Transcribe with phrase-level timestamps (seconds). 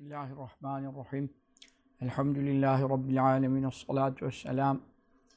[0.00, 1.30] Bismillahirrahmanirrahim.
[2.00, 3.62] Elhamdülillahi Rabbil alemin.
[3.62, 4.82] Esselatu vesselam.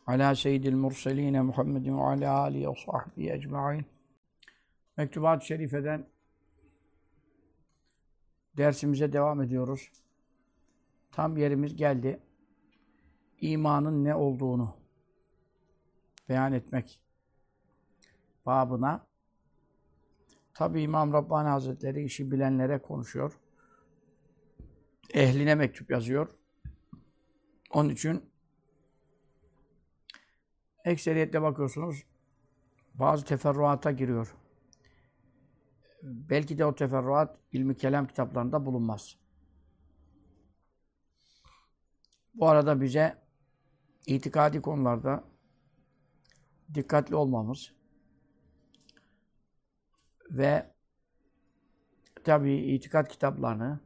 [0.07, 3.85] Ala seyyidil murseline Muhammedin ve ala alihi ve sahbihi ecma'in.
[4.97, 6.05] Mektubat-ı Şerife'den
[8.57, 9.91] dersimize devam ediyoruz.
[11.11, 12.19] Tam yerimiz geldi.
[13.41, 14.75] İmanın ne olduğunu
[16.29, 16.99] beyan etmek
[18.45, 19.05] babına.
[20.53, 23.39] Tabi İmam Rabbani Hazretleri işi bilenlere konuşuyor
[25.13, 26.29] ehline mektup yazıyor.
[27.71, 28.29] Onun için
[30.85, 32.03] ekseriyetle bakıyorsunuz
[32.93, 34.35] bazı teferruata giriyor.
[36.03, 39.17] Belki de o teferruat ilmi kelam kitaplarında bulunmaz.
[42.33, 43.23] Bu arada bize
[44.05, 45.23] itikadi konularda
[46.73, 47.73] dikkatli olmamız
[50.29, 50.73] ve
[52.23, 53.79] tabi itikat kitaplarını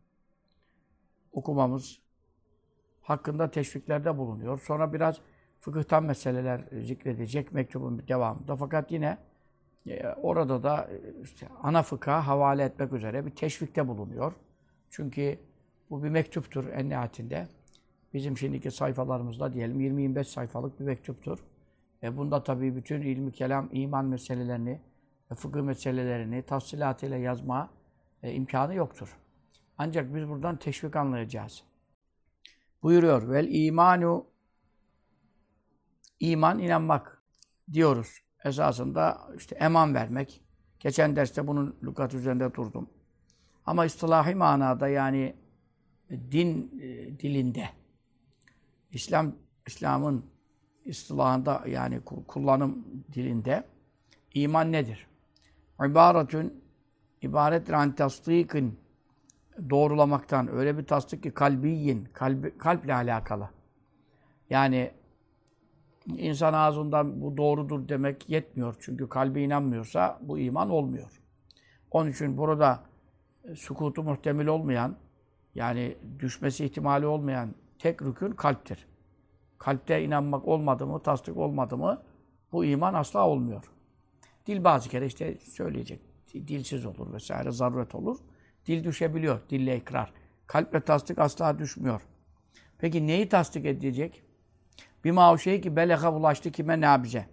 [1.38, 2.00] okumamız
[3.02, 4.60] hakkında teşviklerde bulunuyor.
[4.60, 5.22] Sonra biraz
[5.60, 8.56] fıkıhtan meseleler zikredecek mektubun devamında.
[8.56, 9.18] Fakat yine
[9.88, 14.34] e, orada da e, işte ana fıkha havale etmek üzere bir teşvikte bulunuyor.
[14.90, 15.40] Çünkü
[15.90, 17.48] bu bir mektuptur en nihayetinde.
[18.14, 21.40] Bizim şimdiki sayfalarımızda diyelim 20-25 sayfalık bir mektuptur.
[22.04, 24.82] E bunda tabii bütün ilmi kelam, iman meselelerini,
[25.36, 27.70] fıkıh meselelerini tafsilatıyla yazma
[28.24, 29.18] e, imkanı yoktur.
[29.78, 31.64] Ancak biz buradan teşvik anlayacağız.
[32.84, 33.30] Buyuruyor.
[33.30, 34.26] Vel imanu
[36.20, 37.22] iman inanmak
[37.74, 38.22] diyoruz.
[38.44, 40.42] Esasında işte eman vermek.
[40.80, 42.90] Geçen derste bunun lügat üzerinde durdum.
[43.66, 45.36] Ama istilahi manada yani
[46.10, 47.70] din e, dilinde
[48.92, 49.36] İslam
[49.68, 50.26] İslam'ın
[50.86, 53.64] istilahında yani kullanım dilinde
[54.34, 55.08] iman nedir?
[55.86, 56.64] İbaretün
[57.22, 58.80] ibarettir an tasdikin
[59.70, 63.50] doğrulamaktan öyle bir tasdik ki kalbiyin, kalbi, kalple alakalı.
[64.50, 64.92] Yani
[66.18, 68.76] insan ağzından bu doğrudur demek yetmiyor.
[68.80, 71.22] Çünkü kalbi inanmıyorsa bu iman olmuyor.
[71.92, 72.84] Onun için burada
[73.56, 74.96] sukutu muhtemel olmayan,
[75.56, 78.88] yani düşmesi ihtimali olmayan tek rükün kalptir.
[79.58, 82.02] Kalpte inanmak olmadı mı, tasdik olmadı mı
[82.52, 83.72] bu iman asla olmuyor.
[84.46, 86.02] Dil bazı kere işte söyleyecek.
[86.34, 88.18] Dilsiz olur vesaire, zaruret olur.
[88.68, 90.14] Dil düşebiliyor, dille ikrar.
[90.48, 92.02] Kalple tasdik asla düşmüyor.
[92.78, 94.24] Peki neyi tasdik edecek?
[95.04, 97.26] Bir o şey ki beleha ulaştı kime ne bize?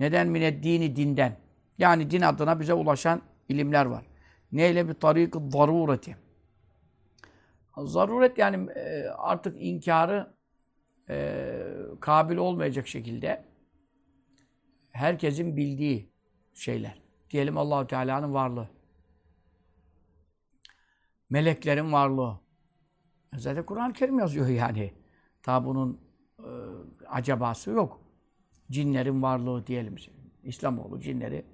[0.00, 1.36] Neden mine dini dinden?
[1.78, 4.04] Yani din adına bize ulaşan ilimler var.
[4.52, 6.16] Neyle bir tarik zarureti?
[7.76, 10.34] Zaruret yani e, artık inkarı
[11.08, 11.52] e,
[12.00, 13.44] kabil olmayacak şekilde
[14.90, 16.12] herkesin bildiği
[16.54, 17.02] şeyler.
[17.30, 18.81] Diyelim Allahu Teala'nın varlığı
[21.32, 22.40] meleklerin varlığı.
[23.36, 24.92] Zaten Kur'an-ı Kerim yazıyor yani.
[25.42, 26.00] Ta bunun
[26.38, 26.48] e,
[27.08, 28.00] acabası yok.
[28.70, 29.96] Cinlerin varlığı diyelim.
[30.42, 31.44] İslamoğlu cinleri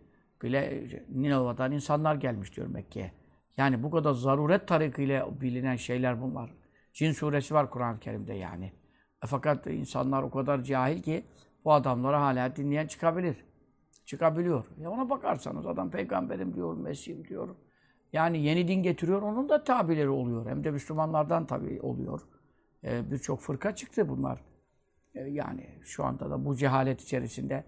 [0.43, 0.85] bile
[1.15, 3.13] Ninova'dan insanlar gelmiş diyor Mekke'ye.
[3.57, 6.51] Yani bu kadar zaruret tarikıyla bilinen şeyler bunlar.
[6.93, 8.73] Cin suresi var Kur'an-ı Kerim'de yani.
[9.25, 11.25] E fakat insanlar o kadar cahil ki
[11.65, 13.45] bu adamlara hala dinleyen çıkabilir.
[14.05, 14.65] Çıkabiliyor.
[14.79, 17.49] Ya ona bakarsanız adam peygamberim diyor, Mesih'im diyor.
[18.13, 20.47] Yani yeni din getiriyor, onun da tabileri oluyor.
[20.47, 22.21] Hem de Müslümanlardan tabi oluyor.
[22.85, 24.41] Ee, Birçok fırka çıktı bunlar.
[25.15, 27.65] Ee, yani şu anda da bu cehalet içerisinde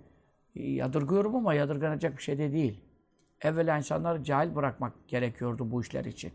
[0.55, 2.81] yadırgıyorum ama yadırganacak bir şey de değil.
[3.41, 6.33] Evvela insanları cahil bırakmak gerekiyordu bu işler için.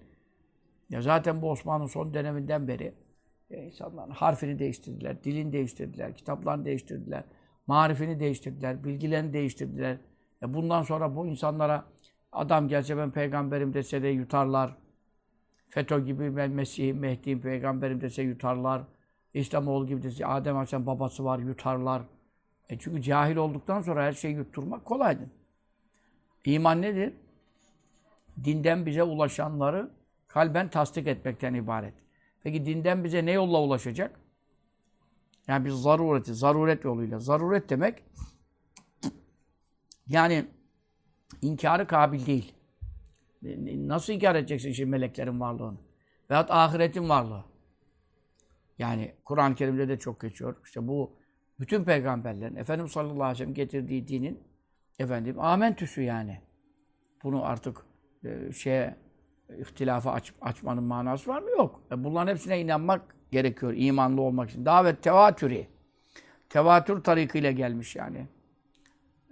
[0.90, 2.94] Ya zaten bu Osmanlı son döneminden beri
[3.50, 7.24] e, insanların harfini değiştirdiler, dilini değiştirdiler, kitaplarını değiştirdiler,
[7.68, 9.98] marifini değiştirdiler, bilgilerini değiştirdiler.
[10.44, 11.86] E bundan sonra bu insanlara
[12.36, 14.76] Adam gelse ben peygamberim dese de yutarlar.
[15.70, 18.84] FETÖ gibi ben Mesih'im, Mehdi'yim, peygamberim dese yutarlar.
[19.34, 22.02] İslamoğlu gibi dese Adem Aleyhisselam babası var yutarlar.
[22.70, 25.30] E çünkü cahil olduktan sonra her şeyi yutturmak kolaydı.
[26.46, 27.14] İman nedir?
[28.44, 29.90] Dinden bize ulaşanları
[30.28, 31.94] kalben tasdik etmekten ibaret.
[32.44, 34.20] Peki dinden bize ne yolla ulaşacak?
[35.48, 37.20] Yani biz zarureti, zaruret yoluyla.
[37.20, 38.04] Zaruret demek
[40.08, 40.46] yani
[41.42, 42.54] inkarı kabil değil.
[43.88, 45.78] Nasıl inkar edeceksin şimdi meleklerin varlığını?
[46.30, 47.44] Veyahut ahiretin varlığı.
[48.78, 50.56] Yani Kur'an-ı Kerim'de de çok geçiyor.
[50.66, 51.16] İşte bu
[51.60, 54.40] bütün peygamberlerin, Efendimiz sallallahu aleyhi ve sellem getirdiği dinin
[55.00, 56.42] efendim amentüsü yani.
[57.24, 57.86] Bunu artık
[58.26, 58.96] e, şeye
[59.60, 61.50] ihtilafa aç, açmanın manası var mı?
[61.50, 61.82] Yok.
[61.92, 64.66] E, bunların hepsine inanmak gerekiyor imanlı olmak için.
[64.66, 65.66] Davet tevatürü.
[66.50, 68.28] Tevatür tarikıyla gelmiş yani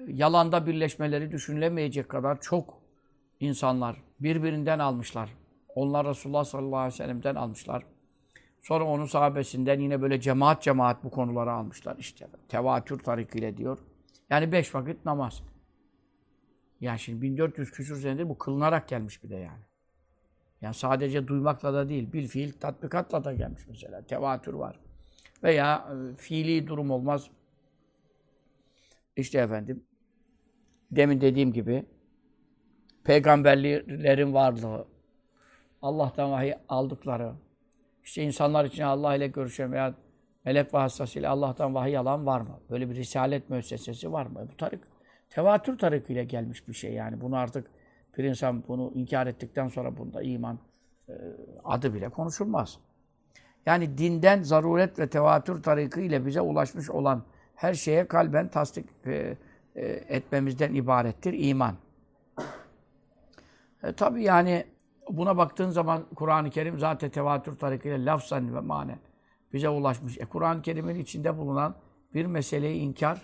[0.08, 2.82] yalanda birleşmeleri düşünülemeyecek kadar çok
[3.40, 5.30] insanlar birbirinden almışlar
[5.76, 7.84] Onlar Resulullah sallallahu aleyhi ve sellem'den almışlar.
[8.62, 12.28] Sonra onun sahabesinden yine böyle cemaat cemaat bu konuları almışlar işte.
[12.50, 13.80] Tevatür tarikiyle diyor.
[14.30, 15.44] Yani beş vakit namaz.
[16.82, 19.64] Yani şimdi 1400 küsur senedir bu kılınarak gelmiş bir de yani.
[20.62, 24.02] Yani sadece duymakla da değil, bil fiil tatbikatla da gelmiş mesela.
[24.02, 24.80] Tevatür var.
[25.44, 27.30] Veya e, fiili durum olmaz.
[29.16, 29.84] İşte efendim,
[30.95, 31.86] demin dediğim gibi
[33.04, 34.86] peygamberlerin varlığı,
[35.81, 37.34] Allah'tan vahiy aldıkları,
[38.04, 39.94] işte insanlar için Allah ile görüşen veya
[40.45, 42.60] melek vasıtasıyla Allah'tan vahiy alan var mı?
[42.69, 44.48] Böyle bir risalet müessesesi var mı?
[44.54, 44.80] Bu tarik,
[45.30, 47.22] tevatür tarikiyle gelmiş bir şey yani.
[47.22, 47.68] Bunu artık
[48.18, 50.60] bir insan bunu inkar ettikten sonra bunda iman
[51.10, 51.13] e,
[51.63, 52.80] adı bile konuşulmaz.
[53.66, 57.24] Yani dinden zaruret ve tevatür tarikiyle bize ulaşmış olan
[57.56, 59.38] her şeye kalben tasdik e,
[59.75, 61.75] etmemizden ibarettir iman.
[63.84, 64.66] E, tabii yani
[65.10, 69.00] buna baktığın zaman Kur'an-ı Kerim zaten tevatür tarikiyle lafzan ve manen
[69.54, 70.18] bize ulaşmış.
[70.18, 71.75] E, Kur'an-ı Kerim'in içinde bulunan
[72.14, 73.22] bir meseleyi inkar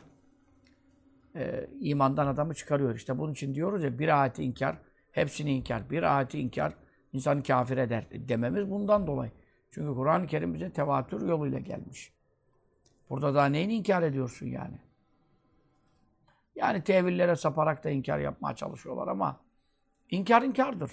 [1.36, 2.96] e, imandan adamı çıkarıyor.
[2.96, 4.78] İşte bunun için diyoruz ya bir ayeti inkar,
[5.12, 5.90] hepsini inkar.
[5.90, 6.74] Bir ayeti inkar
[7.13, 9.31] insanı kafir eder dememiz bundan dolayı.
[9.72, 12.13] Çünkü Kur'an-ı Kerim bize tevatür yoluyla gelmiş.
[13.10, 14.80] Burada daha neyini inkar ediyorsun yani?
[16.60, 19.40] Yani tevillere saparak da inkar yapmaya çalışıyorlar ama
[20.10, 20.92] inkar inkardır.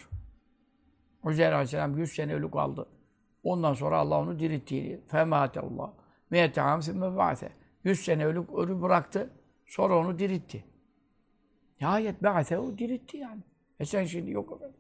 [1.25, 2.87] Uzeyr Aleyhisselam 100 sene ölü kaldı.
[3.43, 5.93] Ondan sonra Allah onu dirittiğini femâte Allah.
[6.31, 7.53] Meyeteham sümme ba'se.
[7.85, 9.31] 100 sene ölü, ölü bıraktı.
[9.67, 10.65] Sonra onu diritti.
[11.81, 13.41] Nihayet ba'se o diritti yani.
[13.81, 14.77] E sen şimdi yok efendim.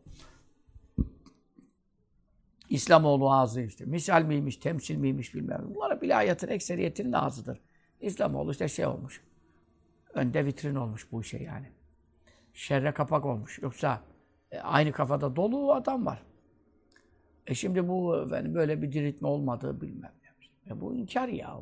[2.68, 3.84] İslamoğlu ağzı işte.
[3.84, 5.74] Misal miymiş, temsil miymiş bilmem.
[5.74, 7.60] Bunlara bilayatın ekseriyetinin ağzıdır.
[8.00, 9.22] İslamoğlu işte şey olmuş.
[10.16, 11.66] Önde vitrin olmuş bu işe yani.
[12.52, 13.58] Şerre kapak olmuş.
[13.62, 14.02] Yoksa
[14.50, 16.22] e, aynı kafada dolu adam var.
[17.46, 20.72] E şimdi bu efendim, böyle bir diriltme olmadığı bilmem ne.
[20.72, 21.58] E bu inkar ya.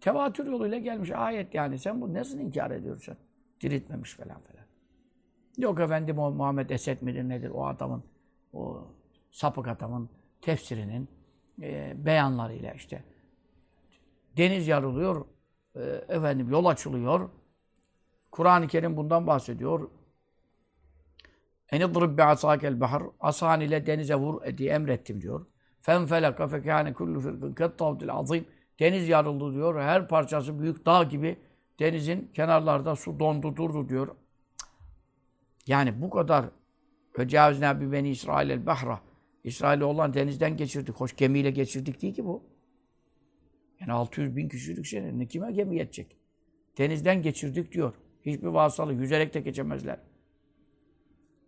[0.00, 1.78] Tevatür yoluyla gelmiş ayet yani.
[1.78, 3.16] Sen bu nasıl inkar ediyorsun?
[3.60, 4.64] Diriltmemiş falan falan.
[5.58, 8.04] Yok efendim o Muhammed Esed midir nedir o adamın,
[8.52, 8.84] o
[9.30, 10.10] sapık adamın
[10.40, 11.08] tefsirinin
[11.62, 13.04] e, beyanlarıyla işte.
[14.36, 15.26] Deniz yarılıyor,
[15.74, 17.30] e, efendim yol açılıyor.
[18.32, 19.90] Kur'an-ı Kerim bundan bahsediyor.
[21.72, 23.02] Bi asakel bahar.
[23.20, 25.46] Asan ile denize vur diye emrettim diyor.
[25.80, 28.44] Fenfelaka fekâne kullu firkın kettavdil azim.
[28.80, 29.80] Deniz yarıldı diyor.
[29.80, 31.36] Her parçası büyük dağ gibi
[31.78, 34.16] denizin kenarlarda su dondu durdu diyor.
[35.66, 36.44] Yani bu kadar
[37.80, 39.00] bi beni İsrail bahra.
[39.44, 40.94] İsrail'e olan denizden geçirdik.
[40.94, 42.42] Hoş gemiyle geçirdik değil ki bu.
[43.80, 45.26] Yani 600 bin kişilik şey.
[45.28, 46.16] Kime gemi yetecek?
[46.78, 47.94] Denizden geçirdik diyor.
[48.26, 48.92] Hiçbir vasıtalı.
[48.92, 49.98] Yüzerek de geçemezler.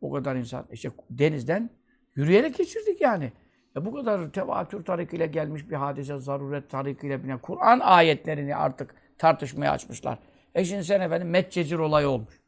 [0.00, 0.66] O kadar insan.
[0.72, 1.70] İşte denizden
[2.14, 3.32] yürüyerek geçirdik yani.
[3.76, 9.72] E bu kadar tevatür tarikiyle gelmiş bir hadise, zaruret tarikiyle binen Kur'an ayetlerini artık tartışmaya
[9.72, 10.18] açmışlar.
[10.54, 12.40] E şimdi sen efendim Metcezir olayı olmuş.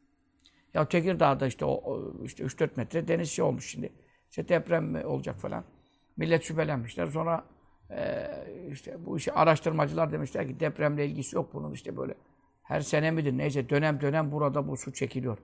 [0.73, 3.93] Ya Tekirdağ'da işte o işte 3-4 metre deniz şey olmuş şimdi.
[4.29, 5.63] İşte deprem olacak falan.
[6.17, 7.05] Millet şüphelenmişler.
[7.07, 7.45] Sonra
[7.89, 8.27] e,
[8.71, 12.15] işte bu işi araştırmacılar demişler ki depremle ilgisi yok bunun işte böyle.
[12.67, 15.37] Her sene midir neyse dönem dönem burada bu su çekiliyor.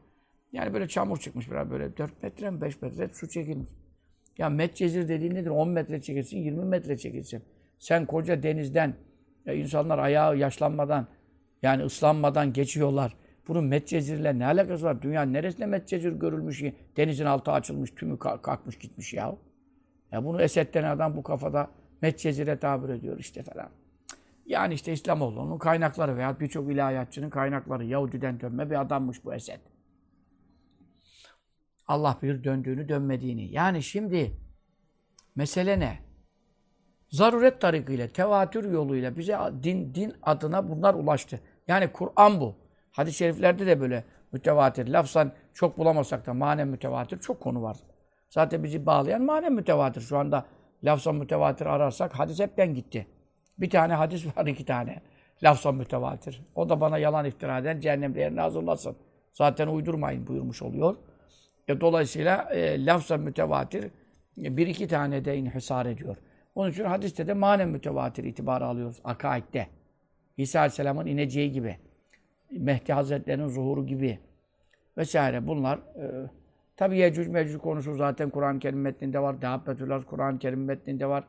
[0.53, 3.69] Yani böyle çamur çıkmış biraz böyle 4 metre mi 5 metre su çekilmiş.
[4.37, 5.49] Ya Medcezir dediğin nedir?
[5.49, 7.43] 10 metre çekilsin, 20 metre çekilsin.
[7.79, 8.93] Sen koca denizden
[9.45, 11.07] ya insanlar ayağı yaşlanmadan
[11.61, 13.15] yani ıslanmadan geçiyorlar.
[13.47, 15.01] Bunun Medcezir'le ne alakası var?
[15.01, 19.35] Dünya neresinde Medcezir görülmüş ki denizin altı açılmış, tümü kalkmış gitmiş ya.
[20.11, 23.69] Ya bunu Esed adam bu kafada Medcezir'e tabir ediyor işte falan.
[24.45, 29.59] Yani işte İslamoğlu'nun kaynakları veya birçok ilahiyatçının kaynakları Yahudiden dönme bir adammış bu Esed.
[31.87, 33.51] Allah bilir döndüğünü dönmediğini.
[33.51, 34.37] Yani şimdi
[35.35, 35.99] mesele ne?
[37.09, 41.39] Zaruret tarikiyle, tevatür yoluyla bize din, din adına bunlar ulaştı.
[41.67, 42.55] Yani Kur'an bu.
[42.91, 44.87] Hadis-i şeriflerde de böyle mütevatir.
[44.87, 47.77] Lafzan çok bulamasak da manen mütevatir çok konu var.
[48.29, 50.01] Zaten bizi bağlayan manen mütevatir.
[50.01, 50.45] Şu anda
[50.83, 53.07] lafzan mütevatir ararsak hadis hepten gitti.
[53.63, 55.01] Bir tane hadis var, iki tane.
[55.43, 56.41] Lafzan mütevatir.
[56.55, 58.95] O da bana yalan iftira eden cehennemde yerini hazırlasın.
[59.33, 60.95] Zaten uydurmayın buyurmuş oluyor.
[61.67, 63.83] E, dolayısıyla e, lafza mütevatir
[64.43, 66.17] e, bir iki tane de inhisar ediyor.
[66.55, 69.67] Onun için hadiste de manen mütevatir itibarı alıyoruz akaidde.
[70.37, 71.77] İsa Aleyhisselam'ın ineceği gibi.
[72.51, 74.19] Mehdi Hazretleri'nin zuhuru gibi.
[74.97, 75.77] Vesaire bunlar.
[75.77, 76.29] E,
[76.77, 79.41] Tabi Yecüc Mecüc konusu zaten Kur'an-ı Kerim metninde var.
[79.41, 81.23] Dehabbetullah Kur'an-ı Kerim metninde var.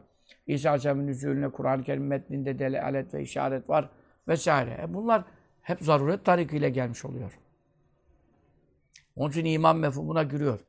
[0.46, 3.90] İsa Aleyhisselam'ın nüzulüne Kur'an-ı Kerim metninde delalet ve işaret var.
[4.28, 4.80] Vesaire.
[4.82, 5.24] E bunlar
[5.62, 7.38] hep zaruret tarikiyle gelmiş oluyor.
[9.16, 10.60] Onun için iman mefhumuna giriyor.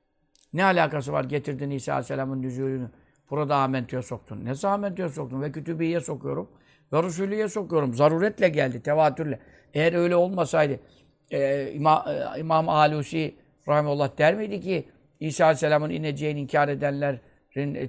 [0.53, 2.89] Ne alakası var getirdin İsa Aleyhisselam'ın nüzulünü?
[3.29, 4.45] Burada amentüye soktun.
[4.45, 5.41] Ne amentüye soktun?
[5.41, 6.50] Ve kütübiye sokuyorum.
[6.93, 7.93] Ve Resulü'ye sokuyorum.
[7.93, 9.39] Zaruretle geldi, tevatürle.
[9.74, 10.79] Eğer öyle olmasaydı
[11.31, 13.35] e, İma, e, İmam Alusi
[13.67, 17.21] Rahimullah der miydi ki İsa Aleyhisselam'ın ineceğini inkar edenlerin e,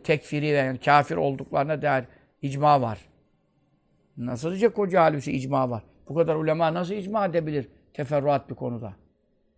[0.05, 2.05] tekfiri ve yani kafir olduklarına dair
[2.43, 2.99] icma var.
[4.17, 5.83] Nasıl diyecek koca Alusi icma var?
[6.09, 8.97] Bu kadar ulema nasıl icma edebilir teferruat bir konuda?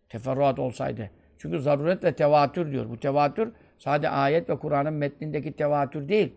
[0.08, 1.10] Teferruat olsaydı.
[1.38, 2.90] Çünkü zaruret ve tevatür diyor.
[2.90, 6.34] Bu tevatür sadece ayet ve Kur'an'ın metnindeki tevatür değil.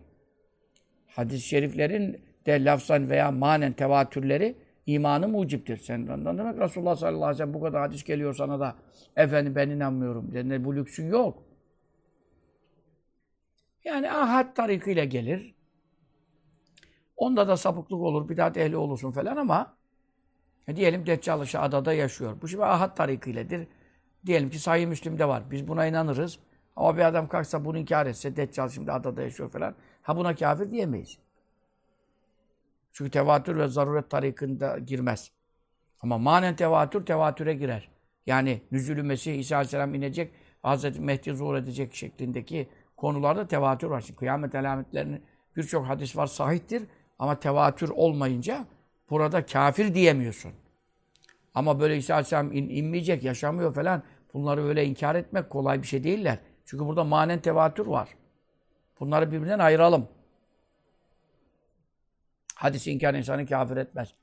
[1.06, 4.54] Hadis-i şeriflerin de lafzan veya manen tevatürleri
[4.86, 5.76] imanı muciptir.
[5.76, 8.74] Sen ne demek Resulullah sallallahu aleyhi ve sellem bu kadar hadis geliyor sana da
[9.16, 10.30] efendim ben inanmıyorum.
[10.32, 11.42] Yani bu lüksün yok.
[13.84, 15.54] Yani ahad tarikiyle gelir.
[17.16, 19.76] Onda da sapıklık olur, bidat ehli olursun falan ama
[20.68, 22.42] e diyelim Deccal adada yaşıyor.
[22.42, 23.68] Bu şimdi ahad tarikiyledir.
[24.26, 25.50] Diyelim ki Sahih Müslim'de var.
[25.50, 26.38] Biz buna inanırız.
[26.76, 29.74] Ama bir adam kalksa bunu inkar etse, Deccal şimdi adada yaşıyor falan.
[30.02, 31.18] Ha buna kafir diyemeyiz.
[32.92, 35.30] Çünkü tevatür ve zaruret tarikında girmez.
[36.00, 37.88] Ama manen tevatür, tevatüre girer.
[38.26, 42.68] Yani nüzülü Mesih İsa Aleyhisselam inecek, Hazreti Mehdi zuhur edecek şeklindeki
[43.02, 44.00] konularda tevatür var.
[44.00, 45.22] Şimdi kıyamet alametlerinin
[45.56, 46.82] birçok hadis var, sahihtir.
[47.18, 48.66] Ama tevatür olmayınca
[49.10, 50.52] burada kafir diyemiyorsun.
[51.54, 54.02] Ama böyle İsa Aleyhisselam in, inmeyecek, yaşamıyor falan.
[54.34, 56.38] Bunları öyle inkar etmek kolay bir şey değiller.
[56.64, 58.08] Çünkü burada manen tevatür var.
[59.00, 60.08] Bunları birbirinden ayıralım.
[62.54, 64.14] Hadis inkar insanı kafir etmez.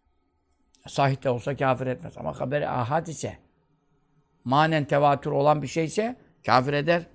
[0.88, 2.18] Sahih de olsa kafir etmez.
[2.18, 3.38] Ama haberi ahad ise,
[4.44, 7.06] manen tevatür olan bir şeyse kafir eder.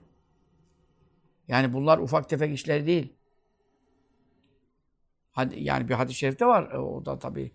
[1.48, 3.12] Yani bunlar ufak tefek işleri değil.
[5.32, 6.72] Hadi, yani bir hadis-i şerifte var.
[6.72, 7.52] E, o da tabii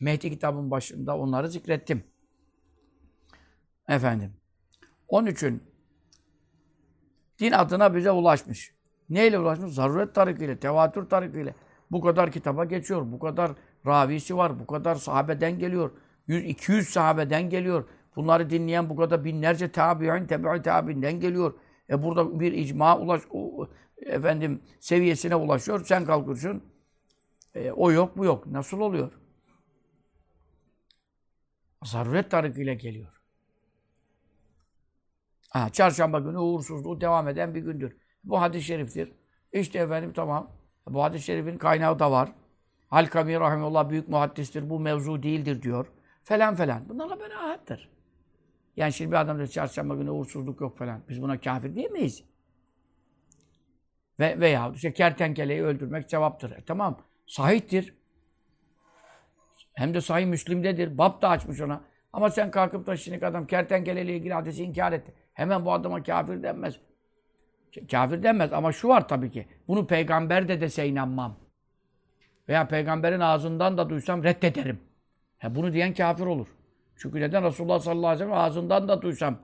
[0.00, 2.04] Mehdi kitabın başında onları zikrettim.
[3.88, 4.32] Efendim.
[5.08, 5.62] Onun için
[7.38, 8.74] din adına bize ulaşmış.
[9.08, 9.72] Neyle ulaşmış?
[9.72, 11.54] Zaruret tarikiyle, tevatür tarikiyle.
[11.90, 13.12] Bu kadar kitaba geçiyor.
[13.12, 13.52] Bu kadar
[13.86, 14.60] ravisi var.
[14.60, 15.90] Bu kadar sahabeden geliyor.
[16.28, 17.88] 100-200 sahabeden geliyor.
[18.16, 21.54] Bunları dinleyen bu kadar binlerce tabi'in, tebi'i tabi'inden geliyor.
[21.90, 25.84] E burada bir icma ulaş, o, efendim seviyesine ulaşıyor.
[25.84, 26.62] Sen kalkıyorsun.
[27.54, 28.46] E, o yok, bu yok.
[28.46, 29.12] Nasıl oluyor?
[31.84, 33.20] Zaruret tarikiyle geliyor.
[35.48, 37.96] Ha, çarşamba günü uğursuzluğu devam eden bir gündür.
[38.24, 39.12] Bu hadis-i şeriftir.
[39.52, 40.50] İşte efendim tamam.
[40.86, 42.32] Bu hadis-i şerifin kaynağı da var.
[42.88, 44.70] Halkami Rahimullah büyük muhaddistir.
[44.70, 45.86] Bu mevzu değildir diyor.
[46.24, 46.88] Falan falan.
[46.88, 47.88] Bunlar haber ahattır.
[48.76, 51.02] Yani şimdi bir adam da çarşamba günü uğursuzluk yok falan.
[51.08, 52.24] Biz buna kafir diyemeyiz.
[54.20, 56.50] Ve, veya işte kertenkeleyi öldürmek cevaptır.
[56.50, 56.98] E, tamam.
[57.26, 57.94] Sahihtir.
[59.72, 60.98] Hem de sahih Müslim'dedir.
[60.98, 61.80] Bab da açmış ona.
[62.12, 65.14] Ama sen kalkıp da şimdi adam kertenkeleyle ilgili hadisi inkar etti.
[65.34, 66.80] Hemen bu adama kafir denmez.
[67.90, 69.46] Kafir denmez ama şu var tabii ki.
[69.68, 71.36] Bunu peygamber de dese inanmam.
[72.48, 74.80] Veya peygamberin ağzından da duysam reddederim.
[75.38, 76.46] He, bunu diyen kafir olur.
[77.00, 79.38] Çünkü neden Resulullah sallallahu aleyhi ve sellem ağzından da duysam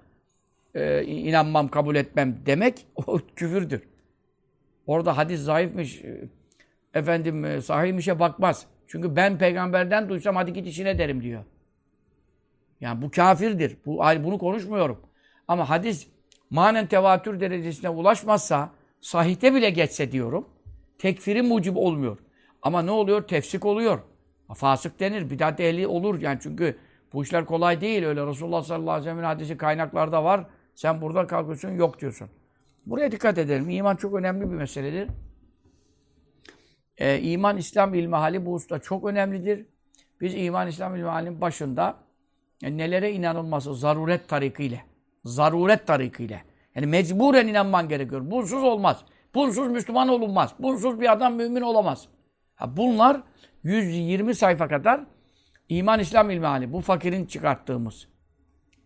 [0.75, 3.83] e, inanmam, kabul etmem demek o küfürdür.
[4.87, 6.29] Orada hadis zayıfmış, e,
[6.95, 8.67] efendim e, sahihmişe bakmaz.
[8.87, 11.45] Çünkü ben peygamberden duysam hadi git işine derim diyor.
[12.81, 13.77] Yani bu kafirdir.
[13.87, 15.01] Bu, bunu konuşmuyorum.
[15.49, 16.07] Ama hadis
[16.51, 18.71] manen tevatür derecesine ulaşmazsa,
[19.01, 20.49] sahihte bile geçse diyorum,
[20.99, 22.19] tekfiri mucib olmuyor.
[22.63, 23.23] Ama ne oluyor?
[23.23, 23.99] Tefsik oluyor.
[24.55, 26.21] Fasık denir, bidat ehli olur.
[26.21, 26.77] Yani çünkü
[27.17, 28.05] bu işler kolay değil.
[28.05, 30.47] Öyle Resulullah sallallahu aleyhi ve sellem'in hadisi kaynaklarda var.
[30.75, 32.29] Sen burada kalkıyorsun, yok diyorsun.
[32.87, 33.71] Buraya dikkat edelim.
[33.71, 35.09] İman çok önemli bir meseledir.
[36.99, 39.67] Ee, iman, İslam ilmihali bu usta çok önemlidir.
[40.21, 41.97] Biz iman, İslam ilmihalinin başında
[42.63, 44.83] yani nelere inanılması zaruret tarikiyle.
[45.25, 46.43] Zaruret tarikiyle.
[46.75, 48.31] Yani mecburen inanman gerekiyor.
[48.31, 49.05] Bunsuz olmaz.
[49.35, 50.55] Bunsuz Müslüman olunmaz.
[50.59, 52.09] Bunsuz bir adam mümin olamaz.
[52.55, 53.23] Ha bunlar
[53.63, 55.16] 120 sayfa kadar
[55.69, 56.73] İman İslam ilmihali.
[56.73, 58.09] Bu fakirin çıkarttığımız.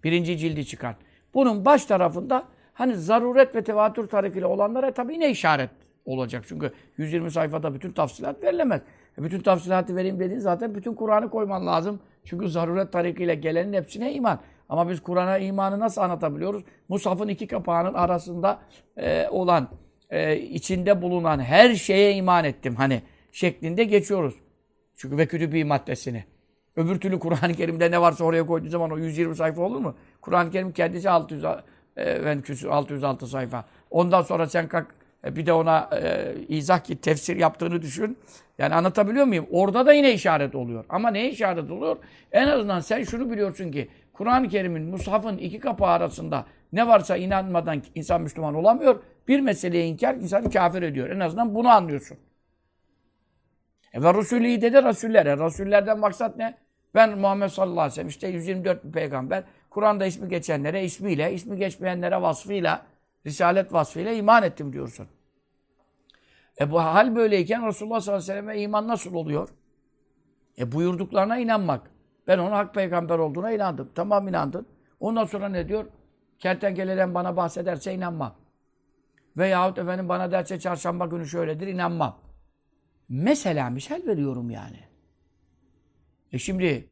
[0.04, 0.96] Birinci cildi çıkart.
[1.34, 5.70] Bunun baş tarafında hani zaruret ve tevatür tarikiyle olanlara tabii yine işaret
[6.04, 6.44] olacak.
[6.49, 8.80] Çünkü 120 sayfada bütün tafsilat verilemez.
[9.18, 12.00] E bütün tafsilatı vereyim dediğin zaten bütün Kur'an'ı koyman lazım.
[12.25, 14.40] Çünkü zaruret tarikiyle gelenin hepsine iman.
[14.68, 16.62] Ama biz Kur'an'a imanı nasıl anlatabiliyoruz?
[16.88, 18.60] Musaf'ın iki kapağının arasında
[18.96, 19.68] e, olan,
[20.10, 22.75] e, içinde bulunan her şeye iman ettim.
[22.75, 24.34] Hani şeklinde geçiyoruz.
[24.96, 26.25] Çünkü ve kütübî maddesini.
[26.80, 29.94] Öbür türlü Kur'an-ı Kerim'de ne varsa oraya koyduğu zaman o 120 sayfa olur mu?
[30.20, 31.44] Kur'an-ı Kerim kendisi 600
[31.96, 33.64] e, 606 sayfa.
[33.90, 34.87] Ondan sonra sen kalk
[35.25, 38.18] e, bir de ona e, izah ki tefsir yaptığını düşün.
[38.58, 39.46] Yani anlatabiliyor muyum?
[39.50, 40.84] Orada da yine işaret oluyor.
[40.88, 41.96] Ama ne işaret oluyor?
[42.32, 47.82] En azından sen şunu biliyorsun ki Kur'an-ı Kerim'in, Mushaf'ın iki kapağı arasında ne varsa inanmadan
[47.94, 49.02] insan Müslüman olamıyor.
[49.28, 51.10] Bir meseleye inkar insanı kafir ediyor.
[51.10, 52.18] En azından bunu anlıyorsun.
[53.92, 55.26] E ve Resulü de de Resuller.
[55.26, 56.58] E, Resullerden maksat ne?
[56.94, 59.44] Ben Muhammed sallallahu aleyhi ve sellem işte 124 bir peygamber.
[59.70, 62.87] Kur'an'da ismi geçenlere ismiyle, ismi geçmeyenlere vasfıyla,
[63.26, 65.09] risalet vasfıyla iman ettim diyorsun.
[66.61, 69.49] E bu hal böyleyken Resulullah sallallahu aleyhi ve selleme iman nasıl oluyor?
[70.59, 71.90] E buyurduklarına inanmak.
[72.26, 73.90] Ben onun hak peygamber olduğuna inandım.
[73.94, 74.66] Tamam inandın.
[75.00, 75.87] Ondan sonra ne diyor?
[76.38, 78.35] Kertenkeleden bana bahsederse inanmam.
[79.37, 82.18] Veyahut efendim bana derse çarşamba günü şöyledir inanmam.
[83.09, 84.89] Mesela misal veriyorum yani.
[86.32, 86.90] E şimdi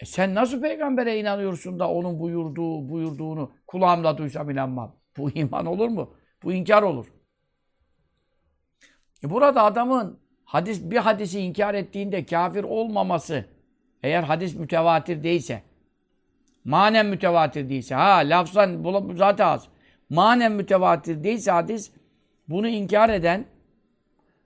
[0.00, 4.96] e sen nasıl peygambere inanıyorsun da onun buyurduğu, buyurduğunu kulağımla duysam inanmam.
[5.16, 6.14] Bu iman olur mu?
[6.42, 7.06] Bu inkar olur.
[9.24, 13.44] E burada adamın hadis bir hadisi inkar ettiğinde kafir olmaması
[14.02, 15.62] eğer hadis mütevatir değilse
[16.64, 19.68] manen mütevatir değilse ha lafzan bu zaten az.
[20.10, 21.92] Manen mütevatir değilse hadis
[22.48, 23.46] bunu inkar eden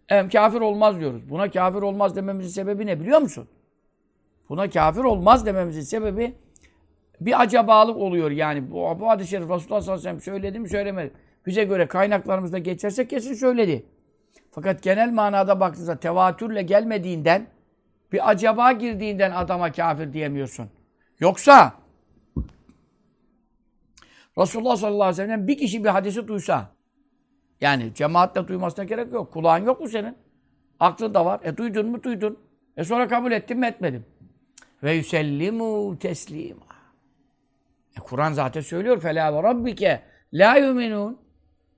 [0.08, 1.30] evet, kafir olmaz diyoruz.
[1.30, 3.48] Buna kafir olmaz dememizin sebebi ne biliyor musun?
[4.48, 6.34] Buna kafir olmaz dememizin sebebi
[7.20, 8.70] bir acabalık oluyor yani.
[8.70, 11.12] Bu, bu hadis-i şerif Resulullah sallallahu aleyhi ve sellem söyledi mi söylemedi.
[11.46, 13.86] Bize göre kaynaklarımızda geçerse kesin söyledi.
[14.50, 17.46] Fakat genel manada baktığınızda tevatürle gelmediğinden
[18.12, 20.70] bir acaba girdiğinden adama kafir diyemiyorsun.
[21.20, 21.72] Yoksa
[24.38, 26.73] Resulullah sallallahu aleyhi ve sellem bir kişi bir hadisi duysa
[27.60, 29.32] yani cemaatle duymasına gerek yok.
[29.32, 30.16] Kulağın yok mu senin?
[30.80, 31.40] Aklın da var.
[31.44, 32.02] E duydun mu?
[32.02, 32.38] Duydun.
[32.76, 33.66] E sonra kabul ettim mi?
[33.66, 34.04] Etmedim.
[34.82, 36.66] Ve yüsellimu teslima.
[37.98, 39.00] E Kur'an zaten söylüyor.
[39.00, 41.18] Fela ve rabbike la yuminun.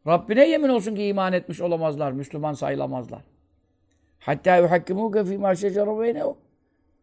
[0.07, 2.13] Rabbine yemin olsun ki iman etmiş olamazlar.
[2.13, 3.23] Müslüman sayılamazlar.
[4.19, 6.39] Hatta yuhakkimuke fîmâ şecere beynehu.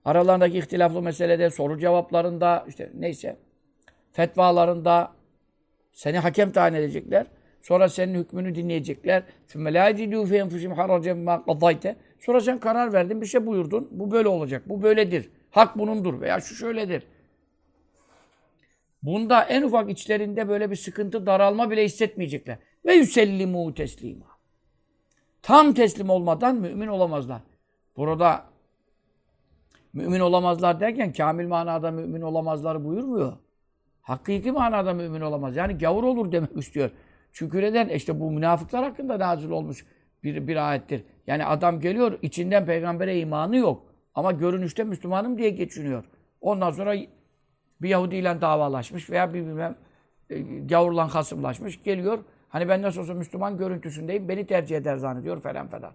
[0.06, 3.38] Aralarındaki ihtilaflı meselede, soru cevaplarında, işte neyse,
[4.12, 5.12] fetvalarında
[5.92, 7.28] seni hakem tayin edecekler.
[7.63, 9.23] Sonra senin hükmünü dinleyecekler.
[9.49, 13.89] ثُمَّ لَا يَجِدُوا فِي اَنْفُسِهِمْ حَرَجًا مَا قَضَيْتَ Sonra sen karar verdin, bir şey buyurdun.
[13.91, 15.31] Bu böyle olacak, bu böyledir.
[15.51, 17.03] Hak bunundur veya şu şöyledir.
[19.03, 22.59] Bunda en ufak içlerinde böyle bir sıkıntı, daralma bile hissetmeyecekler.
[22.87, 24.27] Ve yüsellimu teslima.
[25.43, 27.43] Tam teslim olmadan mümin olamazlar.
[27.97, 28.45] Burada
[29.93, 33.33] mümin olamazlar derken kamil manada mümin olamazlar buyurmuyor.
[34.03, 35.57] Hakiki manada mümin olamaz.
[35.57, 36.91] Yani gavur olur demek istiyor.
[37.34, 37.90] Çünkü neden?
[37.90, 39.86] İşte bu münafıklar hakkında nazil olmuş
[40.24, 41.04] bir, bir ayettir.
[41.28, 43.84] Yani adam geliyor, içinden peygambere imanı yok.
[44.16, 46.04] Ama görünüşte Müslümanım diye geçiniyor.
[46.42, 46.96] Ondan sonra
[47.82, 49.76] bir Yahudi ile davalaşmış veya bir bilmem
[50.30, 51.84] e, gavurla hasımlaşmış.
[51.84, 52.20] Geliyor,
[52.50, 55.92] hani ben nasıl olsa Müslüman görüntüsündeyim, beni tercih eder zannediyor falan falan.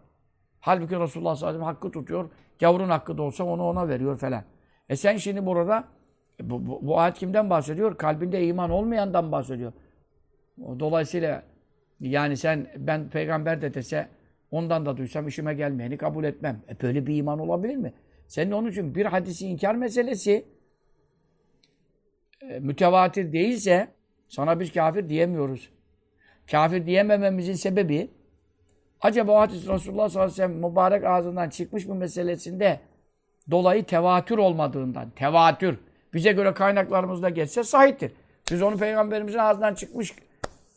[0.60, 2.30] Halbuki Resulullah sallallahu aleyhi ve sellem hakkı tutuyor.
[2.60, 4.44] Gavurun hakkı da olsa onu ona veriyor falan.
[4.88, 5.84] E sen şimdi burada
[6.42, 7.98] bu, bu, bu ayet kimden bahsediyor?
[7.98, 9.72] Kalbinde iman olmayandan bahsediyor.
[10.60, 11.42] Dolayısıyla
[12.00, 14.08] yani sen ben peygamber de dese
[14.50, 16.62] ondan da duysam işime gelmeyeni kabul etmem.
[16.68, 17.92] E böyle bir iman olabilir mi?
[18.26, 20.44] Senin onun için bir hadisi inkar meselesi
[22.42, 23.88] e, mütevatir değilse
[24.28, 25.70] sana biz kafir diyemiyoruz.
[26.50, 28.10] Kafir diyemememizin sebebi
[29.00, 32.80] acaba o hadis Resulullah sallallahu aleyhi ve sellem mübarek ağzından çıkmış mı meselesinde
[33.50, 35.10] dolayı tevatür olmadığından.
[35.10, 35.78] Tevatür.
[36.14, 38.12] Bize göre kaynaklarımızda geçse sahiptir.
[38.50, 40.14] Biz onu peygamberimizin ağzından çıkmış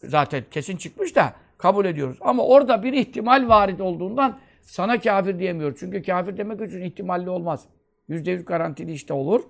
[0.04, 2.18] zaten kesin çıkmış da kabul ediyoruz.
[2.22, 5.78] Ama orada bir ihtimal varit olduğundan sana kafir diyemiyor.
[5.80, 7.66] Çünkü kafir demek için ihtimalli olmaz.
[8.08, 9.42] Yüzde yüz garantili işte olur.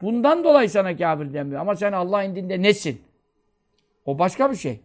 [0.00, 1.60] Bundan dolayı sana kafir demiyor.
[1.60, 3.02] Ama sen Allah indinde nesin?
[4.04, 4.80] O başka bir şey.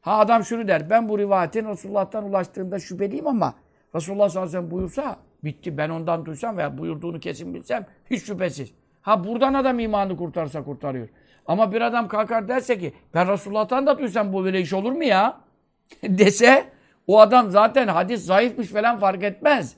[0.00, 0.90] Ha adam şunu der.
[0.90, 3.54] Ben bu rivayetin Resulullah'tan ulaştığında şüpheliyim ama
[3.94, 5.78] Resulullah sallallahu aleyhi ve sellem buyursa bitti.
[5.78, 8.72] Ben ondan duysam veya buyurduğunu kesin bilsem hiç şüphesiz.
[9.00, 11.08] Ha buradan adam imanı kurtarsa kurtarıyor.
[11.48, 15.04] Ama bir adam kalkar derse ki ben Resulullah'tan da duysam bu böyle iş olur mu
[15.04, 15.40] ya?
[16.02, 16.68] dese
[17.06, 19.76] o adam zaten hadis zayıfmış falan fark etmez.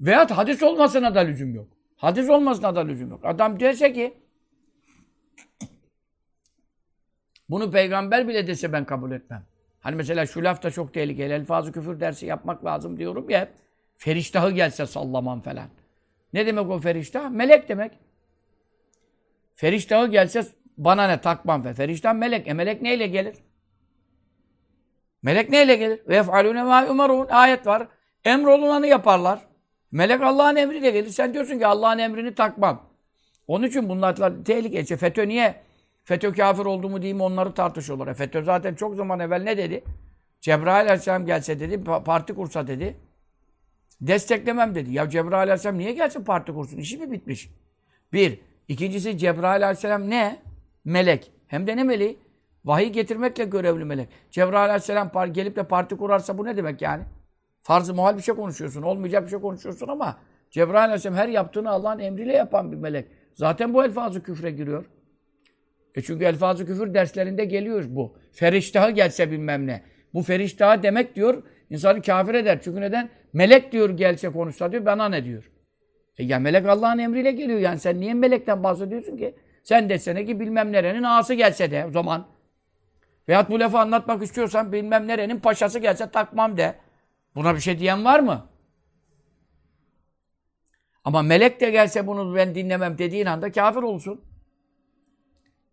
[0.00, 1.68] Veyahut hadis olmasına da lüzum yok.
[1.96, 3.24] Hadis olmasına da lüzum yok.
[3.24, 4.14] Adam derse ki
[7.48, 9.42] bunu peygamber bile dese ben kabul etmem.
[9.80, 11.32] Hani mesela şu laf da çok tehlikeli.
[11.32, 13.48] Elfazı küfür dersi yapmak lazım diyorum ya.
[13.96, 15.68] Feriştahı gelse sallamam falan.
[16.32, 17.30] Ne demek o feriştah?
[17.30, 17.92] Melek demek.
[19.56, 20.46] Feriştahı gelse
[20.78, 21.74] bana ne takmam fe.
[21.74, 22.48] Feriştah melek.
[22.48, 23.34] E melek neyle gelir?
[25.22, 26.00] Melek neyle gelir?
[26.08, 27.26] Ve yef'alûne mâ umarun.
[27.30, 27.88] Ayet var.
[28.24, 29.40] Emrolunanı yaparlar.
[29.92, 31.10] Melek Allah'ın emriyle gelir.
[31.10, 32.82] Sen diyorsun ki Allah'ın emrini takmam.
[33.46, 34.80] Onun için bunlar tehlike.
[34.80, 35.54] İşte FETÖ niye?
[36.04, 38.06] FETÖ kafir oldu mu mi onları tartışıyorlar.
[38.06, 39.84] E FETÖ zaten çok zaman evvel ne dedi?
[40.40, 42.96] Cebrail Aleyhisselam gelse dedi, parti kursa dedi.
[44.00, 44.92] Desteklemem dedi.
[44.92, 46.78] Ya Cebrail Aleyhisselam niye gelsin parti kursun?
[46.78, 47.50] İşi mi bitmiş?
[48.12, 48.40] Bir.
[48.68, 50.42] İkincisi Cebrail Aleyhisselam ne?
[50.84, 51.32] Melek.
[51.46, 52.18] Hem de ne meleği?
[52.64, 54.08] Vahiy getirmekle görevli melek.
[54.30, 57.02] Cebrail aleyhisselam gelip de parti kurarsa bu ne demek yani?
[57.62, 58.82] Farz-ı muhal bir şey konuşuyorsun.
[58.82, 60.18] Olmayacak bir şey konuşuyorsun ama
[60.50, 63.08] Cebrail aleyhisselam her yaptığını Allah'ın emriyle yapan bir melek.
[63.34, 64.84] Zaten bu elfazı küfre giriyor.
[65.94, 68.16] E çünkü elfazı küfür derslerinde geliyor bu.
[68.32, 69.82] Feriştahı gelse bilmem ne.
[70.14, 72.58] Bu feriştahı demek diyor insanı kafir eder.
[72.64, 73.08] Çünkü neden?
[73.32, 75.50] Melek diyor gelse konuşsa diyor bana ne diyor.
[76.18, 79.34] E ya melek Allah'ın emriyle geliyor yani sen niye melekten bahsediyorsun ki?
[79.62, 82.26] Sen desene ki bilmem nerenin ağası gelse de o zaman.
[83.28, 86.78] Veyahut bu lafı anlatmak istiyorsan bilmem nerenin paşası gelse takmam de.
[87.34, 88.48] Buna bir şey diyen var mı?
[91.04, 94.24] Ama melek de gelse bunu ben dinlemem dediğin anda kafir olsun.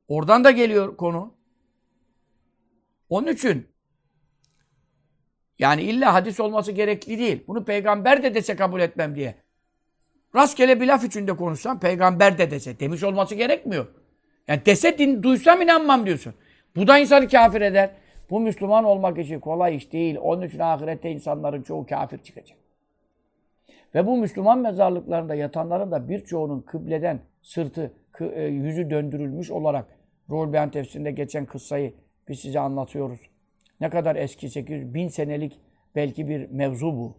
[0.08, 1.34] Oradan da geliyor konu.
[3.10, 3.68] Onun için
[5.60, 7.44] yani illa hadis olması gerekli değil.
[7.48, 9.43] Bunu peygamber de dese kabul etmem diye.
[10.36, 13.88] Rastgele bir laf içinde konuşsam peygamber de dese demiş olması gerekmiyor.
[14.48, 16.34] Yani dese din, duysam inanmam diyorsun.
[16.76, 17.90] Bu da insanı kafir eder.
[18.30, 20.18] Bu Müslüman olmak için kolay iş değil.
[20.22, 22.58] Onun için ahirette insanların çoğu kafir çıkacak.
[23.96, 29.86] Ve bu Müslüman mezarlıklarında yatanların da birçoğunun kıbleden sırtı, e, yüzü döndürülmüş olarak
[30.30, 31.94] Ruhul tefsirinde geçen kıssayı
[32.28, 33.20] biz size anlatıyoruz.
[33.82, 35.60] Ne kadar eski, 800 bin senelik
[35.96, 37.18] belki bir mevzu bu.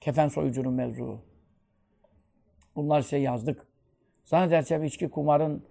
[0.00, 1.27] Kefen soyucunun mevzuu.
[2.78, 3.66] Bunlar size yazdık.
[4.24, 5.62] Zannedersem içki kumarın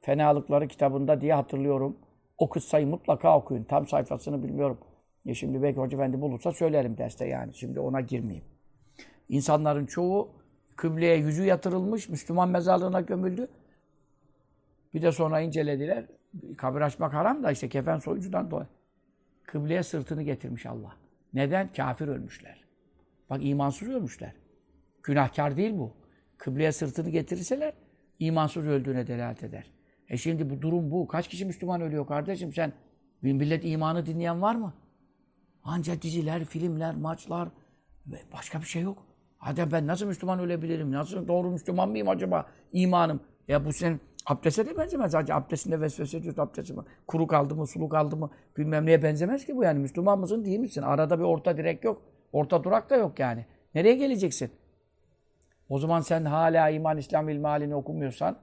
[0.00, 1.96] fenalıkları kitabında diye hatırlıyorum.
[2.38, 3.64] O kıssayı mutlaka okuyun.
[3.64, 4.78] Tam sayfasını bilmiyorum.
[5.24, 7.54] Ya şimdi belki Hoca Efendi bulursa söylerim derste yani.
[7.54, 8.44] Şimdi ona girmeyeyim.
[9.28, 10.28] İnsanların çoğu
[10.76, 13.48] kıbleye yüzü yatırılmış, Müslüman mezarlığına gömüldü.
[14.94, 16.04] Bir de sonra incelediler.
[16.56, 18.68] Kabir açmak haram da işte kefen soyucudan dolayı.
[19.44, 20.96] Kıbleye sırtını getirmiş Allah.
[21.34, 21.72] Neden?
[21.72, 22.64] Kafir ölmüşler.
[23.30, 24.32] Bak imansız ölmüşler.
[25.02, 26.05] Günahkar değil bu.
[26.38, 27.72] Kıbleye sırtını getirirseler
[28.18, 29.70] imansız öldüğüne delalet eder.
[30.08, 31.08] E şimdi bu durum bu.
[31.08, 32.72] Kaç kişi Müslüman ölüyor kardeşim sen?
[33.22, 34.74] Bir millet imanı dinleyen var mı?
[35.64, 37.48] Ancak diziler, filmler, maçlar
[38.32, 39.06] başka bir şey yok.
[39.38, 40.92] Hadi ben nasıl Müslüman ölebilirim?
[40.92, 42.46] Nasıl doğru Müslüman mıyım acaba?
[42.72, 43.20] İmanım.
[43.48, 45.12] Ya bu senin abdeste de benzemez.
[45.12, 46.82] Sadece abdestinde vesvese ediyorsun abdesti mi?
[47.06, 49.78] Kuru kaldı mı, sulu kaldı mı bilmem neye benzemez ki bu yani.
[49.78, 50.82] Müslüman mısın değil misin?
[50.82, 52.02] Arada bir orta direk yok.
[52.32, 53.46] Orta durak da yok yani.
[53.74, 54.50] Nereye geleceksin?
[55.68, 58.38] O zaman sen hala iman, İslam ilmi halini okumuyorsan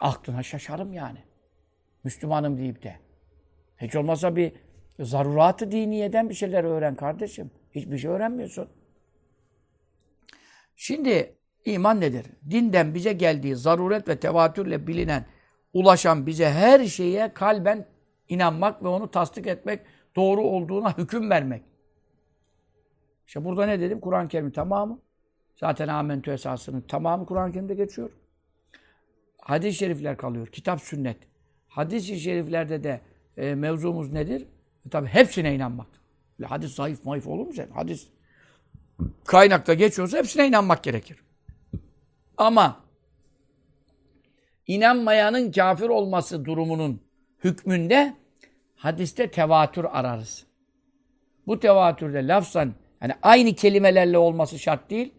[0.00, 1.18] aklına şaşarım yani.
[2.04, 2.96] Müslümanım deyip de.
[3.76, 4.52] Hiç olmazsa bir
[5.00, 7.50] zaruratı diniyeden bir şeyler öğren kardeşim.
[7.74, 8.68] Hiçbir şey öğrenmiyorsun.
[10.76, 12.26] Şimdi iman nedir?
[12.50, 15.26] Dinden bize geldiği zaruret ve tevatürle bilinen,
[15.72, 17.86] ulaşan bize her şeye kalben
[18.28, 19.80] inanmak ve onu tasdik etmek,
[20.16, 21.62] doğru olduğuna hüküm vermek.
[23.26, 24.00] İşte burada ne dedim?
[24.00, 25.00] Kur'an-ı Kerim tamamı.
[25.60, 28.10] Zaten amentü esasının tamamı Kur'an-ı Kerim'de geçiyor.
[29.40, 30.46] Hadis-i şerifler kalıyor.
[30.46, 31.16] Kitap, sünnet.
[31.68, 33.00] Hadis-i şeriflerde de
[33.36, 34.46] e, mevzumuz nedir?
[34.86, 35.86] E, tabi hepsine inanmak.
[36.44, 37.70] Hadis zayıf mayıf olur mu sen?
[37.70, 38.08] Hadis
[39.24, 41.18] kaynakta geçiyorsa hepsine inanmak gerekir.
[42.36, 42.80] Ama
[44.66, 47.02] inanmayanın kafir olması durumunun
[47.44, 48.14] hükmünde
[48.76, 50.46] hadiste tevatür ararız.
[51.46, 55.14] Bu tevatürde lafzan yani aynı kelimelerle olması şart değil.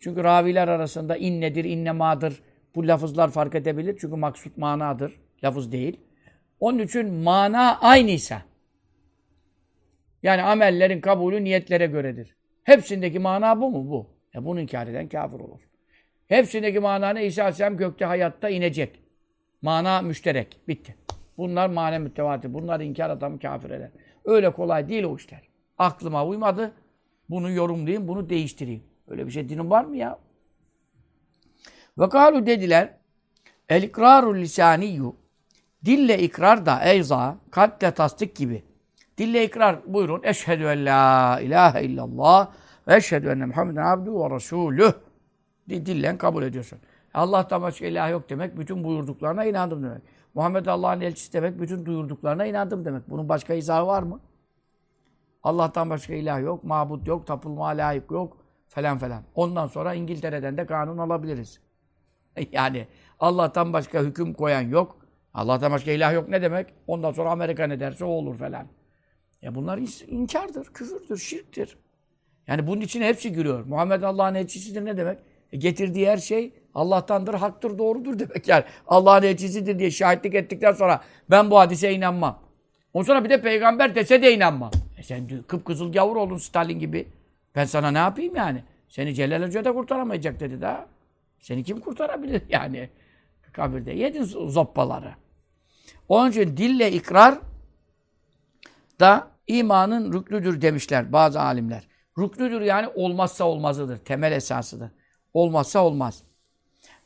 [0.00, 2.42] Çünkü raviler arasında innedir, innemadır
[2.74, 3.96] bu lafızlar fark edebilir.
[4.00, 5.20] Çünkü maksut manadır.
[5.44, 6.00] Lafız değil.
[6.60, 8.42] Onun için mana aynıysa
[10.22, 12.36] yani amellerin kabulü niyetlere göredir.
[12.64, 13.90] Hepsindeki mana bu mu?
[13.90, 14.06] Bu.
[14.34, 15.60] E bunu inkar eden kafir olur.
[16.28, 17.26] Hepsindeki mana ne?
[17.26, 19.00] İsa Aleyhisselam gökte hayatta inecek.
[19.62, 20.56] Mana müşterek.
[20.68, 20.94] Bitti.
[21.38, 22.54] Bunlar mane mütevatir.
[22.54, 23.90] Bunlar inkar adamı kafir eder.
[24.24, 25.40] Öyle kolay değil o işler.
[25.78, 26.72] Aklıma uymadı.
[27.30, 28.89] Bunu yorumlayayım, bunu değiştireyim.
[29.10, 30.18] Öyle bir şey dinin var mı ya?
[31.98, 32.94] Ve kalu dediler
[33.68, 35.16] el ikrarul lisaniyyu
[35.84, 38.64] dille ikrar da eyza kalple tasdik gibi.
[39.18, 40.20] Dille ikrar buyurun.
[40.24, 42.52] Eşhedü en la ilahe illallah
[42.88, 44.92] ve eşhedü enne Muhammeden abdu ve resulüh.
[45.68, 46.78] Dillen kabul ediyorsun.
[47.14, 50.02] Allah'tan başka ilah yok demek, bütün buyurduklarına inandım demek.
[50.34, 53.10] Muhammed Allah'ın elçisi demek, bütün duyurduklarına inandım demek.
[53.10, 54.20] Bunun başka izahı var mı?
[55.42, 58.36] Allah'tan başka ilah yok, mabut yok, tapılmaya layık yok
[58.70, 59.22] falan falan.
[59.34, 61.60] Ondan sonra İngiltere'den de kanun alabiliriz.
[62.52, 62.86] Yani
[63.20, 64.96] Allah'tan başka hüküm koyan yok.
[65.34, 66.66] Allah'tan başka ilah yok ne demek?
[66.86, 68.66] Ondan sonra Amerika ne derse o olur falan.
[69.42, 71.76] Ya bunlar inkardır, küfürdür, şirktir.
[72.46, 73.64] Yani bunun için hepsi giriyor.
[73.64, 75.18] Muhammed Allah'ın elçisidir ne demek?
[75.52, 78.48] E getirdiği her şey Allah'tandır, haktır, doğrudur demek.
[78.48, 82.42] Yani Allah'ın elçisidir diye şahitlik ettikten sonra ben bu hadise inanmam.
[82.94, 84.70] Ondan sonra bir de peygamber dese de inanmam.
[84.98, 87.06] E sen kıpkızıl gavur oldun Stalin gibi.
[87.54, 88.64] Ben sana ne yapayım yani?
[88.88, 90.86] Seni Celal Hoca da kurtaramayacak dedi daha.
[91.38, 92.90] Seni kim kurtarabilir yani?
[93.52, 95.14] Kabirde yedin zoppaları.
[96.08, 97.38] Onun için dille ikrar
[99.00, 101.88] da imanın rüklüdür demişler bazı alimler.
[102.18, 103.98] Rüklüdür yani olmazsa olmazıdır.
[103.98, 104.90] Temel esasıdır.
[105.34, 106.22] Olmazsa olmaz.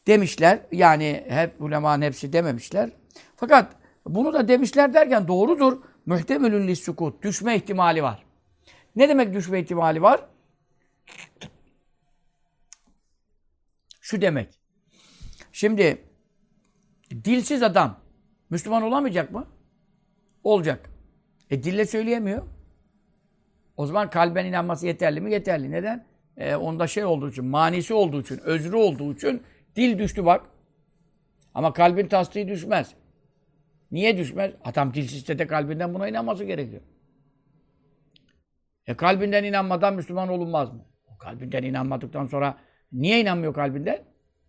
[0.07, 0.61] Demişler.
[0.73, 2.91] Yani hep ulemanın hepsi dememişler.
[3.37, 3.73] Fakat
[4.07, 5.83] bunu da demişler derken doğrudur.
[6.07, 7.23] Muhtemülün lissukut.
[7.23, 8.25] Düşme ihtimali var.
[8.97, 10.21] Ne demek düşme ihtimali var?
[14.01, 14.49] Şu demek.
[15.53, 16.05] Şimdi
[17.11, 18.01] dilsiz adam
[18.51, 19.47] Müslüman olamayacak mı?
[20.45, 20.91] Olacak.
[21.51, 22.43] E dille söyleyemiyor.
[23.77, 25.33] O zaman kalben inanması yeterli mi?
[25.33, 25.71] Yeterli.
[25.71, 26.07] Neden?
[26.37, 29.43] E, onda şey olduğu için, manisi olduğu için, özrü olduğu için
[29.77, 30.47] dil düştü bak.
[31.55, 32.95] Ama kalbin tasdiği düşmez.
[33.91, 34.53] Niye düşmez?
[34.65, 36.83] Adam dilsizse de kalbinden buna inanması gerekiyor.
[38.87, 40.85] E kalbinden inanmadan Müslüman olunmaz mı?
[41.19, 42.59] Kalbinden inanmadıktan sonra
[42.93, 43.99] niye inanmıyor kalbinden?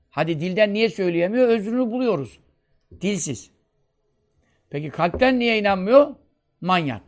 [0.10, 1.48] Hadi dilden niye söyleyemiyor?
[1.48, 2.40] Özrünü buluyoruz.
[3.02, 3.52] Dilsiz.
[4.70, 6.16] Peki kalpten niye inanmıyor?
[6.62, 7.02] Manyak.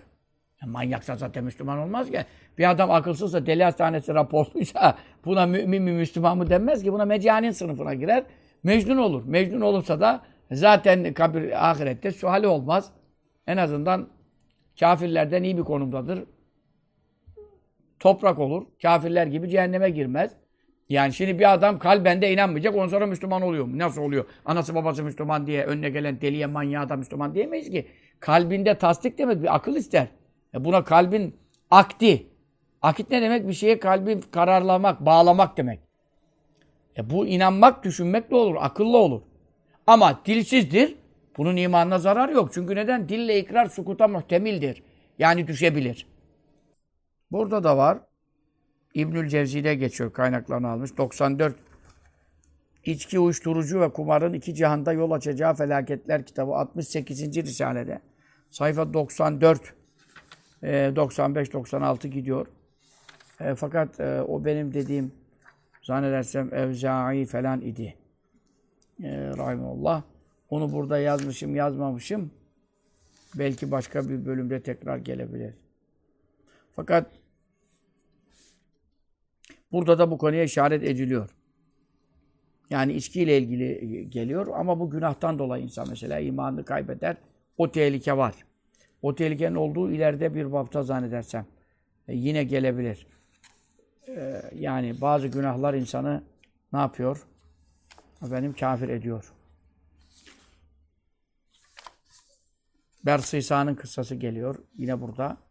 [0.62, 2.26] Ya manyaksa zaten Müslüman olmaz ki.
[2.58, 6.94] Bir adam akılsızsa, deli hastanesi raporluysa buna mümin mi Müslüman mı denmez ki.
[6.94, 8.24] Buna mecanin sınıfına girer.
[8.64, 9.24] Mecnun olur.
[9.26, 12.92] Mecnun olursa da zaten kabir ahirette suali olmaz.
[13.48, 14.10] En azından
[14.80, 16.24] kafirlerden iyi bir konumdadır.
[18.00, 18.66] Toprak olur.
[18.82, 20.32] Kafirler gibi cehenneme girmez.
[20.90, 23.78] Yani şimdi bir adam kalbende inanmayacak, ondan sonra Müslüman oluyor mu?
[23.78, 24.26] Nasıl oluyor?
[24.46, 27.88] Anası babası Müslüman diye önüne gelen deliye manyağa da Müslüman diyemeyiz ki.
[28.20, 30.08] Kalbinde tasdik demek bir akıl ister.
[30.54, 31.36] E buna kalbin
[31.72, 32.28] akdi.
[32.82, 33.48] Akit ne demek?
[33.48, 35.80] Bir şeye kalbi kararlamak, bağlamak demek.
[36.98, 39.22] E bu inanmak, düşünmekle olur, akılla olur.
[39.88, 40.96] Ama dilsizdir.
[41.38, 42.50] Bunun imanına zarar yok.
[42.54, 43.10] Çünkü neden?
[43.10, 44.84] Dille ikrar sukuta muhtemildir.
[45.20, 46.06] Yani düşebilir.
[47.32, 48.00] Burada da var.
[48.94, 50.98] İbnül Cevzi'de geçiyor kaynaklarını almış.
[50.98, 51.56] 94
[52.88, 57.38] İçki, uyuşturucu ve kumarın iki cihanda yol açacağı felaketler kitabı 68.
[57.38, 58.02] Risale'de.
[58.50, 59.74] Sayfa 94
[60.64, 62.48] 95-96 gidiyor.
[63.40, 65.12] E, fakat e, o benim dediğim
[65.84, 67.96] zannedersem Evza'i falan idi.
[69.04, 70.04] E, Rahimullah.
[70.50, 72.32] Onu burada yazmışım, yazmamışım.
[73.36, 75.54] Belki başka bir bölümde tekrar gelebilir.
[76.78, 77.12] Fakat
[79.72, 81.30] burada da bu konuya işaret ediliyor.
[82.70, 87.18] Yani içkiyle ilgili geliyor ama bu günahtan dolayı insan mesela imanını kaybeder.
[87.58, 88.36] O tehlike var.
[89.02, 91.46] O tehlikenin olduğu ileride bir bapta zannedersem
[92.08, 93.08] e, yine gelebilir.
[94.08, 96.24] E, yani bazı günahlar insanı
[96.74, 97.28] ne yapıyor?
[98.22, 99.34] Benim kafir ediyor.
[103.06, 104.56] Bersisa'nın kıssası geliyor.
[104.78, 105.47] Yine burada.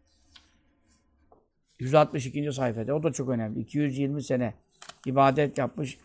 [1.80, 2.52] 162.
[2.52, 2.94] sayfada.
[2.94, 3.60] O da çok önemli.
[3.60, 4.54] 220 sene
[5.06, 5.98] ibadet yapmış.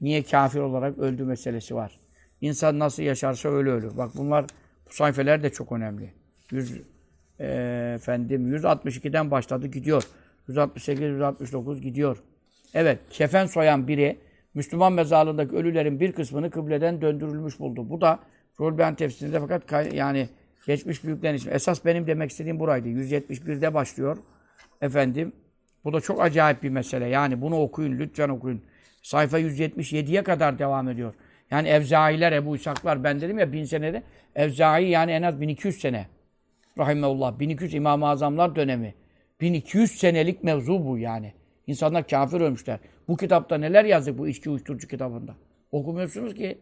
[0.00, 1.98] Niye kafir olarak öldü meselesi var.
[2.40, 3.96] İnsan nasıl yaşarsa öyle ölür.
[3.96, 4.44] Bak bunlar
[4.88, 6.12] bu sayfeler de çok önemli.
[6.50, 6.80] 100
[7.40, 7.46] e,
[7.94, 10.04] efendim 162'den başladı gidiyor.
[10.48, 12.22] 168 169 gidiyor.
[12.74, 14.18] Evet, kefen soyan biri
[14.54, 17.90] Müslüman mezarlığındaki ölülerin bir kısmını kıbleden döndürülmüş buldu.
[17.90, 18.18] Bu da
[18.60, 20.28] Rulben tefsirinde fakat yani
[20.66, 21.52] geçmiş büyüklerin ismi.
[21.52, 22.88] Esas benim demek istediğim buraydı.
[22.88, 24.18] 171'de başlıyor.
[24.80, 25.32] Efendim,
[25.84, 27.06] bu da çok acayip bir mesele.
[27.06, 28.62] Yani bunu okuyun, lütfen okuyun.
[29.02, 31.14] Sayfa 177'ye kadar devam ediyor.
[31.50, 34.02] Yani Evzailer, Ebu İshaklar, ben dedim ya bin senede.
[34.34, 36.06] Evzai yani en az 1200 sene.
[36.78, 37.38] Rahimeullah.
[37.38, 38.94] 1200 İmam-ı Azamlar dönemi.
[39.40, 41.32] 1200 senelik mevzu bu yani.
[41.66, 42.78] İnsanlar kafir ölmüşler.
[43.08, 45.34] Bu kitapta neler yazdık bu içki uyuşturucu kitabında?
[45.72, 46.58] Okumuyorsunuz ki.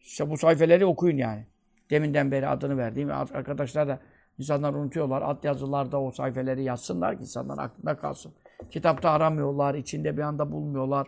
[0.00, 1.46] İşte bu sayfeleri okuyun yani.
[1.90, 4.00] Deminden beri adını verdiğim arkadaşlar da
[4.38, 5.22] insanlar unutuyorlar.
[5.22, 8.32] At yazılarda o sayfeleri yazsınlar ki insanlar aklında kalsın.
[8.70, 11.06] Kitapta aramıyorlar, içinde bir anda bulmuyorlar.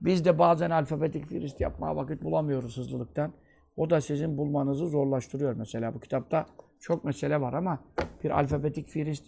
[0.00, 3.32] Biz de bazen alfabetik firist yapmaya vakit bulamıyoruz hızlılıktan.
[3.76, 5.56] O da sizin bulmanızı zorlaştırıyor.
[5.56, 6.46] Mesela bu kitapta
[6.80, 7.78] çok mesele var ama
[8.24, 9.24] bir alfabetik firist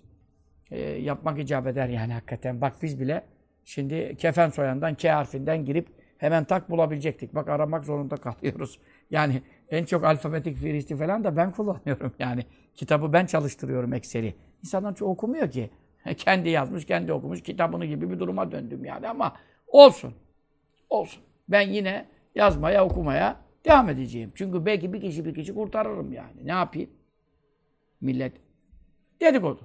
[0.70, 2.61] e, yapmak icap eder yani hakikaten.
[2.61, 3.24] Bak biz bile
[3.64, 7.35] şimdi kefen soyandan K harfinden girip hemen tak bulabilecektik.
[7.35, 8.80] Bak aramak zorunda kalıyoruz.
[9.11, 12.46] Yani en çok alfabetik firisti falan da ben kullanıyorum yani.
[12.74, 14.35] Kitabı ben çalıştırıyorum Excel'i.
[14.62, 15.70] İnsanlar çok okumuyor ki.
[16.16, 20.14] kendi yazmış, kendi okumuş, kitabını gibi bir duruma döndüm yani ama olsun.
[20.90, 21.22] Olsun.
[21.48, 24.33] Ben yine yazmaya, okumaya devam edeceğim.
[24.35, 26.46] Çünkü belki bir kişi bir kişi kurtarırım yani.
[26.46, 26.90] Ne yapayım?
[28.00, 28.33] Millet
[29.20, 29.61] dedikodu.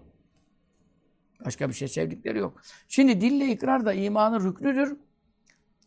[1.45, 2.62] Başka bir şey sevdikleri yok.
[2.88, 4.97] Şimdi dille ikrar da imanın rüknüdür.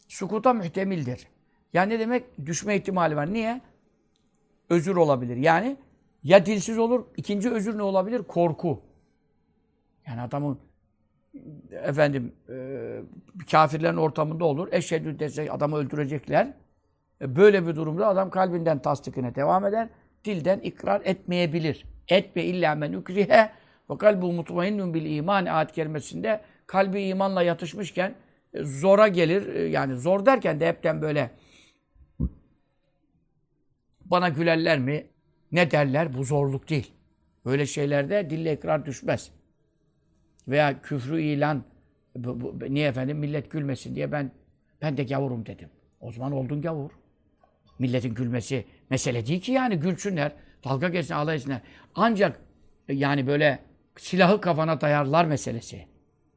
[0.09, 1.29] Sukuta mühtemildir.
[1.72, 2.46] Yani ne demek?
[2.46, 3.33] Düşme ihtimali var.
[3.33, 3.61] Niye?
[4.72, 5.37] Özür olabilir.
[5.37, 5.76] Yani
[6.22, 8.22] ya dilsiz olur, ikinci özür ne olabilir?
[8.22, 8.82] Korku.
[10.06, 10.58] Yani adamın
[11.70, 12.54] efendim e,
[13.50, 14.68] kafirlerin ortamında olur.
[14.72, 16.54] Eşhedü dese adamı öldürecekler.
[17.20, 19.88] E, Böyle bir durumda adam kalbinden tasdikine devam eder.
[20.24, 21.85] Dilden ikrar etmeyebilir.
[22.08, 23.50] Etme illa men ukrihe
[23.90, 28.14] ve kalbu mutmainnun bil iman ayet kerimesinde kalbi imanla yatışmışken
[28.54, 29.54] e, zora gelir.
[29.54, 31.30] E, Yani zor derken de hepten böyle
[34.12, 35.07] bana gülerler mi?
[35.53, 36.14] Ne derler?
[36.14, 36.92] Bu zorluk değil.
[37.44, 39.31] Böyle şeylerde dille ikrar düşmez.
[40.48, 41.64] Veya küfrü ilan
[42.16, 44.31] bu, bu, niye efendim millet gülmesin diye ben
[44.83, 45.68] ben de gavurum dedim.
[46.01, 46.90] O zaman oldun gavur.
[47.79, 50.33] Milletin gülmesi mesele değil ki yani gülsünler,
[50.64, 51.61] dalga geçsin, alay etsinler.
[51.94, 52.40] Ancak
[52.88, 53.59] e, yani böyle
[53.96, 55.87] silahı kafana dayarlar meselesi.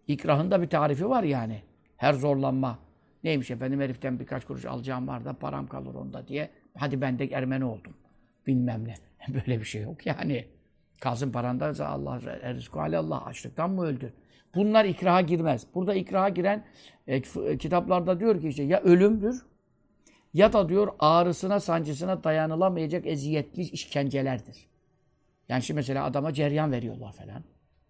[0.07, 1.61] İkrahın da bir tarifi var yani.
[1.97, 2.79] Her zorlanma.
[3.23, 6.49] Neymiş efendim heriften birkaç kuruş alacağım var da param kalır onda diye.
[6.77, 7.93] Hadi ben de Ermeni oldum.
[8.47, 8.95] Bilmem ne.
[9.33, 10.45] Böyle bir şey yok yani.
[10.99, 12.21] Kalsın paranda Allah
[12.53, 14.11] rızkı Allah açlıktan mı öldün?
[14.55, 15.67] Bunlar ikraha girmez.
[15.75, 16.65] Burada ikraha giren
[17.07, 19.45] e, f- kitaplarda diyor ki işte ya ölümdür
[20.33, 24.67] ya da diyor ağrısına, sancısına dayanılamayacak eziyetli işkencelerdir.
[25.49, 27.43] Yani şimdi mesela adama ceryan veriyorlar falan.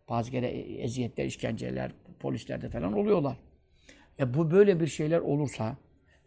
[0.10, 3.38] Bazı kere e- eziyetler, işkenceler polislerde falan oluyorlar.
[4.20, 5.78] E bu böyle bir şeyler olursa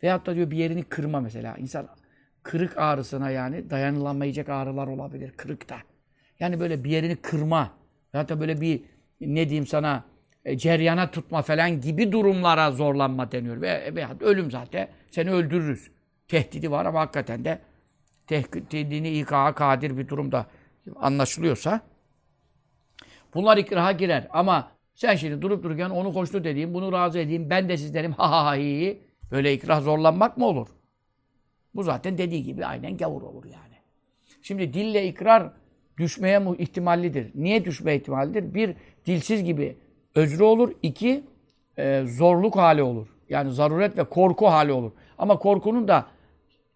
[0.03, 1.57] veyahut da diyor bir yerini kırma mesela.
[1.57, 1.88] İnsan
[2.42, 5.77] kırık ağrısına yani dayanılamayacak ağrılar olabilir kırıkta.
[6.40, 7.70] Yani böyle bir yerini kırma
[8.14, 8.83] veyahut da böyle bir
[9.20, 10.05] ne diyeyim sana
[10.44, 13.61] e, ceryana tutma falan gibi durumlara zorlanma deniyor.
[13.61, 15.90] Ve veyahut ölüm zaten seni öldürürüz.
[16.29, 17.59] Tehdidi var ama hakikaten de
[18.27, 20.46] tehdidini ikaha kadir bir durumda
[20.96, 21.81] anlaşılıyorsa
[23.35, 24.29] bunlar ikraha girer.
[24.31, 28.31] Ama sen şimdi durup dururken onu hoşnut edeyim, bunu razı edeyim, ben de sizlerim ha
[28.31, 29.03] ha ha hi.
[29.31, 30.68] Böyle ikrah zorlanmak mı olur?
[31.79, 33.75] Bu zaten dediği gibi aynen gavur olur yani.
[34.43, 35.53] Şimdi dille ikrar
[35.99, 37.31] düşmeye mu ihtimallidir.
[37.35, 38.55] Niye düşme ihtimalidir?
[38.55, 38.75] Bir,
[39.07, 39.77] dilsiz gibi
[40.14, 40.73] özrü olur.
[40.83, 41.25] İki,
[41.77, 43.07] e, zorluk hali olur.
[43.29, 44.93] Yani zaruret ve korku hali olur.
[45.19, 46.07] Ama korkunun da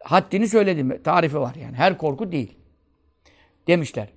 [0.04, 1.02] haddini söyledim.
[1.02, 1.76] Tarifi var yani.
[1.76, 2.58] Her korku değil.
[3.66, 4.08] Demişler.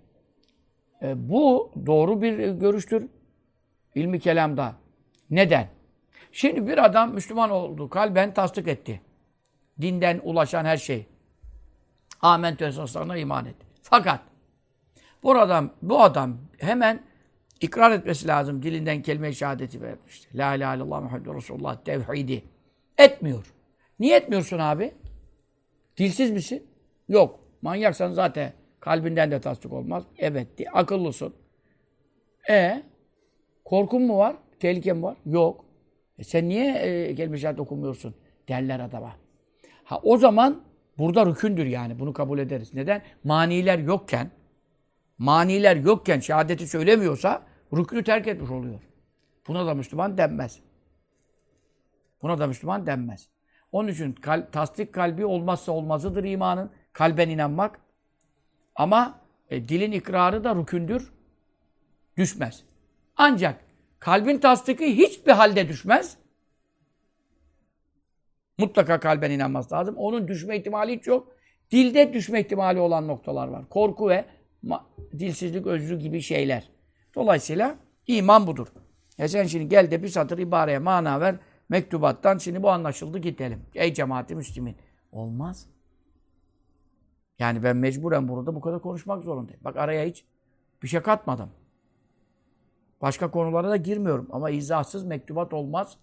[1.02, 3.08] E, bu doğru bir görüştür.
[3.96, 4.76] İlmi kelamda.
[5.30, 5.68] Neden?
[6.32, 7.90] Şimdi bir adam Müslüman oldu.
[7.90, 9.02] Kalben tasdik etti.
[9.82, 11.06] Dinden ulaşan her şey.
[12.22, 13.66] Amentü esaslarına iman etti.
[13.82, 14.20] Fakat
[15.24, 17.04] bu adam, bu adam hemen
[17.62, 18.64] ikrar etmesi lazım.
[18.64, 20.38] Dilinden kelime-i şehadeti vermişti.
[20.38, 22.44] La ilahe illallah Muhammed Resulullah tevhidi.
[22.98, 23.54] Etmiyor.
[24.00, 24.94] Niye etmiyorsun abi?
[25.98, 26.68] Dilsiz misin?
[27.10, 27.40] Yok.
[27.62, 30.04] Manyaksan zaten kalbinden de tasdik olmaz.
[30.18, 30.48] Evet.
[30.74, 31.34] Akıllısın.
[32.50, 32.84] E
[33.66, 34.36] korkun mu var?
[34.60, 35.18] Tehliken var?
[35.26, 35.66] Yok.
[36.20, 38.16] E sen niye e, kelime-i şehadet okumuyorsun?
[38.48, 39.16] Derler adama.
[39.86, 40.62] Ha o zaman
[40.98, 42.00] burada rükündür yani.
[42.00, 42.74] Bunu kabul ederiz.
[42.74, 43.02] Neden?
[43.24, 44.32] Maniler yokken
[45.18, 47.44] maniler yokken şehadeti söylemiyorsa
[47.74, 48.80] rüknü terk etmiş oluyor.
[49.48, 50.60] Buna da Müslüman denmez.
[52.22, 53.30] Buna da Müslüman denmez.
[53.72, 56.72] Onun için kal, tasdik kalbi olmazsa olmazıdır imanın.
[56.94, 57.80] Kalben inanmak.
[58.76, 59.20] Ama
[59.50, 61.14] e, dilin ikrarı da rükündür.
[62.18, 62.64] Düşmez.
[63.18, 63.60] Ancak
[64.00, 66.18] kalbin tasdiki hiçbir halde düşmez.
[68.58, 69.96] Mutlaka kalben inanması lazım.
[69.98, 71.36] Onun düşme ihtimali hiç yok.
[71.72, 73.70] Dilde düşme ihtimali olan noktalar var.
[73.70, 74.26] Korku ve
[75.20, 76.70] dilsizlik, özrü gibi şeyler.
[77.16, 77.76] Dolayısıyla
[78.08, 78.68] iman budur.
[79.20, 81.36] E sen şimdi gel de bir satır ibareye mana ver
[81.70, 82.38] mektubattan.
[82.38, 83.62] Şimdi bu anlaşıldı gidelim.
[83.76, 84.76] Ey cemaati Müslümin.
[85.12, 85.68] Olmaz.
[87.40, 89.62] Yani ben mecburen burada bu kadar konuşmak zorundayım.
[89.64, 90.26] Bak araya hiç
[90.84, 91.50] bir şey katmadım.
[93.02, 94.28] Başka konulara da girmiyorum.
[94.32, 95.98] Ama izahsız mektubat olmaz.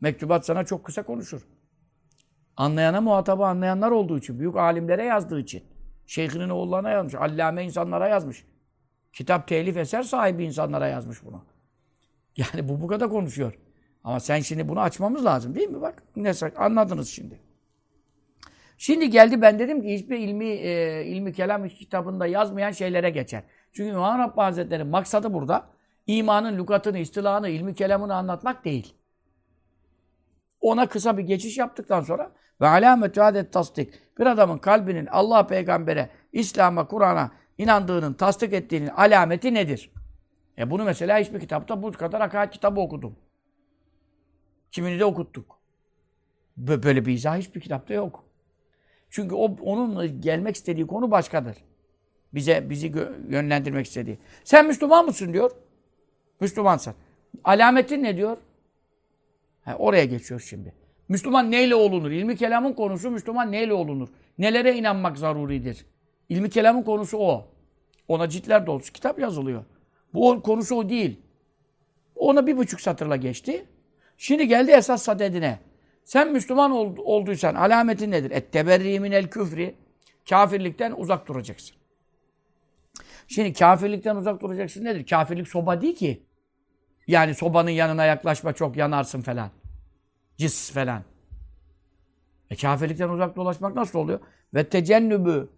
[0.00, 1.40] Mektubat sana çok kısa konuşur.
[2.56, 5.64] Anlayana muhatabı anlayanlar olduğu için, büyük alimlere yazdığı için.
[6.06, 8.44] Şeyhinin oğullarına yazmış, allame insanlara yazmış.
[9.12, 11.44] Kitap telif eser sahibi insanlara yazmış bunu.
[12.36, 13.58] Yani bu bu kadar konuşuyor.
[14.04, 15.80] Ama sen şimdi bunu açmamız lazım değil mi?
[15.80, 17.40] Bak ne anladınız şimdi.
[18.78, 23.42] Şimdi geldi ben dedim ki hiçbir ilmi e, ilmi kelam kitabında yazmayan şeylere geçer.
[23.72, 25.66] Çünkü İmam Rabbani Hazretleri'nin maksadı burada
[26.06, 28.94] imanın lügatını, istilahını, ilmi kelamını anlatmak değil.
[30.60, 34.18] Ona kısa bir geçiş yaptıktan sonra ve alametü adet tasdik.
[34.18, 39.92] Bir adamın kalbinin Allah peygambere, İslam'a, Kur'an'a inandığının, tasdik ettiğinin alameti nedir?
[40.58, 43.16] E bunu mesela hiçbir kitapta bu kadar hakaret kitabı okudum.
[44.70, 45.58] Kimini de okuttuk.
[46.64, 48.24] Bö- Böyle bir izah hiçbir kitapta yok.
[49.10, 51.56] Çünkü o onun gelmek istediği konu başkadır.
[52.34, 52.92] Bize bizi
[53.28, 54.18] yönlendirmek istediği.
[54.44, 55.50] Sen Müslüman mısın diyor.
[56.40, 56.94] Müslümansın.
[57.44, 58.36] Alametin ne diyor?
[59.70, 60.74] Ha, oraya geçiyor şimdi.
[61.08, 62.10] Müslüman neyle olunur?
[62.10, 64.08] İlmi kelamın konusu Müslüman neyle olunur?
[64.38, 65.86] Nelere inanmak zaruridir?
[66.28, 67.48] İlmi kelamın konusu o.
[68.08, 69.64] Ona ciltler dolusu kitap yazılıyor.
[70.14, 71.20] Bu konusu o değil.
[72.16, 73.66] Ona bir buçuk satırla geçti.
[74.18, 75.58] Şimdi geldi esas sadedine.
[76.04, 78.30] Sen Müslüman ol, olduysan alametin nedir?
[78.30, 79.74] Etteberri minel küfri.
[80.28, 81.76] Kafirlikten uzak duracaksın.
[83.28, 85.06] Şimdi kafirlikten uzak duracaksın nedir?
[85.06, 86.22] Kafirlik soba değil ki.
[87.06, 89.50] Yani sobanın yanına yaklaşma çok yanarsın falan.
[90.40, 91.02] Cis falan.
[92.50, 94.20] E kafirlikten uzak dolaşmak nasıl oluyor?
[94.54, 95.48] Ve tecennübü.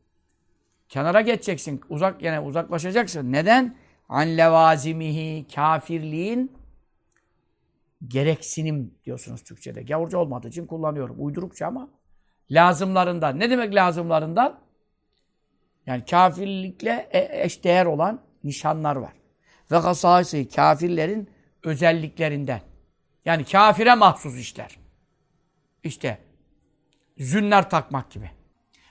[0.88, 1.80] Kenara geçeceksin.
[1.88, 3.32] Uzak yani uzaklaşacaksın.
[3.32, 3.76] Neden?
[4.08, 6.52] An levazimihi kafirliğin
[8.08, 9.82] gereksinim diyorsunuz Türkçe'de.
[9.82, 11.16] Gavurca olmadığı için kullanıyorum.
[11.18, 11.88] Uydurukça ama
[12.50, 13.38] lazımlarından.
[13.40, 14.60] Ne demek lazımlarından?
[15.86, 19.12] Yani kafirlikle e, eşdeğer olan nişanlar var.
[19.70, 21.30] Ve hasası kafirlerin
[21.62, 22.71] özelliklerinden.
[23.24, 24.78] Yani kafire mahsus işler.
[25.84, 26.18] İşte
[27.18, 28.30] zünler takmak gibi.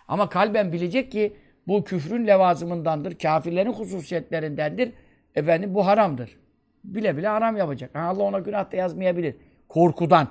[0.07, 3.17] Ama kalben bilecek ki bu küfrün levazımındandır.
[3.17, 4.93] Kafirlerin hususiyetlerindendir.
[5.35, 6.37] Efendim bu haramdır.
[6.83, 7.95] Bile bile haram yapacak.
[7.95, 9.35] Allah ona günah da yazmayabilir.
[9.69, 10.27] Korkudan.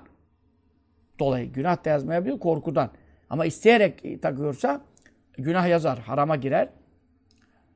[1.19, 2.91] Dolayı günah da yazmayabilir korkudan.
[3.31, 4.85] Ama isteyerek takıyorsa
[5.39, 6.69] günah yazar, harama girer.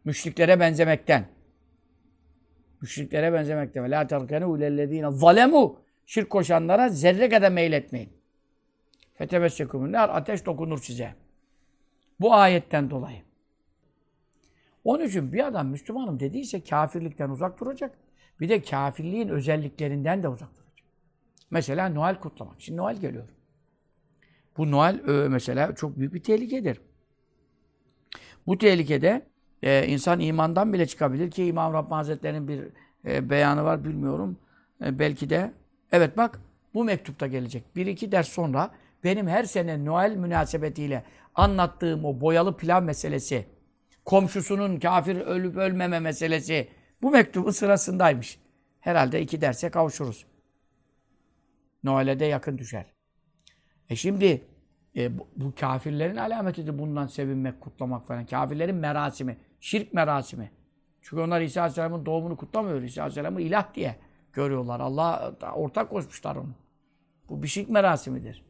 [0.05, 1.27] Müşriklere benzemekten.
[2.81, 3.85] Müşriklere benzemekten.
[3.85, 5.84] Ve la terkenu ilellezine zalemu.
[6.07, 8.12] Şirk koşanlara zerre kadar meyletmeyin.
[9.14, 11.14] Fetebessekumünler ateş dokunur size.
[12.20, 13.22] Bu ayetten dolayı.
[14.84, 17.98] Onun için bir adam Müslümanım dediyse kafirlikten uzak duracak.
[18.40, 20.88] Bir de kafirliğin özelliklerinden de uzak duracak.
[21.50, 22.55] Mesela Noel kutlamak.
[22.59, 23.28] Şimdi Noel geliyor.
[24.57, 26.80] Bu Noel e, mesela çok büyük bir tehlikedir.
[28.46, 29.26] Bu tehlikede
[29.62, 32.64] e, insan imandan bile çıkabilir ki İmam Rabbani Hazretleri'nin bir
[33.05, 34.38] e, beyanı var bilmiyorum.
[34.84, 35.52] E, belki de
[35.95, 36.40] evet bak
[36.74, 37.76] bu mektupta gelecek.
[37.76, 38.70] Bir iki ders sonra
[39.05, 43.47] benim her sene Noel münasebetiyle anlattığım o boyalı pilav meselesi,
[44.05, 46.68] komşusunun kafir ölüp ölmeme meselesi
[47.03, 48.38] bu mektubun sırasındaymış.
[48.80, 50.26] Herhalde iki derse kavuşuruz.
[51.84, 52.86] Noel'e de yakın düşer.
[53.90, 54.42] E şimdi
[54.97, 58.26] e, bu, bu kafirlerin alametidir bundan sevinmek, kutlamak falan.
[58.26, 60.51] Kafirlerin merasimi, şirk merasimi.
[61.03, 62.82] Çünkü onlar İsa Aleyhisselam'ın doğumunu kutlamıyor.
[62.82, 63.97] İsa Aleyhisselam'ı ilah diye
[64.35, 64.80] görüyorlar.
[64.80, 66.55] Allah ortak koşmuşlar onu.
[67.28, 68.45] Bu bir şirk merasimidir.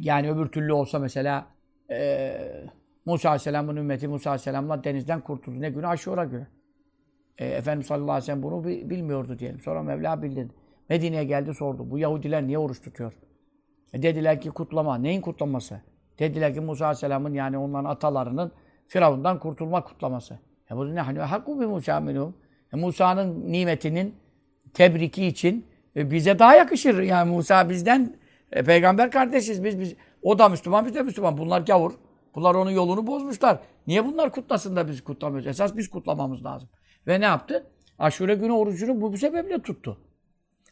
[0.00, 1.46] Yani öbür türlü olsa mesela
[1.90, 2.66] e,
[3.06, 5.60] Musa Aleyhisselam'ın ümmeti Musa Aleyhisselam'la denizden kurtuldu.
[5.60, 6.46] Ne günü aşura günü.
[7.38, 9.60] E, Efendimiz sallallahu aleyhi ve sellem bunu bilmiyordu diyelim.
[9.60, 10.54] Sonra Mevla bildirdi.
[10.88, 11.90] Medine'ye geldi sordu.
[11.90, 13.12] Bu Yahudiler niye oruç tutuyor?
[13.92, 14.98] E dediler ki kutlama.
[14.98, 15.80] Neyin kutlaması?
[16.18, 18.52] Dediler ki Musa Aleyhisselam'ın yani onların atalarının
[18.88, 20.38] Firavundan kurtulma kutlaması.
[20.70, 21.00] E bu ne?
[21.00, 22.36] Hani hakku bi Musa minhum.
[22.76, 24.14] Musa'nın nimetinin
[24.74, 25.66] tebriki için
[25.96, 27.02] bize daha yakışır.
[27.02, 28.16] Yani Musa bizden
[28.52, 29.64] e, peygamber kardeşiz.
[29.64, 31.38] Biz biz o da Müslüman, biz de Müslüman.
[31.38, 31.92] Bunlar gavur.
[32.34, 33.58] Bunlar onun yolunu bozmuşlar.
[33.86, 35.46] Niye bunlar kutlasın da biz kutlamıyoruz?
[35.46, 36.68] Esas biz kutlamamız lazım.
[37.06, 37.66] Ve ne yaptı?
[37.98, 39.98] Aşure günü orucunu bu, bu sebeple tuttu.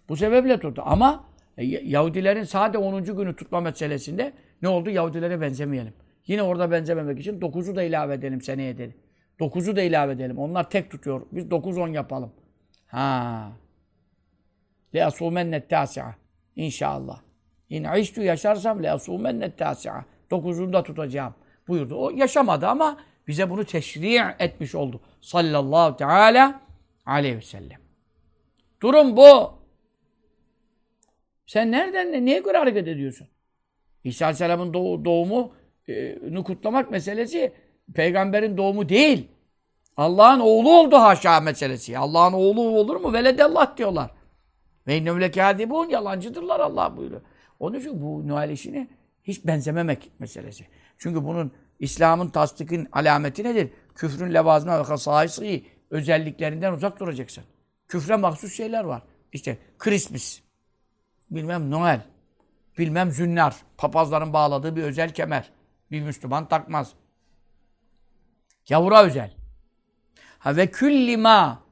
[0.09, 0.82] Bu sebeple tuttu.
[0.86, 1.24] Ama
[1.59, 3.05] e, Yahudilerin sade 10.
[3.05, 4.32] günü tutma meselesinde
[4.62, 4.90] ne oldu?
[4.90, 5.92] Yahudilere benzemeyelim.
[6.26, 8.96] Yine orada benzememek için 9'u da ilave edelim seneye dedi.
[9.41, 10.39] 9'u da ilave edelim.
[10.39, 11.26] Onlar tek tutuyor.
[11.32, 12.32] Biz 9-10 yapalım.
[12.87, 13.53] Ha.
[14.95, 16.14] Le asumennet tasi'a.
[16.57, 17.20] İnşallah.
[17.68, 20.05] İn iştu yaşarsam le asumennet tasi'a.
[20.30, 21.35] 9'unu da tutacağım
[21.68, 21.97] buyurdu.
[21.97, 25.01] O yaşamadı ama bize bunu teşri' etmiş oldu.
[25.20, 26.61] Sallallahu teala
[27.07, 27.80] aleyhi ve sellem.
[28.82, 29.53] Durum bu.
[31.47, 33.28] Sen nereden, neye göre hareket ediyorsun?
[34.05, 34.74] İsa Aleyhisselam'ın
[35.05, 35.55] doğumu
[35.89, 37.53] e, kutlamak meselesi
[37.95, 39.28] peygamberin doğumu değil.
[39.97, 41.99] Allah'ın oğlu oldu haşa meselesi.
[41.99, 43.12] Allah'ın oğlu olur mu?
[43.12, 44.11] Veledellah diyorlar.
[44.87, 45.89] Ve innehum lekâdibûn.
[45.89, 47.20] Yalancıdırlar Allah buyuruyor.
[47.61, 48.89] Onun için bu Noel işini
[49.24, 50.66] hiç benzememek meselesi.
[50.99, 53.70] Çünkü bunun İslam'ın tasdikin alameti nedir?
[53.95, 57.45] Küfrün levazına ve hasaisi özelliklerinden uzak duracaksın.
[57.89, 59.03] Küfre mahsus şeyler var.
[59.32, 60.39] İşte Christmas,
[61.30, 62.01] bilmem Noel,
[62.78, 65.51] bilmem zünnar, papazların bağladığı bir özel kemer.
[65.91, 66.93] Bir Müslüman takmaz.
[68.68, 69.30] Yavura özel.
[70.38, 71.62] Ha ve küllima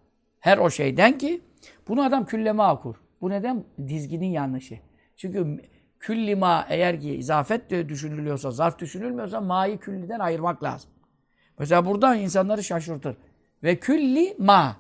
[0.41, 1.41] her o şeyden ki
[1.89, 2.97] bunu adam küllema okur.
[3.21, 3.65] Bu neden?
[3.89, 4.79] Dizginin yanlışı.
[5.17, 5.61] Çünkü
[6.01, 10.91] küllima eğer ki izafet de düşünülüyorsa, zarf düşünülmüyorsa ma'yı külliden ayırmak lazım.
[11.59, 13.17] Mesela burada insanları şaşırtır.
[13.63, 14.77] Ve külli ma.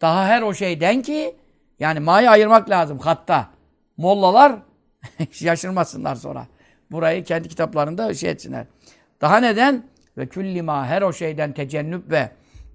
[0.00, 1.36] Daha her o şeyden ki
[1.78, 3.50] yani ma'yı ayırmak lazım hatta.
[3.96, 4.52] Mollalar
[5.30, 6.46] şaşırmasınlar sonra.
[6.90, 8.66] Burayı kendi kitaplarında şey etsinler.
[9.20, 9.84] Daha neden?
[10.18, 12.30] Ve külli ma her o şeyden tecennüp ve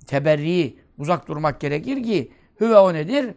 [0.08, 3.34] teberri uzak durmak gerekir ki hüve o nedir?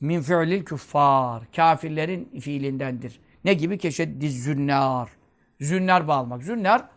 [0.00, 1.42] Min fi'lil küffar.
[1.56, 3.20] Kafirlerin fiilindendir.
[3.44, 3.78] Ne gibi?
[3.78, 5.08] Keşeddiz zünnar.
[5.60, 6.42] Zünnar bağlamak.
[6.42, 6.88] Zünnar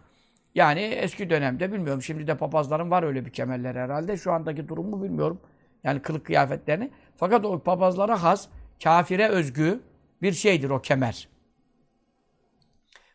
[0.55, 2.01] yani eski dönemde bilmiyorum.
[2.01, 4.17] Şimdi de papazların var öyle bir kemerler herhalde.
[4.17, 5.39] Şu andaki durumu bilmiyorum.
[5.83, 6.91] Yani kılık kıyafetlerini.
[7.17, 8.47] Fakat o papazlara has,
[8.83, 9.79] kafire özgü
[10.21, 11.27] bir şeydir o kemer.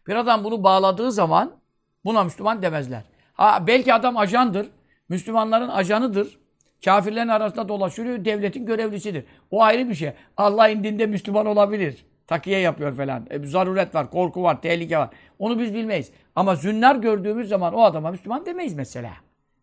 [0.07, 1.60] Bir adam bunu bağladığı zaman
[2.05, 3.03] buna Müslüman demezler.
[3.35, 4.67] Ha, belki adam ajandır.
[5.09, 6.39] Müslümanların ajanıdır.
[6.85, 9.25] Kafirlerin arasında dolaşıyor, devletin görevlisidir.
[9.51, 10.13] O ayrı bir şey.
[10.37, 12.05] Allah indinde Müslüman olabilir.
[12.27, 13.27] Takiye yapıyor falan.
[13.31, 15.11] E, zaruret var, korku var, tehlike var.
[15.39, 16.13] Onu biz bilmeyiz.
[16.37, 19.13] Ama zünnar gördüğümüz zaman o adama Müslüman demeyiz mesela.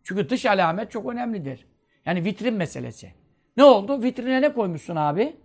[0.04, 1.66] Çünkü dış alamet çok önemlidir.
[2.06, 3.12] Yani vitrin meselesi.
[3.56, 4.02] Ne oldu?
[4.02, 5.36] Vitrine ne koymuşsun abi?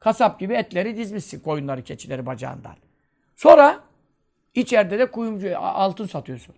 [0.00, 2.76] Kasap gibi etleri dizmişsin koyunları, keçileri bacağından.
[3.36, 3.80] Sonra
[4.54, 6.54] içeride de kuyumcu altın satıyorsun.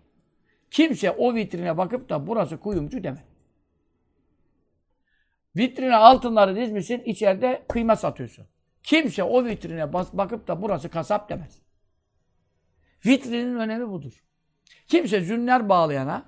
[0.70, 3.24] Kimse o vitrine bakıp da burası kuyumcu deme.
[5.56, 8.46] Vitrine altınları dizmişsin, içeride kıyma satıyorsun.
[8.82, 11.58] Kimse o vitrine bakıp da burası kasap demez.
[13.06, 14.24] Vitrinin önemi budur.
[14.88, 16.24] Kimse zünler bağlayana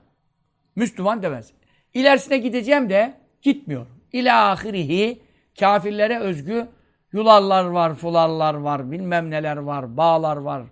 [0.77, 1.53] Müslüman demez.
[1.95, 4.03] İlerisine gideceğim de gitmiyorum.
[4.13, 5.23] İlâhirihi
[5.61, 6.69] kafirlere özgü
[7.13, 10.63] yularlar var, fularlar var, bilmem neler var, bağlar var,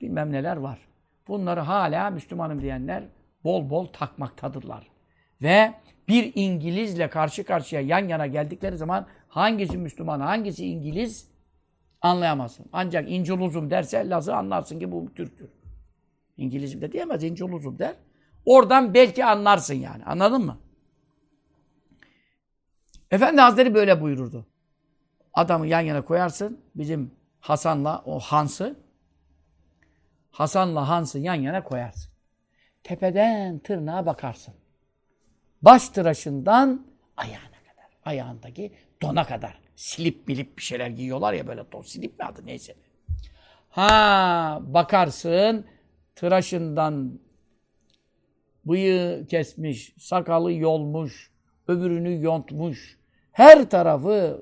[0.00, 0.78] bilmem neler var.
[1.28, 3.04] Bunları hala Müslümanım diyenler
[3.44, 4.86] bol bol takmaktadırlar.
[5.42, 5.74] Ve
[6.08, 11.30] bir İngilizle karşı karşıya yan yana geldikleri zaman hangisi Müslüman, hangisi İngiliz
[12.02, 12.66] anlayamazsın.
[12.72, 15.48] Ancak İnculuzum derse Laz'ı anlarsın ki bu Türktür.
[16.36, 17.94] İngilizim de diyemez, İnculuzum der.
[18.44, 20.04] Oradan belki anlarsın yani.
[20.04, 20.58] Anladın mı?
[23.10, 24.46] Efendi Hazretleri böyle buyururdu.
[25.34, 26.60] Adamı yan yana koyarsın.
[26.74, 28.76] Bizim Hasan'la o Hans'ı
[30.36, 32.12] Hasan'la Hans'ı yan yana koyarsın.
[32.82, 34.54] Tepeden tırnağa bakarsın.
[35.62, 37.90] Baş tıraşından ayağına kadar.
[38.04, 38.72] Ayağındaki
[39.02, 39.58] dona kadar.
[39.76, 41.82] Silip bilip bir şeyler giyiyorlar ya böyle don.
[41.82, 42.74] Silip mi adı neyse.
[43.68, 45.66] Ha bakarsın
[46.14, 47.18] tıraşından
[48.64, 51.30] bıyığı kesmiş, sakalı yolmuş,
[51.68, 52.98] öbürünü yontmuş.
[53.32, 54.40] Her tarafı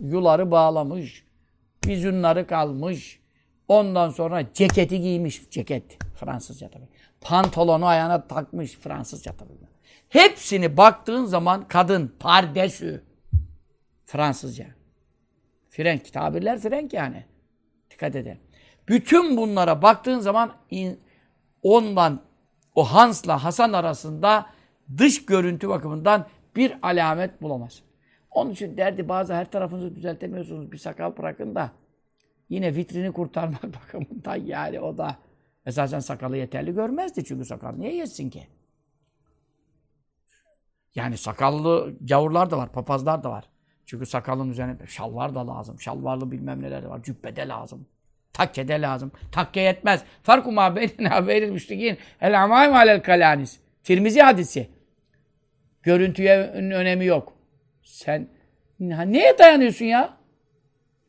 [0.00, 1.26] yuları bağlamış,
[1.86, 3.21] vizünleri kalmış.
[3.72, 6.88] Ondan sonra ceketi giymiş, ceket Fransızca tabii.
[7.20, 9.52] Pantolonu ayağına takmış, Fransızca tabii.
[10.08, 13.04] Hepsini baktığın zaman kadın, pardesü,
[14.04, 14.66] Fransızca.
[15.70, 17.24] Frenk, tabirler Frenk yani.
[17.90, 18.38] Dikkat edin.
[18.88, 20.52] Bütün bunlara baktığın zaman
[21.62, 22.22] ondan
[22.74, 24.46] o Hans'la Hasan arasında
[24.98, 27.82] dış görüntü bakımından bir alamet bulamaz.
[28.30, 30.72] Onun için derdi bazı her tarafınızı düzeltemiyorsunuz.
[30.72, 31.72] Bir sakal bırakın da
[32.52, 35.16] yine vitrini kurtarmak bakımından yani o da
[35.66, 37.24] esasen sakalı yeterli görmezdi.
[37.24, 38.46] Çünkü sakal niye yesin ki?
[40.94, 43.44] Yani sakallı gavurlar da var, papazlar da var.
[43.86, 45.80] Çünkü sakalın üzerine şalvar da lazım.
[45.80, 47.02] Şalvarlı bilmem neler de var.
[47.02, 47.86] Cübbede lazım.
[48.32, 49.12] Takke de lazım.
[49.32, 50.04] Takke yetmez.
[50.22, 53.60] Farku ma beynina beynil müşrikin el amaim alel kalanis.
[53.84, 54.70] Tirmizi hadisi.
[55.82, 57.32] Görüntüye önemi yok.
[57.82, 58.28] Sen
[58.80, 60.21] neye dayanıyorsun ya?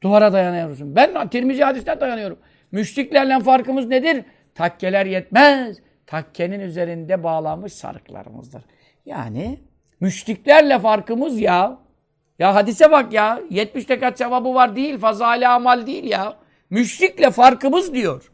[0.04, 0.96] Duvara dayanıyorsun.
[0.96, 2.40] Ben Tirmizi hadisten dayanıyorum.
[2.72, 4.26] Müşriklerle farkımız nedir?
[4.56, 5.78] Takkeler yetmez.
[6.08, 8.64] Takkenin üzerinde bağlanmış sarıklarımızdır.
[9.06, 9.60] Yani
[10.00, 11.78] müşriklerle farkımız ya.
[12.40, 13.42] Ya hadise bak ya.
[13.50, 14.98] 70 rekat sevabı var değil.
[14.98, 16.36] Fazale amal değil ya.
[16.70, 18.32] Müşrikle farkımız diyor.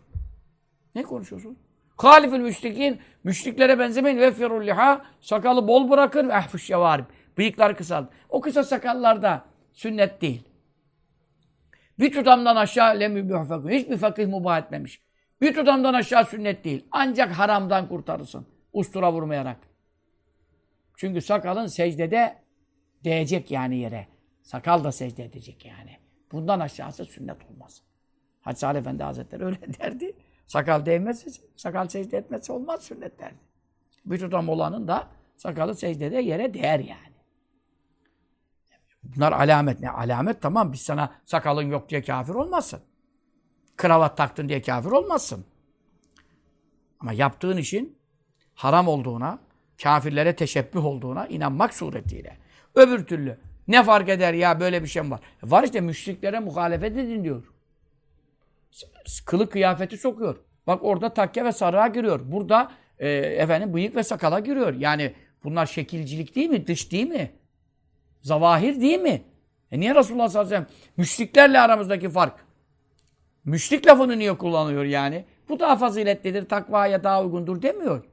[0.95, 1.57] Ne konuşuyorsun?
[1.97, 2.99] Halifül müşrikin.
[3.24, 4.17] Müşriklere benzemeyin.
[4.17, 5.01] Veffirul liha.
[5.22, 6.30] Sakalı bol bırakın.
[6.30, 7.05] Ehfuş yavarib.
[7.38, 8.09] Bıyıkları kısalt.
[8.30, 9.41] O kısa sakallarda
[9.74, 10.49] sünnet değil.
[12.00, 13.70] Bir tutamdan aşağı lemübühfekun.
[13.70, 15.02] Hiçbir fakih mubah etmemiş.
[15.41, 16.86] Bir tutamdan aşağı sünnet değil.
[16.91, 18.47] Ancak haramdan kurtarırsın.
[18.74, 19.58] Ustura vurmayarak.
[20.97, 22.36] Çünkü sakalın secdede
[23.04, 24.08] değecek yani yere.
[24.41, 25.97] Sakal da secde edecek yani.
[26.32, 27.82] Bundan aşağısı sünnet olmaz.
[28.41, 30.14] Hacı Ali Efendi Hazretleri öyle derdi.
[30.47, 33.39] Sakal değmezse, sakal secde etmezse olmaz sünnet derdi.
[34.06, 37.09] Bir tutam olanın da sakalı secdede yere değer yani.
[39.16, 39.89] Bunlar alamet ne?
[39.89, 42.80] Alamet tamam biz sana sakalın yok diye kafir olmazsın.
[43.78, 45.45] Kravat taktın diye kafir olmazsın.
[46.99, 47.97] Ama yaptığın işin
[48.55, 49.39] haram olduğuna,
[49.84, 52.38] kafirlere teşebbüh olduğuna inanmak suretiyle.
[52.76, 53.38] Öbür türlü
[53.68, 55.20] ne fark eder ya böyle bir şey mi var?
[55.47, 57.43] E var işte müşriklere muhalefet edin diyor.
[59.26, 60.36] Kılı kıyafeti sokuyor.
[60.68, 62.20] Bak orada takke ve sarığa giriyor.
[62.32, 64.74] Burada e, efendim bıyık ve sakala giriyor.
[64.74, 66.68] Yani bunlar şekilcilik değil mi?
[66.68, 67.32] Dış değil mi?
[68.22, 69.22] Zavahir değil mi?
[69.72, 72.45] E niye Resulullah sallallahu aleyhi ve sellem müşriklerle aramızdaki fark?
[73.45, 75.26] Müşrik lafını niye kullanıyor yani?
[75.49, 78.05] Bu daha faziletlidir, takvaya daha uygundur demiyor.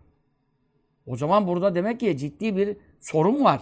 [1.06, 3.60] O zaman burada demek ki ciddi bir sorun var.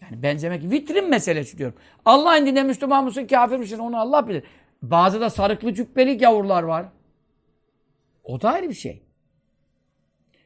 [0.00, 1.76] Yani benzemek, vitrin meselesi diyorum.
[2.04, 4.44] Allah indinde Müslüman mısın, kafir misin onu Allah bilir.
[4.82, 6.86] Bazı da sarıklı cübbeli gavurlar var.
[8.24, 9.01] O da ayrı bir şey.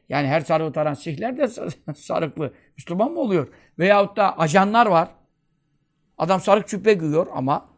[0.09, 1.47] Yani her sarığı taran sihler de
[1.95, 2.53] sarıklı.
[2.77, 3.47] Müslüman mı oluyor?
[3.79, 5.09] Veyahut da ajanlar var.
[6.17, 7.69] Adam sarık cübbe giyiyor ama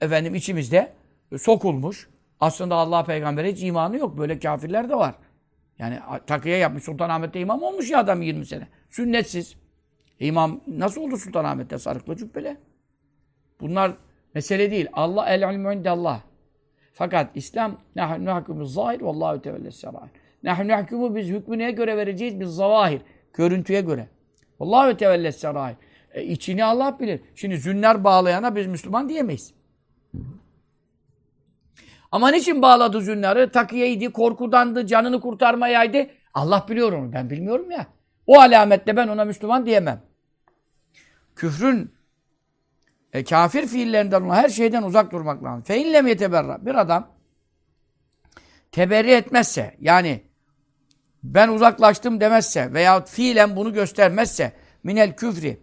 [0.00, 0.92] efendim içimizde
[1.38, 2.08] sokulmuş.
[2.40, 4.18] Aslında Allah peygambere hiç imanı yok.
[4.18, 5.14] Böyle kafirler de var.
[5.78, 8.68] Yani takıya yapmış Sultanahmet'te imam olmuş ya adam 20 sene.
[8.90, 9.56] Sünnetsiz.
[10.20, 12.56] İmam nasıl oldu Sultanahmet'te sarıklı cübbeli?
[13.60, 13.92] Bunlar
[14.34, 14.88] mesele değil.
[14.92, 16.22] Allah el ilmü Allah.
[16.92, 20.10] Fakat İslam nahnu hükmü zahir vallahu teala serair.
[20.46, 22.40] Nahnu hükmü biz hükmü neye göre vereceğiz?
[22.40, 23.00] Biz zavahir.
[23.34, 24.08] Görüntüye göre.
[24.60, 25.76] Vallahu teala serair.
[26.14, 27.20] E, içini Allah bilir.
[27.34, 29.54] Şimdi zünler bağlayana biz Müslüman diyemeyiz.
[32.12, 33.50] Ama niçin bağladı zünnarı?
[33.50, 36.06] Takiyeydi, korkudandı, canını kurtarmayaydı.
[36.34, 37.12] Allah biliyor onu.
[37.12, 37.86] Ben bilmiyorum ya.
[38.26, 40.02] O alametle ben ona Müslüman diyemem.
[41.36, 41.94] Küfrün
[43.12, 45.62] e, kafir fiillerinden olan her şeyden uzak durmak lazım.
[45.62, 46.66] Fe illem yeteberra.
[46.66, 47.08] Bir adam
[48.72, 50.20] teberri etmezse yani
[51.22, 54.52] ben uzaklaştım demezse veya fiilen bunu göstermezse
[54.82, 55.60] minel küfri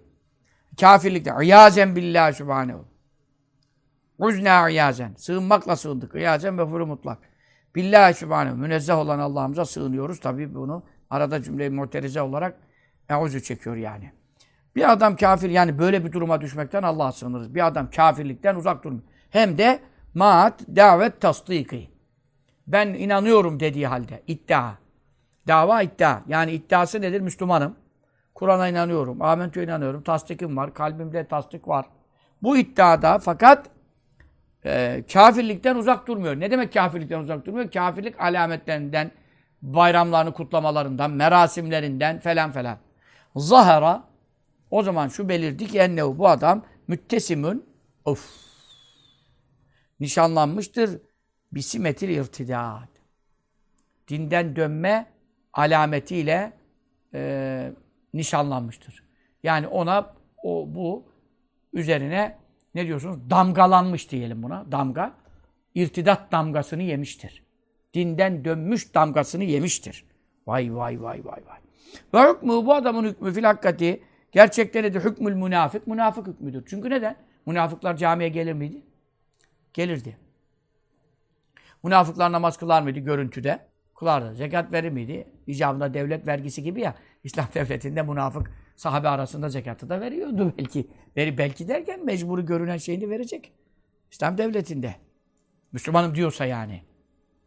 [0.79, 2.85] kafirlikte iyazen billahi subhanehu
[4.17, 7.17] uzna iyazen sığınmakla sığındık iyazen ve furu mutlak
[7.75, 12.59] billahi subhanehu münezzeh olan Allah'ımıza sığınıyoruz tabi bunu arada cümle-i muterize olarak
[13.09, 14.11] euzü çekiyor yani.
[14.75, 17.55] Bir adam kafir yani böyle bir duruma düşmekten Allah'a sığınırız.
[17.55, 19.03] Bir adam kafirlikten uzak durmuyor.
[19.29, 19.79] Hem de
[20.13, 21.89] maat davet tasdiki.
[22.67, 24.71] Ben inanıyorum dediği halde iddia.
[25.47, 26.21] Dava iddia.
[26.27, 27.21] Yani iddiası nedir?
[27.21, 27.75] Müslümanım.
[28.35, 29.21] Kur'an'a inanıyorum.
[29.21, 30.03] Amentü'ye inanıyorum.
[30.03, 30.73] Tasdikim var.
[30.73, 31.85] Kalbimde tasdik var.
[32.41, 33.69] Bu iddiada fakat
[34.65, 36.39] e, kafirlikten uzak durmuyor.
[36.39, 37.71] Ne demek kafirlikten uzak durmuyor?
[37.71, 39.11] Kafirlik alametlerinden,
[39.61, 42.77] bayramlarını kutlamalarından, merasimlerinden falan falan.
[43.35, 44.03] Zahara
[44.71, 47.65] o zaman şu belirdi ki ennehu bu adam müttesimün
[48.05, 48.29] of
[49.99, 51.01] nişanlanmıştır
[51.51, 52.89] bisimetil irtidat.
[54.07, 55.12] Dinden dönme
[55.53, 56.53] alametiyle
[57.13, 57.71] e,
[58.13, 59.03] nişanlanmıştır.
[59.43, 61.03] Yani ona o bu
[61.73, 62.37] üzerine
[62.75, 63.29] ne diyorsunuz?
[63.29, 64.71] Damgalanmış diyelim buna.
[64.71, 65.13] Damga.
[65.75, 67.43] irtidat damgasını yemiştir.
[67.93, 70.05] Dinden dönmüş damgasını yemiştir.
[70.47, 71.59] Vay vay vay vay vay.
[72.13, 76.63] Ve hükmü bu adamın hükmü fil hakikati gerçekten de hükmül münafık münafık hükmüdür.
[76.67, 77.15] Çünkü neden?
[77.45, 78.81] Münafıklar camiye gelir miydi?
[79.73, 80.17] Gelirdi.
[81.83, 83.59] Münafıklar namaz kılar mıydı görüntüde?
[83.95, 84.35] Kılardı.
[84.35, 85.27] Zekat verir miydi?
[85.47, 86.95] İcabında devlet vergisi gibi ya.
[87.23, 90.87] İslam devletinde münafık sahabe arasında zekatı da veriyordu belki.
[91.17, 93.51] Veri belki derken mecburi görünen şeyini verecek.
[94.11, 94.95] İslam devletinde.
[95.71, 96.81] Müslümanım diyorsa yani.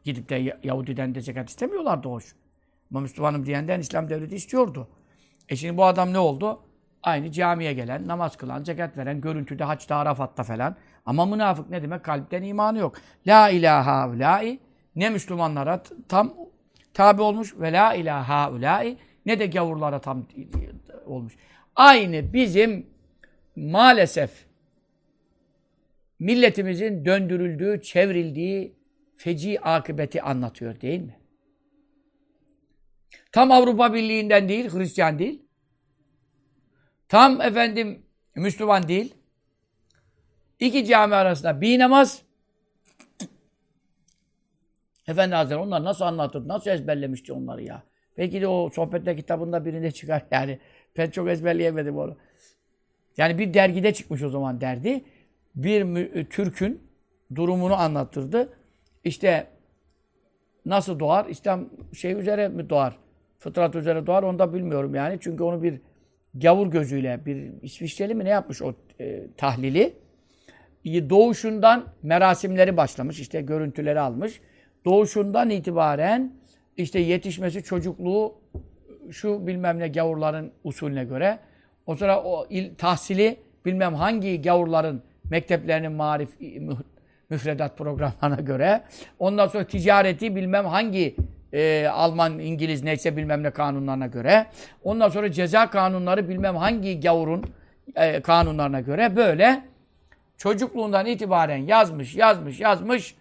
[0.04, 2.34] Gidip de Yahudi'den de zekat istemiyorlardı hoş.
[2.90, 4.88] Ama Müslümanım diyenden İslam devleti istiyordu.
[5.48, 6.60] E şimdi bu adam ne oldu?
[7.02, 10.76] Aynı camiye gelen, namaz kılan, zekat veren, görüntüde, haçta, Arafat'ta falan.
[11.06, 12.04] Ama münafık ne demek?
[12.04, 12.96] Kalpten imanı yok.
[13.26, 14.58] La ilaha ulai
[14.96, 16.34] ne Müslümanlara tam
[16.96, 20.26] tabi olmuş ve la ilaha ulai ne de gavurlara tam
[21.06, 21.36] olmuş.
[21.76, 22.86] Aynı bizim
[23.56, 24.46] maalesef
[26.18, 28.76] milletimizin döndürüldüğü, çevrildiği
[29.16, 31.18] feci akıbeti anlatıyor değil mi?
[33.32, 35.42] Tam Avrupa Birliği'nden değil, Hristiyan değil.
[37.08, 38.02] Tam efendim
[38.34, 39.14] Müslüman değil.
[40.60, 42.25] İki cami arasında bir namaz.
[45.08, 47.82] Efendi Hazretleri onlar nasıl anlatır, nasıl ezberlemişti onları ya.
[48.18, 50.58] Belki de o sohbetler kitabında birinde çıkar yani.
[50.98, 52.16] Ben çok ezberleyemedim onu.
[53.16, 55.04] Yani bir dergide çıkmış o zaman derdi.
[55.54, 56.82] Bir Türk'ün
[57.34, 58.52] durumunu anlatırdı.
[59.04, 59.46] İşte
[60.66, 61.26] nasıl doğar?
[61.26, 62.98] İslam şey üzere mi doğar?
[63.38, 65.18] Fıtrat üzere doğar onu da bilmiyorum yani.
[65.20, 65.80] Çünkü onu bir
[66.34, 69.94] gavur gözüyle bir İsviçreli mi ne yapmış o e, tahlili.
[70.84, 73.20] Doğuşundan merasimleri başlamış.
[73.20, 74.40] işte görüntüleri almış.
[74.86, 76.32] Doğuşundan itibaren
[76.76, 78.34] işte yetişmesi, çocukluğu
[79.10, 81.38] şu bilmem ne gavurların usulüne göre.
[81.86, 86.28] O sonra o il, tahsili bilmem hangi gavurların mekteplerinin marif
[87.30, 88.82] müfredat programlarına göre.
[89.18, 91.16] Ondan sonra ticareti bilmem hangi
[91.52, 94.46] e, Alman, İngiliz neyse bilmem ne kanunlarına göre.
[94.84, 97.44] Ondan sonra ceza kanunları bilmem hangi gavurun
[97.96, 99.62] e, kanunlarına göre böyle
[100.36, 103.14] çocukluğundan itibaren yazmış, yazmış, yazmış.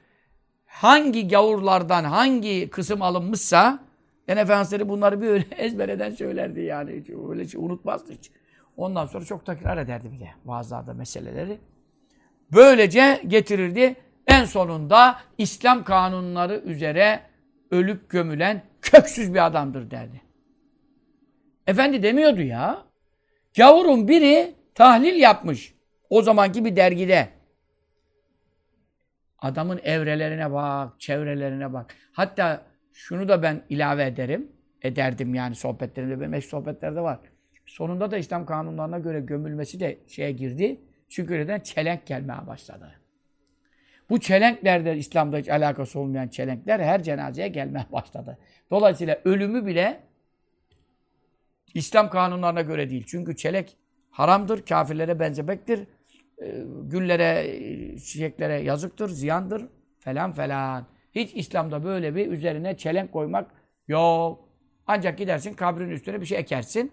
[0.75, 3.79] Hangi gavurlardan hangi kısım alınmışsa
[4.27, 6.99] en Efendimiz bunları bir öyle ezbereden söylerdi yani.
[6.99, 8.31] Hiç, öyle şey unutmazdı hiç.
[8.77, 10.29] Ondan sonra çok tekrar ederdi bir de
[10.93, 11.57] meseleleri.
[12.53, 13.95] Böylece getirirdi.
[14.27, 17.19] En sonunda İslam kanunları üzere
[17.71, 20.21] ölüp gömülen köksüz bir adamdır derdi.
[21.67, 22.83] Efendi demiyordu ya.
[23.57, 25.73] Gavurun biri tahlil yapmış.
[26.09, 27.29] O zamanki bir dergide.
[29.39, 31.95] Adamın evrelerine bak, çevrelerine bak.
[32.11, 34.51] Hatta şunu da ben ilave ederim.
[34.81, 36.19] Ederdim yani sohbetlerimde.
[36.19, 37.19] Benim eski sohbetlerde var.
[37.65, 40.81] Sonunda da İslam kanunlarına göre gömülmesi de şeye girdi.
[41.09, 41.59] Çünkü neden?
[41.59, 42.91] Çelenk gelmeye başladı.
[44.09, 48.37] Bu çelenklerde İslam'da hiç alakası olmayan çelenkler her cenazeye gelmeye başladı.
[48.71, 50.03] Dolayısıyla ölümü bile
[51.73, 53.03] İslam kanunlarına göre değil.
[53.07, 53.77] Çünkü çelek
[54.11, 55.87] haramdır, kafirlere benzemektir.
[56.41, 57.57] E, güllere,
[57.97, 59.65] çiçeklere yazıktır, ziyandır
[59.99, 60.85] falan falan.
[61.11, 63.51] Hiç İslam'da böyle bir üzerine çelenk koymak
[63.87, 64.49] yok.
[64.87, 66.91] Ancak gidersin kabrin üstüne bir şey ekersin.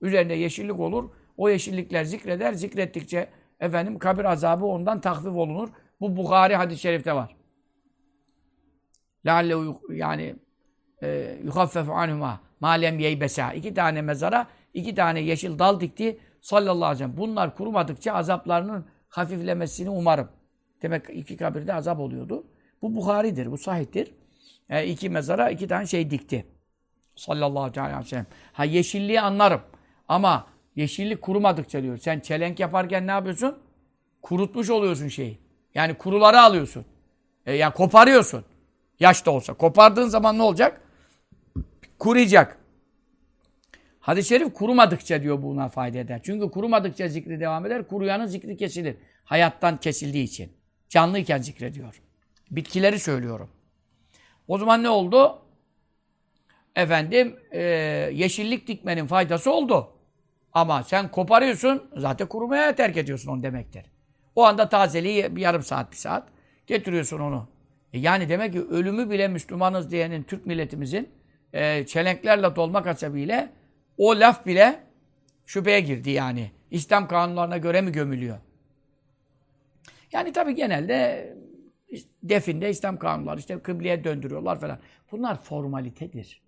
[0.00, 1.10] Üzerinde yeşillik olur.
[1.36, 2.52] O yeşillikler zikreder.
[2.52, 3.28] Zikrettikçe
[3.60, 5.68] efendim kabir azabı ondan tahfif olunur.
[6.00, 7.36] Bu Bukhari hadis-i şerifte var.
[9.26, 9.54] Lealle
[9.90, 10.36] yani
[11.02, 13.52] e, yuhaffefu anhuma malem yeybesa.
[13.52, 17.16] İki tane mezara iki tane yeşil dal dikti sallallahu aleyhi ve sellem.
[17.16, 20.28] Bunlar kurumadıkça azaplarının hafiflemesini umarım.
[20.82, 22.44] Demek iki kabirde azap oluyordu.
[22.82, 24.14] Bu Bukhari'dir, bu sahihtir.
[24.70, 26.46] E, iki mezara iki tane şey dikti.
[27.16, 28.26] Sallallahu aleyhi ve sellem.
[28.52, 29.60] Ha yeşilliği anlarım.
[30.08, 31.98] Ama yeşillik kurumadıkça diyor.
[31.98, 33.58] Sen çelenk yaparken ne yapıyorsun?
[34.22, 35.38] Kurutmuş oluyorsun şeyi.
[35.74, 36.84] Yani kuruları alıyorsun.
[37.46, 38.44] E, yani koparıyorsun.
[39.00, 39.54] Yaş da olsa.
[39.54, 40.80] Kopardığın zaman ne olacak?
[41.98, 42.58] Kuruyacak.
[44.02, 46.20] Hadis-i şerif kurumadıkça diyor buna fayda eder.
[46.22, 47.88] Çünkü kurumadıkça zikri devam eder.
[47.88, 48.96] Kuruyanın zikri kesilir.
[49.24, 50.52] Hayattan kesildiği için.
[50.88, 52.02] Canlıyken zikrediyor.
[52.50, 53.50] Bitkileri söylüyorum.
[54.48, 55.38] O zaman ne oldu?
[56.76, 57.60] Efendim e,
[58.12, 59.88] yeşillik dikmenin faydası oldu.
[60.52, 63.84] Ama sen koparıyorsun zaten kurumaya terk ediyorsun onu demektir.
[64.36, 66.28] O anda tazeliği bir yarım saat bir saat
[66.66, 67.48] getiriyorsun onu.
[67.92, 71.08] E yani demek ki ölümü bile Müslümanız diyenin Türk milletimizin
[71.52, 73.52] e, çelenklerle dolmak hasebiyle
[73.98, 74.84] o laf bile
[75.46, 76.50] şüpheye girdi yani.
[76.70, 78.38] İslam kanunlarına göre mi gömülüyor?
[80.12, 81.28] Yani tabii genelde
[82.22, 84.78] definde İslam kanunları işte kıbleye döndürüyorlar falan.
[85.12, 86.42] Bunlar formalitedir.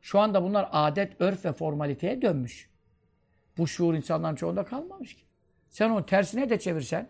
[0.00, 2.70] Şu anda bunlar adet, örf ve formaliteye dönmüş.
[3.58, 5.22] Bu şuur insanların çoğunda kalmamış ki.
[5.70, 7.08] Sen onu tersine de çevirsen,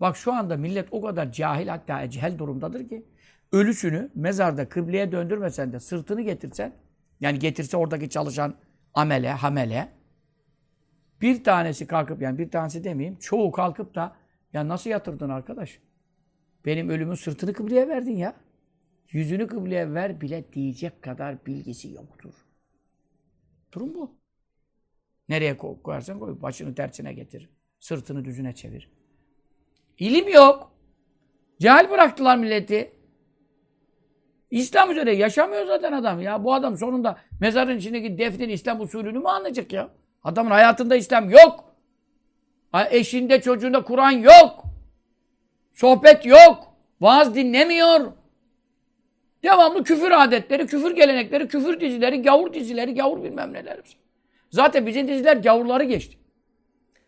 [0.00, 3.04] bak şu anda millet o kadar cahil hatta ecehel durumdadır ki,
[3.52, 6.72] ölüsünü mezarda kıbleye döndürmesen de sırtını getirsen,
[7.20, 8.54] yani getirse oradaki çalışan
[8.94, 9.88] amele, hamele,
[11.20, 14.16] bir tanesi kalkıp, yani bir tanesi demeyeyim, çoğu kalkıp da,
[14.52, 15.78] ya nasıl yatırdın arkadaş?
[16.64, 18.36] Benim ölümün sırtını kıbleye verdin ya.
[19.10, 22.34] Yüzünü kıbleye ver bile diyecek kadar bilgisi yoktur.
[23.72, 24.16] Durum bu.
[25.28, 26.42] Nereye koyarsan koy.
[26.42, 27.50] Başını tersine getir.
[27.80, 28.92] Sırtını düzüne çevir.
[29.98, 30.72] İlim yok.
[31.60, 32.92] Cahil bıraktılar milleti.
[34.52, 36.44] İslam üzere yaşamıyor zaten adam ya.
[36.44, 39.88] Bu adam sonunda mezarın içindeki defnin İslam usulünü mü anlayacak ya?
[40.24, 41.74] Adamın hayatında İslam yok.
[42.90, 44.64] Eşinde çocuğunda Kur'an yok.
[45.72, 46.74] Sohbet yok.
[47.00, 48.12] Vaaz dinlemiyor.
[49.42, 53.78] Devamlı küfür adetleri, küfür gelenekleri, küfür dizileri, gavur dizileri, gavur bilmem neler.
[54.50, 56.18] Zaten bizim diziler gavurları geçti.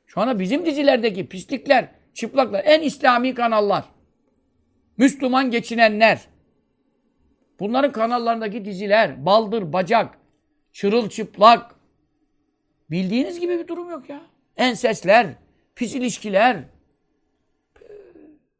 [0.07, 3.85] Şu anda bizim dizilerdeki pislikler, çıplaklar, en İslami kanallar,
[4.97, 6.21] Müslüman geçinenler,
[7.61, 10.19] bunların kanallarındaki diziler, baldır, bacak,
[10.73, 11.75] çırılçıplak,
[12.91, 14.21] bildiğiniz gibi bir durum yok ya.
[14.57, 15.27] Ensesler,
[15.75, 16.57] pis ilişkiler,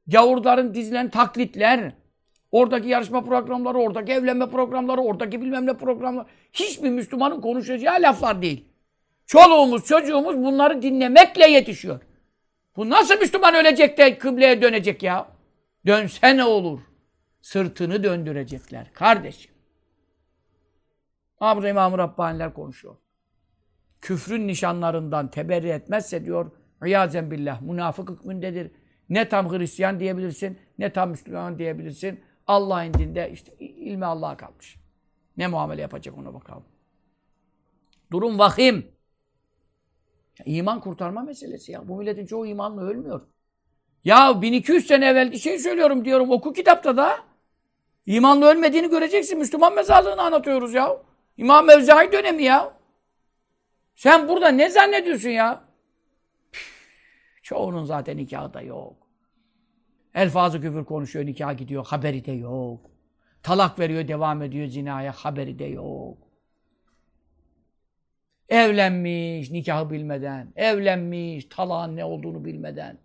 [0.07, 1.93] gavurların dizilen taklitler,
[2.55, 6.27] Oradaki yarışma programları, oradaki evlenme programları, oradaki bilmem ne programları.
[6.53, 8.65] Hiçbir Müslümanın konuşacağı laflar değil.
[9.27, 12.01] Çoluğumuz, çocuğumuz bunları dinlemekle yetişiyor.
[12.77, 15.29] Bu nasıl Müslüman ölecek de kıbleye dönecek ya?
[15.87, 16.81] Dönse ne olur?
[17.45, 19.53] Sırtını döndürecekler kardeşim.
[21.37, 22.97] Ha burada İmam-ı Rabbaniler konuşuyor.
[24.01, 26.51] Küfrün nişanlarından teberri etmezse diyor,
[26.85, 28.71] İyazen billah, münafık hükmündedir.
[29.09, 32.21] Ne tam Hristiyan diyebilirsin, ne tam Müslüman diyebilirsin.
[32.47, 34.77] Allah indinde işte ilmi Allah'a kalmış.
[35.37, 36.65] Ne muamele yapacak ona bakalım.
[38.13, 38.87] Durum vahim.
[40.39, 41.89] Ya, iman kurtarma meselesi ya.
[41.89, 43.21] Bu milletin çoğu imanla ölmüyor.
[44.05, 46.31] Ya 1200 sene evvelki şey söylüyorum diyorum.
[46.31, 47.34] Oku kitapta da.
[48.07, 49.39] İmanla ölmediğini göreceksin.
[49.39, 50.97] Müslüman mezarlığını anlatıyoruz ya.
[51.37, 52.73] İmam Mevzai dönemi ya.
[53.95, 55.65] Sen burada ne zannediyorsun ya?
[57.45, 58.97] çoğunun zaten nikahı da yok.
[60.15, 62.91] Elfazı küfür konuşuyor, nikah gidiyor, haberi de yok.
[63.43, 66.19] Talak veriyor, devam ediyor zinaya, haberi de yok.
[68.49, 70.53] Evlenmiş, nikahı bilmeden.
[70.57, 72.99] Evlenmiş, talağın ne olduğunu bilmeden.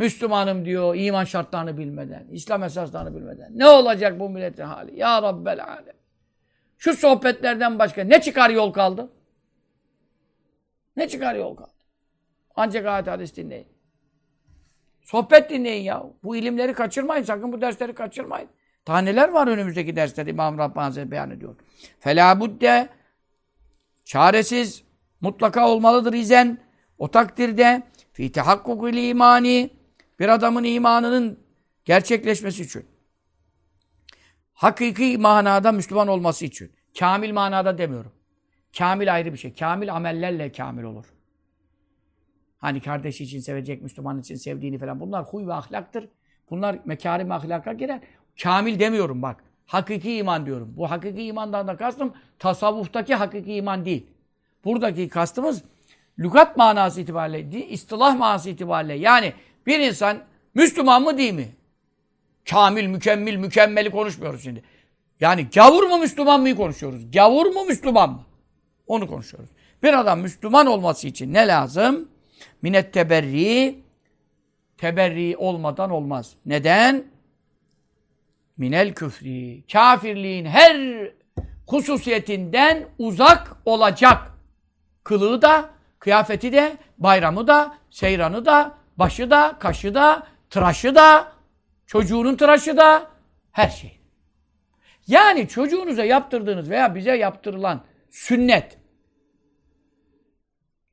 [0.00, 2.26] Müslümanım diyor, iman şartlarını bilmeden.
[2.30, 3.58] İslam esaslarını bilmeden.
[3.58, 4.98] Ne olacak bu milletin hali?
[4.98, 5.94] Ya Rabbel Alem.
[6.78, 9.12] Şu sohbetlerden başka ne çıkar yol kaldı?
[10.96, 11.70] Ne çıkar yol kaldı?
[12.56, 13.66] Ancak ayet hadis dinleyin.
[15.02, 16.04] Sohbet dinleyin ya.
[16.22, 17.24] Bu ilimleri kaçırmayın.
[17.24, 18.48] Sakın bu dersleri kaçırmayın.
[18.84, 21.56] Taneler var önümüzdeki derslerde İmam Rabbani Hazretleri beyan ediyor.
[21.98, 22.88] Fela budde
[24.04, 24.84] çaresiz
[25.20, 26.58] mutlaka olmalıdır izen
[26.98, 27.82] o takdirde
[28.12, 29.79] fi tehakkukul imani
[30.20, 31.38] bir adamın imanının
[31.84, 32.86] gerçekleşmesi için.
[34.52, 36.72] Hakiki manada Müslüman olması için.
[36.98, 38.12] Kamil manada demiyorum.
[38.78, 39.54] Kamil ayrı bir şey.
[39.54, 41.04] Kamil amellerle kamil olur.
[42.58, 45.00] Hani kardeş için sevecek, Müslüman için sevdiğini falan.
[45.00, 46.08] Bunlar huy ve ahlaktır.
[46.50, 48.00] Bunlar mekarim ahlaka girer.
[48.42, 49.44] Kamil demiyorum bak.
[49.66, 50.74] Hakiki iman diyorum.
[50.76, 54.06] Bu hakiki imandan da kastım tasavvuftaki hakiki iman değil.
[54.64, 55.64] Buradaki kastımız
[56.18, 58.94] lügat manası itibariyle, istilah manası itibariyle.
[58.94, 59.32] Yani
[59.66, 60.18] bir insan
[60.54, 61.48] Müslüman mı değil mi?
[62.50, 64.62] Kamil, mükemmel, mükemmeli konuşmuyoruz şimdi.
[65.20, 67.10] Yani gavur mu Müslüman mı konuşuyoruz.
[67.10, 68.24] Gavur mu Müslüman mı?
[68.86, 69.50] Onu konuşuyoruz.
[69.82, 72.08] Bir adam Müslüman olması için ne lazım?
[72.62, 73.78] Minet teberri
[74.78, 76.32] teberri olmadan olmaz.
[76.46, 77.04] Neden?
[78.56, 79.62] Minel küfri.
[79.72, 81.08] Kafirliğin her
[81.66, 84.32] hususiyetinden uzak olacak.
[85.04, 91.32] Kılığı da, kıyafeti de, bayramı da, seyranı da, başı da, kaşı da, tıraşı da,
[91.86, 93.10] çocuğunun tıraşı da,
[93.52, 94.00] her şey.
[95.06, 98.78] Yani çocuğunuza yaptırdığınız veya bize yaptırılan sünnet.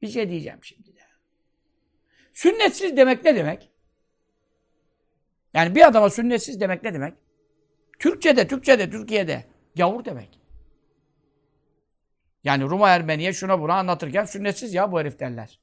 [0.02, 1.02] Bir şey diyeceğim şimdi de.
[2.34, 3.72] Sünnetsiz demek ne demek?
[5.54, 7.14] Yani bir adama sünnetsiz demek ne demek?
[8.00, 9.46] Türkçe'de, Türkçe'de, Türkiye'de
[9.76, 10.40] gavur demek.
[12.44, 15.60] Yani Ruma Ermeniye şuna buna anlatırken sünnetsiz ya bu herif derler.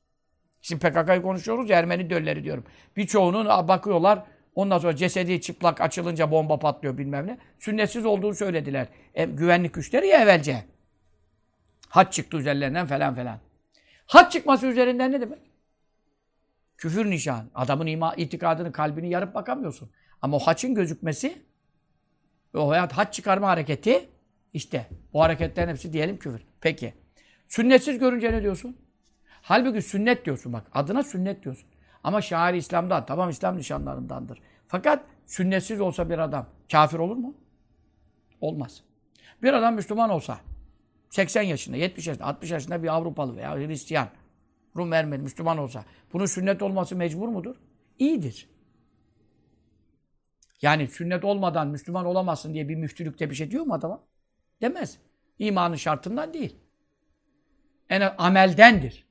[0.65, 2.65] Şimdi PKK'yı konuşuyoruz ya Ermeni dölleri diyorum.
[2.97, 4.23] Birçoğunun bakıyorlar
[4.55, 7.39] ondan sonra cesedi çıplak açılınca bomba patlıyor bilmem ne.
[7.59, 8.89] Sünnetsiz olduğunu söylediler.
[9.15, 10.65] E, güvenlik güçleri ya evvelce.
[11.89, 13.39] Haç çıktı üzerlerinden falan falan.
[14.07, 15.39] Haç çıkması üzerinden ne demek?
[16.79, 17.51] Küfür nişan.
[17.55, 19.91] Adamın ima, itikadını, kalbini yarıp bakamıyorsun.
[20.23, 21.43] Ama o haçın gözükmesi
[22.55, 24.09] o hayat haç çıkarma hareketi
[24.53, 26.41] işte o hareketlerin hepsi diyelim küfür.
[26.61, 26.95] Peki.
[27.49, 28.84] Sünnetsiz görünce ne diyorsun?
[29.47, 30.67] Halbuki sünnet diyorsun bak.
[30.73, 31.69] Adına sünnet diyorsun.
[32.05, 33.07] Ama şair İslam'dan.
[33.07, 34.41] Tamam İslam nişanlarındandır.
[34.69, 37.35] Fakat sünnetsiz olsa bir adam kafir olur mu?
[38.41, 38.83] Olmaz.
[39.43, 40.41] Bir adam Müslüman olsa
[41.11, 44.09] 80 yaşında, 70 yaşında, 60 yaşında bir Avrupalı veya Hristiyan,
[44.77, 47.57] Rum Ermeni, Müslüman olsa bunun sünnet olması mecbur mudur?
[47.99, 48.49] İyidir.
[50.63, 54.01] Yani sünnet olmadan Müslüman olamazsın diye bir müftülükte bir şey diyor mu adama?
[54.63, 54.99] Demez.
[55.39, 56.57] İmanın şartından değil.
[57.89, 59.04] En ameldendir.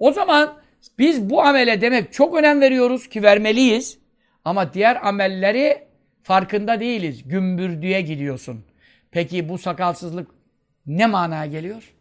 [0.00, 0.58] O zaman
[0.98, 3.98] biz bu amele demek çok önem veriyoruz ki vermeliyiz.
[4.44, 5.88] Ama diğer amelleri
[6.22, 7.28] farkında değiliz.
[7.28, 8.64] Gümbürdüye gidiyorsun.
[9.10, 10.30] Peki bu sakalsızlık
[10.86, 11.94] ne manaya geliyor?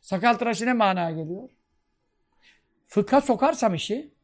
[0.00, 1.48] Sakal tıraşı ne manaya geliyor?
[2.86, 4.14] Fıkha sokarsam işi,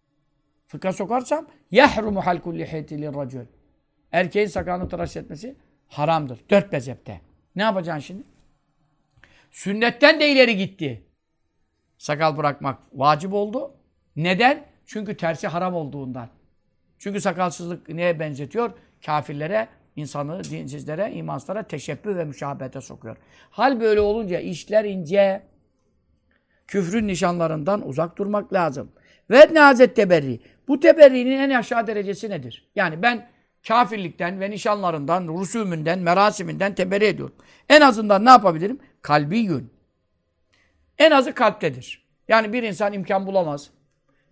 [0.66, 3.46] fıkha sokarsam yahrumu halkul lihiyeti lirracul.
[4.12, 5.56] Erkeğin sakalını tıraş etmesi
[5.88, 6.40] haramdır.
[6.50, 7.20] Dört mezhepte.
[7.56, 8.22] Ne yapacaksın şimdi?
[9.50, 11.02] Sünnetten de ileri gitti.
[12.02, 13.74] Sakal bırakmak vacip oldu.
[14.16, 14.64] Neden?
[14.86, 16.28] Çünkü tersi haram olduğundan.
[16.98, 18.70] Çünkü sakalsızlık neye benzetiyor?
[19.06, 23.16] Kafirlere, insanı dinsizlere, imansızlara teşebbüh ve müşahabete sokuyor.
[23.50, 25.42] Hal böyle olunca işler ince.
[26.66, 28.92] Küfrün nişanlarından uzak durmak lazım.
[29.30, 30.40] Ve nazet teberri.
[30.68, 32.70] Bu teberrinin en aşağı derecesi nedir?
[32.74, 33.28] Yani ben
[33.68, 37.36] kafirlikten ve nişanlarından, rusumünden, merasiminden teberri ediyorum.
[37.68, 38.78] En azından ne yapabilirim?
[39.02, 39.81] Kalbi yün.
[40.98, 42.08] En azı kalptedir.
[42.28, 43.70] Yani bir insan imkan bulamaz.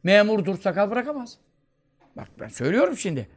[0.02, 1.38] Memurdur, sakal bırakamaz.
[2.16, 3.28] Bak ben söylüyorum şimdi.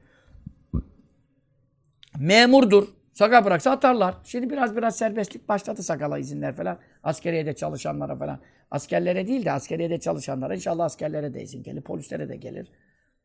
[2.20, 4.16] Memurdur, sakal bıraksa atarlar.
[4.24, 6.80] Şimdi biraz biraz serbestlik başladı sakala izinler falan.
[7.04, 8.40] Askeriyede çalışanlara falan.
[8.72, 10.56] Askerlere değil de askeriyede çalışanlara.
[10.56, 12.72] inşallah askerlere de izin gelir, polislere de gelir.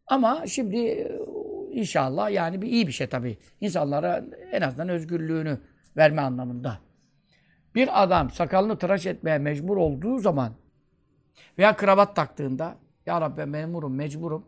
[0.06, 1.08] Ama şimdi
[1.72, 3.38] inşallah yani bir iyi bir şey tabii.
[3.60, 5.58] İnsanlara en azından özgürlüğünü
[5.96, 6.78] verme anlamında.
[7.78, 10.52] Bir adam sakalını tıraş etmeye mecbur olduğu zaman
[11.58, 12.76] veya kravat taktığında
[13.06, 14.44] Ya Rabbi memurum, mecburum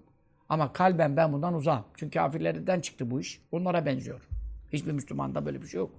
[0.48, 1.84] ama kalben ben bundan uzağım.
[1.96, 3.40] Çünkü kafirlerden çıktı bu iş.
[3.52, 4.28] Onlara benziyor.
[4.72, 5.90] Hiçbir Müslümanda böyle bir şey yok.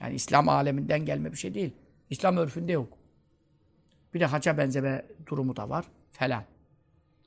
[0.00, 1.72] Yani İslam aleminden gelme bir şey değil.
[2.10, 2.98] İslam örfünde yok.
[4.14, 6.44] Bir de haça benzeme durumu da var falan.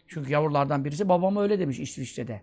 [0.08, 2.42] Çünkü yavrulardan birisi babama öyle demiş İsviçre'de.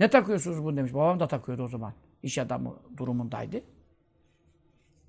[0.00, 0.94] Ne takıyorsunuz bunu demiş.
[0.94, 1.92] Babam da takıyordu o zaman.
[2.22, 3.62] İş adamı durumundaydı.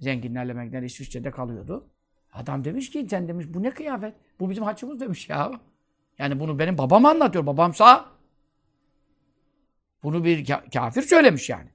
[0.03, 1.87] Zenginlerle menginler İsviçre'de kalıyordu.
[2.33, 4.13] Adam demiş ki sen demiş bu ne kıyafet?
[4.39, 5.51] Bu bizim haçımız demiş ya.
[6.19, 7.45] Yani bunu benim babam anlatıyor.
[7.45, 8.05] Babam sağ.
[10.03, 11.69] Bunu bir kafir söylemiş yani.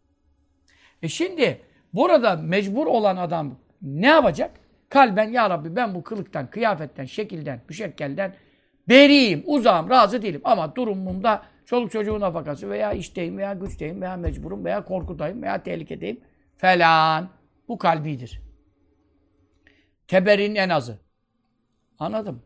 [1.03, 1.61] E şimdi
[1.95, 4.51] burada mecbur olan adam ne yapacak?
[4.89, 8.35] Kalben ya Rabbi ben bu kılıktan, kıyafetten, şekilden, müşekkelden
[8.89, 10.41] beriyim, uzağım, razı değilim.
[10.45, 16.20] Ama durumumda çoluk çocuğun nafakası veya işteyim veya güçteyim veya mecburum veya korkudayım veya tehlikedeyim
[16.57, 17.38] falan.
[17.69, 18.43] Bu kalbidir.
[20.09, 20.99] Teberinin en azı.
[21.99, 22.43] Anladım.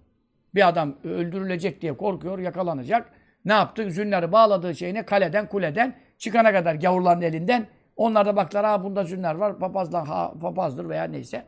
[0.55, 3.13] Bir adam öldürülecek diye korkuyor, yakalanacak.
[3.45, 3.91] ne yaptı?
[3.91, 9.35] Zünnarı bağladığı şeyine kaleden kuleden çıkana kadar gavurların elinden onlar da baktılar ha bunda zünnar
[9.35, 11.45] var papazdan ha, papazdır veya neyse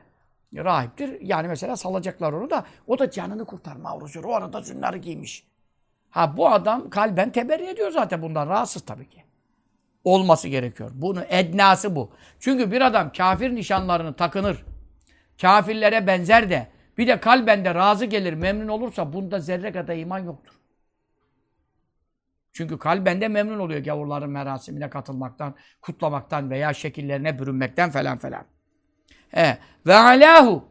[0.55, 1.21] rahiptir.
[1.21, 4.21] Yani mesela salacaklar onu da o da canını kurtarma avrusu.
[4.21, 5.47] O arada zünnarı giymiş.
[6.11, 9.25] Ha bu adam kalben teberri ediyor zaten bundan rahatsız tabii ki.
[10.05, 10.91] Olması gerekiyor.
[10.95, 12.13] Bunu ednası bu.
[12.41, 14.65] Çünkü bir adam kafir nişanlarını takınır.
[15.41, 20.19] Kafirlere benzer de bir de kalben de razı gelir, memnun olursa bunda zerre kadar iman
[20.19, 20.53] yoktur.
[22.53, 28.45] Çünkü kalben de memnun oluyor gavurların merasimine katılmaktan, kutlamaktan veya şekillerine bürünmekten falan falan.
[29.87, 30.69] Ve alahu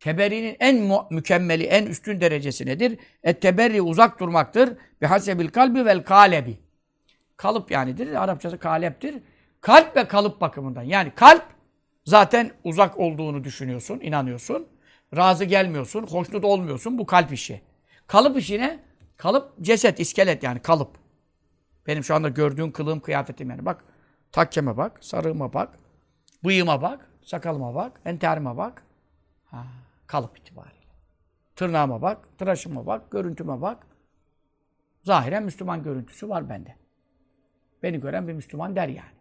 [0.00, 2.98] Teberri'nin en mükemmeli, en üstün derecesi nedir?
[3.22, 4.76] Et teberri uzak durmaktır.
[5.02, 6.58] Bi hasebil kalbi vel kalebi.
[7.40, 8.22] Kalıp yanidir.
[8.22, 9.22] Arapçası kaleptir.
[9.60, 10.82] Kalp ve kalıp bakımından.
[10.82, 11.44] Yani kalp
[12.04, 14.68] zaten uzak olduğunu düşünüyorsun, inanıyorsun.
[15.16, 16.98] Razı gelmiyorsun, hoşnut olmuyorsun.
[16.98, 17.62] Bu kalp işi.
[18.06, 18.78] Kalıp işi ne?
[19.16, 20.98] Kalıp ceset, iskelet yani kalıp.
[21.86, 23.66] Benim şu anda gördüğün kılığım, kıyafetim yani.
[23.66, 23.84] Bak,
[24.32, 25.78] takkeme bak, sarığıma bak,
[26.44, 28.82] bıyığıma bak, sakalıma bak, enterime bak.
[29.44, 29.66] Ha,
[30.06, 30.86] kalıp itibariyle.
[31.56, 33.86] Tırnağıma bak, tıraşıma bak, görüntüme bak.
[35.02, 36.79] Zahiren Müslüman görüntüsü var bende.
[37.82, 39.20] Beni gören bir Müslüman der yani.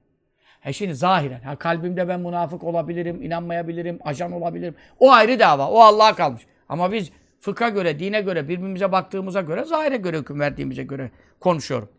[0.60, 4.76] He şimdi zahiren, ha kalbimde ben münafık olabilirim, inanmayabilirim, ajan olabilirim.
[5.00, 6.42] O ayrı dava, o Allah'a kalmış.
[6.70, 11.90] Ama biz fıkha göre, dine göre, birbirimize baktığımıza göre, zahire göre hüküm verdiğimize göre konuşuyorum.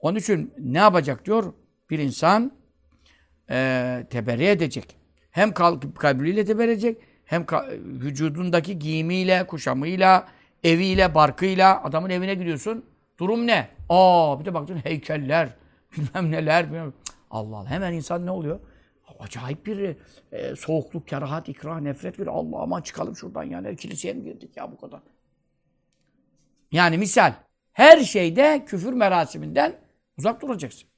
[0.00, 1.52] Onun için ne yapacak diyor?
[1.90, 2.52] Bir insan
[3.50, 4.96] e, teberri edecek.
[5.30, 5.52] Hem
[5.98, 7.46] kalbiyle teberri edecek, hem
[7.80, 10.28] vücudundaki giyimiyle, kuşamıyla,
[10.64, 11.84] eviyle, barkıyla.
[11.84, 12.84] Adamın evine gidiyorsun.
[13.18, 13.68] Durum ne?
[13.88, 15.48] Aa bir de baktın heykeller,
[15.96, 16.66] bilmem neler.
[16.66, 16.92] Bilmem.
[17.30, 17.70] Allah Allah.
[17.70, 18.60] Hemen insan ne oluyor?
[19.18, 19.96] Acayip bir
[20.32, 22.36] e, soğukluk, kerahat, ikrah, nefret görüyor.
[22.36, 23.76] Allah aman çıkalım şuradan yani.
[23.76, 25.00] Kiliseye mi girdik ya bu kadar?
[26.72, 27.32] Yani misal
[27.72, 29.76] her şeyde küfür merasiminden
[30.18, 30.88] uzak duracaksın.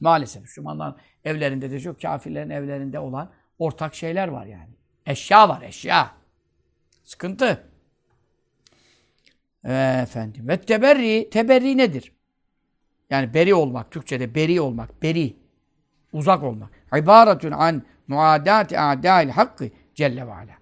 [0.00, 4.70] Maalesef Müslümanların evlerinde de çok kafirlerin evlerinde olan ortak şeyler var yani.
[5.06, 6.14] Eşya var, eşya.
[7.04, 7.69] Sıkıntı.
[9.64, 10.48] Efendim.
[10.48, 12.12] Ve teberri, teberri nedir?
[13.10, 15.36] Yani beri olmak, Türkçe'de beri olmak, beri,
[16.12, 16.70] uzak olmak.
[16.96, 20.60] İbaretun an muadati a'dâil hakkı Celle ve Ala.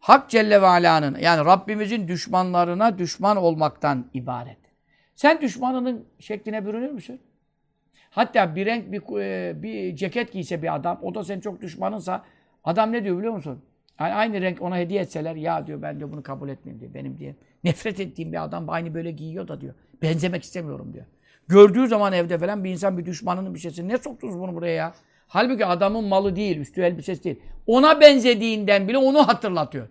[0.00, 4.58] Hak Celle ve Ala'nın yani Rabbimizin düşmanlarına düşman olmaktan ibaret.
[5.14, 7.20] Sen düşmanının şekline bürünür müsün?
[8.10, 12.24] Hatta bir renk bir, e, bir ceket giyse bir adam, o da senin çok düşmanınsa
[12.64, 13.62] adam ne diyor biliyor musun?
[14.00, 16.94] Yani aynı renk ona hediye etseler ya diyor ben de bunu kabul etmeyeyim diyor.
[16.94, 17.34] Benim diye
[17.64, 19.74] nefret ettiğim bir adam aynı böyle giyiyor da diyor.
[20.02, 21.04] Benzemek istemiyorum diyor.
[21.48, 23.88] Gördüğü zaman evde falan bir insan bir düşmanının bir şeysi.
[23.88, 24.94] Ne soktunuz bunu buraya ya?
[25.28, 27.40] Halbuki adamın malı değil, üstü elbisesi değil.
[27.66, 29.88] Ona benzediğinden bile onu hatırlatıyor.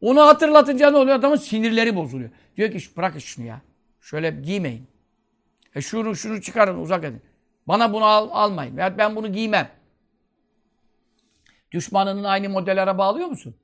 [0.00, 1.16] Onu hatırlatınca ne oluyor?
[1.16, 2.30] Adamın sinirleri bozuluyor.
[2.56, 3.60] Diyor ki bırakın şunu ya.
[4.00, 4.86] Şöyle giymeyin.
[5.74, 7.22] E şunu şunu çıkarın uzak edin.
[7.68, 8.76] Bana bunu al, almayın.
[8.76, 9.70] Veya ben bunu giymem.
[11.72, 13.54] Düşmanının aynı model araba alıyor musun?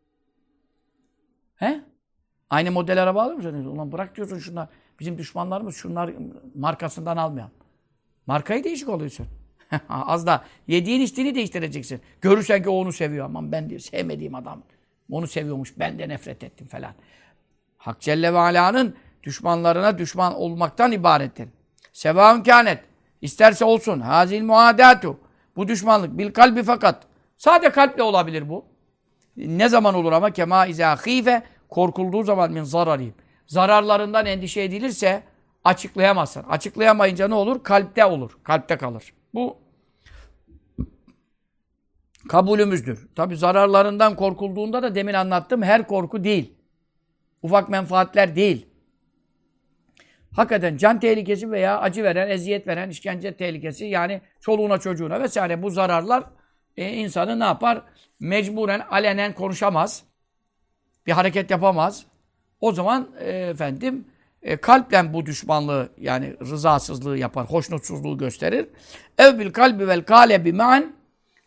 [1.56, 1.80] He?
[2.50, 3.64] Aynı model araba alıyor musun?
[3.64, 4.68] Ulan bırak diyorsun şunlar.
[5.00, 6.10] Bizim düşmanlarımız şunlar
[6.54, 7.50] markasından almayan.
[8.26, 9.26] Markayı değişik oluyorsun.
[9.88, 12.00] Az da yediğin içtiğini değiştireceksin.
[12.20, 13.24] Görürsen ki o onu seviyor.
[13.24, 14.62] Aman ben diyor sevmediğim adam.
[15.10, 15.78] Onu seviyormuş.
[15.78, 16.92] Ben de nefret ettim falan.
[17.78, 21.48] Hak Celle ve Ala'nın düşmanlarına düşman olmaktan ibarettir.
[21.92, 22.84] Sevâun kânet.
[23.22, 24.00] İsterse olsun.
[24.00, 25.20] Hazil muadatu.
[25.56, 26.18] Bu düşmanlık.
[26.18, 27.02] Bil kalbi fakat.
[27.36, 28.64] Sadece kalple olabilir bu.
[29.36, 30.30] Ne zaman olur ama?
[30.30, 31.42] Kema izâ khîfe.
[31.74, 33.14] Korkulduğu zaman min zararîm
[33.46, 35.22] zararlarından endişe edilirse
[35.64, 36.42] açıklayamazsın.
[36.42, 37.62] Açıklayamayınca ne olur?
[37.62, 38.38] Kalpte olur.
[38.42, 39.12] Kalpte kalır.
[39.34, 39.56] Bu
[42.28, 43.08] kabulümüzdür.
[43.14, 46.54] Tabi zararlarından korkulduğunda da demin anlattım her korku değil.
[47.42, 48.66] Ufak menfaatler değil.
[50.36, 55.70] Hakikaten can tehlikesi veya acı veren, eziyet veren, işkence tehlikesi yani çoluğuna çocuğuna vesaire bu
[55.70, 56.24] zararlar
[56.76, 57.82] e, insanı ne yapar?
[58.20, 60.13] Mecburen alenen konuşamaz.
[61.06, 62.06] Bir hareket yapamaz.
[62.60, 64.04] O zaman e, efendim
[64.42, 68.66] e, kalple bu düşmanlığı yani rızasızlığı yapar, hoşnutsuzluğu gösterir.
[69.18, 70.94] Ev bil kalbi vel kalebi ma'an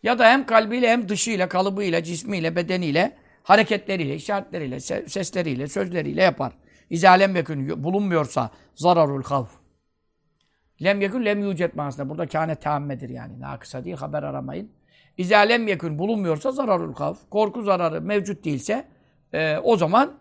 [0.02, 6.52] ya da hem kalbiyle hem dışıyla, kalıbıyla, cismiyle, bedeniyle, hareketleriyle, işaretleriyle, sesleriyle, sözleriyle yapar.
[6.90, 9.50] İzâ lem yekün bulunmuyorsa zararul havf.
[10.82, 12.08] Lem yekün lem yücet manasında.
[12.08, 13.40] Burada kâne teammedir yani.
[13.40, 14.70] Nakısa değil, haber aramayın.
[15.16, 17.18] İzâ lem yekün bulunmuyorsa zararul havf.
[17.30, 18.84] Korku zararı mevcut değilse
[19.32, 20.18] e, o zaman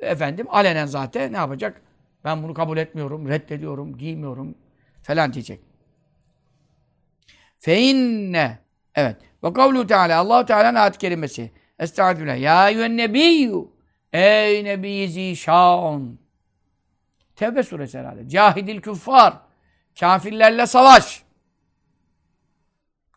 [0.00, 1.82] efendim alenen zaten ne yapacak?
[2.24, 4.54] Ben bunu kabul etmiyorum, reddediyorum, giymiyorum
[5.02, 5.60] falan diyecek.
[7.58, 8.58] Fe inne
[8.94, 9.16] evet.
[9.44, 11.50] Ve kavlu Teala Allahu Teala'nın ayet kelimesi.
[11.78, 12.40] Estağfirullah.
[12.40, 13.68] Ya eyyühen nebiyyü
[14.12, 16.18] Ey nebi zişan.
[17.36, 18.28] Tevbe suresi herhalde.
[18.28, 19.34] Cahidil küffar.
[20.00, 21.22] Kafirlerle savaş.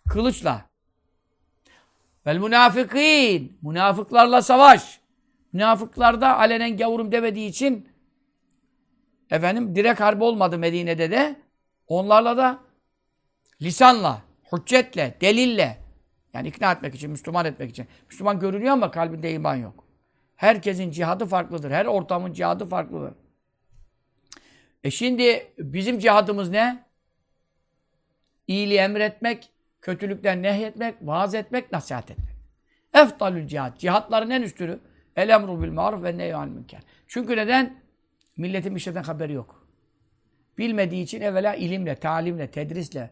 [0.09, 0.65] Kılıçla.
[2.25, 3.57] Vel münafıkîn.
[3.61, 4.99] Münafıklarla savaş.
[5.53, 7.89] Münafıklar da alenen gavurum demediği için
[9.29, 11.35] efendim direkt harbi olmadı Medine'de de.
[11.87, 12.59] Onlarla da
[13.61, 15.77] lisanla, hüccetle, delille
[16.33, 17.87] yani ikna etmek için, Müslüman etmek için.
[18.09, 19.87] Müslüman görünüyor ama kalbinde iman yok.
[20.35, 21.71] Herkesin cihadı farklıdır.
[21.71, 23.13] Her ortamın cihadı farklıdır.
[24.83, 26.83] E şimdi bizim cihadımız ne?
[28.47, 29.49] İyiliği emretmek,
[29.81, 32.35] kötülükten nehyetmek, vaaz etmek, nasihat etmek.
[32.93, 33.77] Eftalül cihad.
[33.77, 34.79] Cihatların en üstünü.
[35.15, 36.81] El emru bil maruf ve nehyü münker.
[37.07, 37.83] Çünkü neden?
[38.37, 39.67] Milletin bir şeyden haberi yok.
[40.57, 43.11] Bilmediği için evvela ilimle, talimle, tedrisle,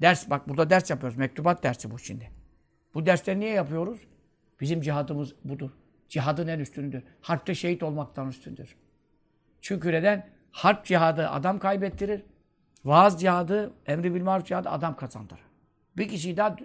[0.00, 1.18] ders, bak burada ders yapıyoruz.
[1.18, 2.30] Mektubat dersi bu şimdi.
[2.94, 4.00] Bu dersleri niye yapıyoruz?
[4.60, 5.70] Bizim cihadımız budur.
[6.08, 7.02] Cihadın en üstünüdür.
[7.20, 8.76] Harpte şehit olmaktan üstündür.
[9.60, 10.30] Çünkü neden?
[10.52, 12.22] Harp cihadı adam kaybettirir.
[12.84, 15.40] Vaaz cihadı, emri bil maruf cihadı adam kazandırır.
[15.96, 16.56] Bir kişiyi daha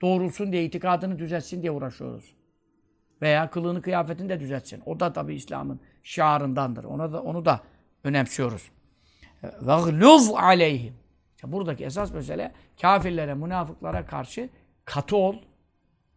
[0.00, 2.34] doğrulsun diye, itikadını düzeltsin diye uğraşıyoruz.
[3.21, 4.83] Veya kılığını, kıyafetini de düzeltsin.
[4.85, 6.83] O da tabii İslam'ın şiarındandır.
[6.83, 7.61] Ona da, onu da
[8.03, 8.71] önemsiyoruz.
[9.43, 10.91] وَغْلُظْ عَلَيْهِمْ
[11.35, 12.51] işte Buradaki esas mesele
[12.81, 14.49] kafirlere, münafıklara karşı
[14.85, 15.35] katı ol,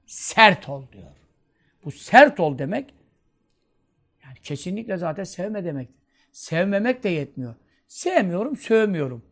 [0.06, 1.10] sert ol diyor.
[1.84, 2.94] Bu sert ol demek
[4.24, 5.98] yani kesinlikle zaten sevme demektir.
[6.32, 7.54] Sevmemek de yetmiyor.
[7.86, 9.22] Sevmiyorum, sövmüyorum.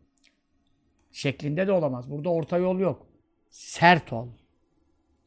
[1.11, 2.11] Şeklinde de olamaz.
[2.11, 3.07] Burada orta yol yok.
[3.49, 4.27] Sert ol.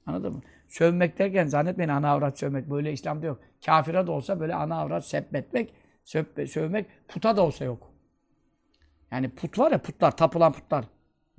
[0.07, 0.43] Anladın mı?
[0.68, 2.70] Sövmek derken zannetmeyin ana avrat sövmek.
[2.70, 3.40] Böyle İslam'da yok.
[3.66, 5.74] Kafire de olsa böyle ana avrat sepmetmek,
[6.48, 7.92] sövmek, puta da olsa yok.
[9.12, 10.86] Yani put var ya putlar, tapılan putlar.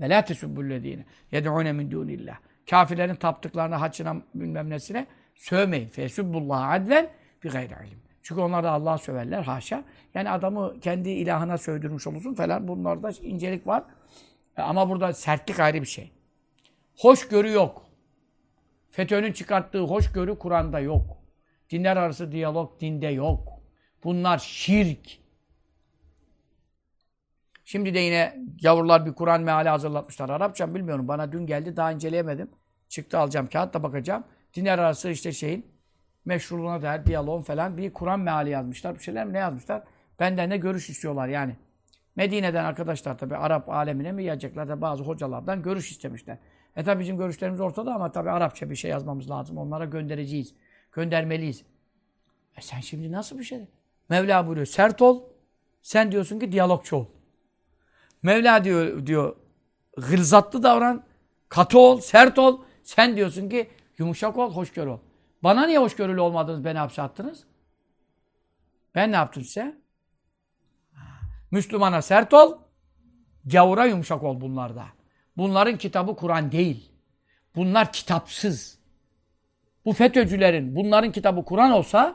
[0.00, 2.36] Ve la tesubbullezine yed'une min dunillah.
[2.70, 5.88] Kafirlerin taptıklarına, haçına, bilmem nesine sövmeyin.
[5.88, 7.08] Fesubbullaha adven
[7.44, 7.98] bi gayri ilim.
[8.22, 9.84] Çünkü onlar da Allah'a söverler haşa.
[10.14, 12.68] Yani adamı kendi ilahına sövdürmüş olursun falan.
[12.68, 13.84] Bunlarda incelik var.
[14.56, 16.12] Ama burada sertlik ayrı bir şey.
[16.96, 17.85] Hoşgörü yok.
[18.90, 21.16] FETÖ'nün çıkarttığı hoşgörü Kur'an'da yok.
[21.70, 23.60] Dinler arası diyalog dinde yok.
[24.04, 25.18] Bunlar şirk.
[27.64, 30.28] Şimdi de yine yavrular bir Kur'an meali hazırlatmışlar.
[30.28, 31.08] Arapça bilmiyorum.
[31.08, 31.76] Bana dün geldi.
[31.76, 32.50] Daha inceleyemedim.
[32.88, 33.46] Çıktı alacağım.
[33.46, 34.24] Kağıtla bakacağım.
[34.54, 35.66] Dinler arası işte şeyin
[36.24, 38.94] meşruluğuna dair diyalog falan bir Kur'an meali yazmışlar.
[38.94, 39.82] Bir şeyler mi ne yazmışlar?
[40.20, 41.56] Benden de görüş istiyorlar yani.
[42.16, 46.38] Medine'den arkadaşlar tabi Arap alemine mi yiyecekler de bazı hocalardan görüş istemişler.
[46.76, 49.58] E tabi bizim görüşlerimiz ortada ama tabi Arapça bir şey yazmamız lazım.
[49.58, 50.54] Onlara göndereceğiz.
[50.92, 51.64] Göndermeliyiz.
[52.56, 53.68] E sen şimdi nasıl bir şey?
[54.08, 54.66] Mevla buyuruyor.
[54.66, 55.22] Sert ol.
[55.82, 57.06] Sen diyorsun ki diyalogçu ol.
[58.22, 59.36] Mevla diyor, diyor
[59.96, 61.04] gılzatlı davran,
[61.48, 62.64] katı ol, sert ol.
[62.82, 64.98] Sen diyorsun ki yumuşak ol, hoşgörü ol.
[65.42, 67.44] Bana niye hoşgörülü olmadınız, beni hapse attınız?
[68.94, 69.80] Ben ne yaptım size?
[71.50, 72.58] Müslümana sert ol,
[73.44, 74.95] gavura yumuşak ol bunlarda.
[75.36, 76.92] Bunların kitabı Kur'an değil.
[77.56, 78.78] Bunlar kitapsız.
[79.84, 82.14] Bu FETÖ'cülerin, bunların kitabı Kur'an olsa,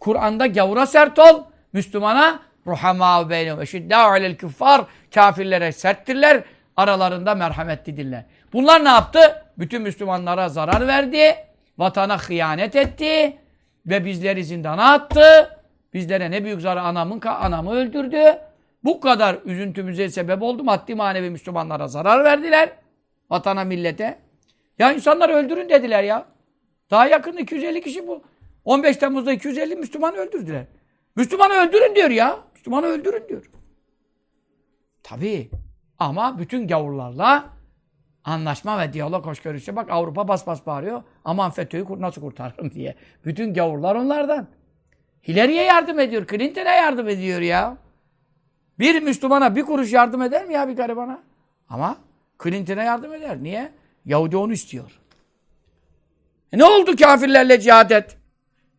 [0.00, 3.62] Kur'an'da gavura sert ol, Müslümana Ruhamâ beynehum.
[3.62, 4.84] Eşiddâ alel küffâr.
[5.14, 6.44] Kafirlere serttirler.
[6.76, 8.24] Aralarında merhametlidirler.
[8.52, 9.44] Bunlar ne yaptı?
[9.58, 11.34] Bütün Müslümanlara zarar verdi.
[11.78, 13.36] Vatana hıyanet etti.
[13.86, 15.58] Ve bizleri zindana attı.
[15.94, 18.38] Bizlere ne büyük zarar anamın anamı öldürdü.
[18.86, 20.64] Bu kadar üzüntümüze sebep oldu.
[20.64, 22.72] Maddi manevi Müslümanlara zarar verdiler.
[23.30, 24.18] Vatana, millete.
[24.78, 26.26] Ya insanları öldürün dediler ya.
[26.90, 28.22] Daha yakın 250 kişi bu.
[28.64, 30.64] 15 Temmuz'da 250 Müslüman öldürdüler.
[31.16, 32.38] Müslümanı öldürün diyor ya.
[32.54, 33.50] Müslümanı öldürün diyor.
[35.02, 35.50] Tabii.
[35.98, 37.44] Ama bütün gavurlarla
[38.24, 39.76] anlaşma ve diyalog hoşgörüsü.
[39.76, 41.02] Bak Avrupa bas bas bağırıyor.
[41.24, 42.94] Aman FETÖ'yü nasıl kurtarırım diye.
[43.24, 44.46] Bütün gavurlar onlardan.
[45.28, 46.26] Hillary'e yardım ediyor.
[46.26, 47.85] Clinton'a yardım ediyor ya.
[48.78, 51.22] Bir Müslümana bir kuruş yardım eder mi ya bir garibana?
[51.68, 51.96] Ama
[52.42, 53.42] Clinton'a yardım eder.
[53.42, 53.72] Niye?
[54.04, 55.00] Yahudi onu istiyor.
[56.52, 58.16] E ne oldu kafirlerle cihad et?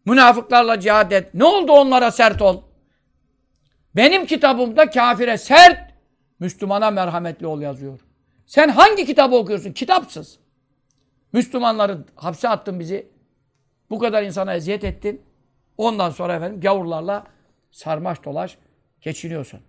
[0.06, 1.34] Münafıklarla cihad et.
[1.34, 2.62] Ne oldu onlara sert ol?
[3.96, 5.94] Benim kitabımda kafire sert,
[6.40, 8.00] Müslümana merhametli ol yazıyor.
[8.46, 9.72] Sen hangi kitabı okuyorsun?
[9.72, 10.40] Kitapsız.
[11.34, 13.08] Müslümanları hapse attın bizi.
[13.90, 15.22] Bu kadar insana eziyet ettin.
[15.78, 17.24] Ondan sonra efendim gavurlarla
[17.72, 18.58] sarmaş dolaş
[19.02, 19.60] geçiniyorsun.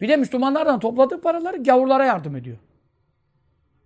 [0.00, 2.56] Bir de Müslümanlardan topladığı paraları gavurlara yardım ediyor.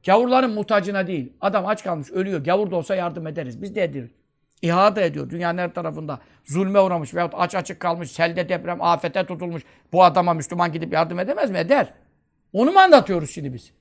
[0.06, 1.32] Gavurların muhtacına değil.
[1.40, 2.44] Adam aç kalmış, ölüyor.
[2.44, 3.62] Gavur da olsa yardım ederiz.
[3.62, 4.12] Biz de ediyoruz.
[4.62, 5.30] İhada ediyor.
[5.30, 9.62] Dünyanın her tarafında zulme uğramış veyahut aç açık kalmış, selde deprem, afete tutulmuş.
[9.92, 11.58] Bu adama Müslüman gidip yardım edemez mi?
[11.58, 11.92] Eder.
[12.52, 13.72] Onu mu anlatıyoruz şimdi biz?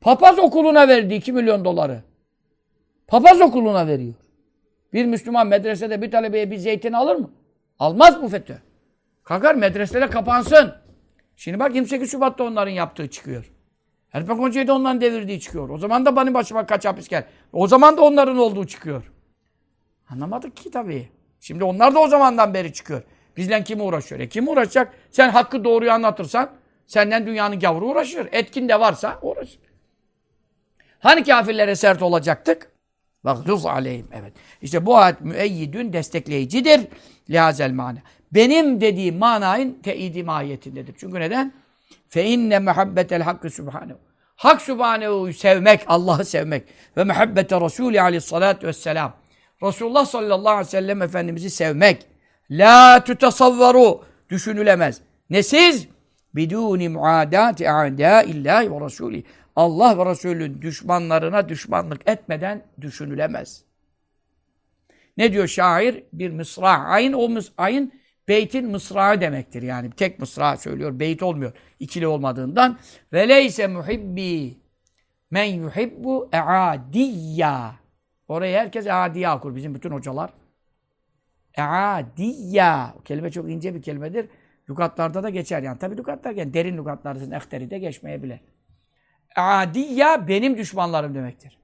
[0.00, 2.02] Papaz okuluna verdi 2 milyon doları.
[3.06, 4.14] Papaz okuluna veriyor.
[4.92, 7.30] Bir Müslüman medresede bir talebeye bir zeytin alır mı?
[7.78, 8.54] Almaz bu FETÖ.
[9.24, 10.85] Kalkar medreseler kapansın.
[11.36, 13.52] Şimdi bak 28 Şubat'ta onların yaptığı çıkıyor.
[14.12, 15.68] Erpek Hoca'yı da onların devirdiği çıkıyor.
[15.68, 17.26] O zaman da benim başıma kaç hapis gel.
[17.52, 19.12] O zaman da onların olduğu çıkıyor.
[20.10, 21.08] Anlamadık ki tabii.
[21.40, 23.02] Şimdi onlar da o zamandan beri çıkıyor.
[23.36, 24.20] Bizden kim uğraşıyor?
[24.20, 24.94] E kim uğraşacak?
[25.10, 26.50] Sen hakkı doğruyu anlatırsan
[26.86, 28.28] senden dünyanın gavuru uğraşır.
[28.32, 29.60] Etkin de varsa uğraşır.
[30.98, 32.70] Hani kafirlere sert olacaktık?
[33.24, 34.08] Vagduz aleyhim.
[34.12, 34.32] Evet.
[34.62, 36.80] İşte bu ayet müeyyidün destekleyicidir.
[37.30, 37.98] Lihazel mana.
[38.34, 40.94] Benim dediğim manayın teyidi mahiyetindedir.
[40.98, 41.52] Çünkü neden?
[42.08, 43.98] Fe inne muhabbetel hakkı subhanehu.
[44.36, 46.64] Hak subhanehu'yu sevmek, Allah'ı sevmek
[46.96, 49.16] ve muhabbete Resulü aleyhissalatu vesselam.
[49.62, 52.06] Resulullah sallallahu aleyhi ve sellem Efendimiz'i sevmek.
[52.50, 54.04] La tutasavvaru.
[54.30, 55.00] Düşünülemez.
[55.30, 55.88] Nesiz?
[56.34, 59.22] Biduni muadati a'daillahi ve Resulü.
[59.56, 63.62] Allah ve Resulün düşmanlarına düşmanlık etmeden düşünülemez.
[65.16, 66.02] Ne diyor şair?
[66.12, 66.84] Bir mısra.
[66.84, 67.92] Ayın o mıs ayın
[68.28, 69.62] beytin mısrağı demektir.
[69.62, 71.00] Yani tek mısra söylüyor.
[71.00, 71.52] Beyt olmuyor.
[71.80, 72.78] İkili olmadığından.
[73.12, 74.56] Ve leyse muhibbi
[75.30, 77.76] men yuhibbu e'adiyya.
[78.28, 79.56] Oraya herkes e'adiyya okur.
[79.56, 80.30] Bizim bütün hocalar.
[81.58, 82.94] E'adiyya.
[83.00, 84.28] O kelime çok ince bir kelimedir.
[84.70, 85.78] Lügatlarda da geçer yani.
[85.78, 87.30] Tabi lügatlar yani derin lügatlardasın.
[87.30, 88.40] Ehteri de geçmeyebilir.
[89.36, 91.58] E'adiyya benim düşmanlarım demektir.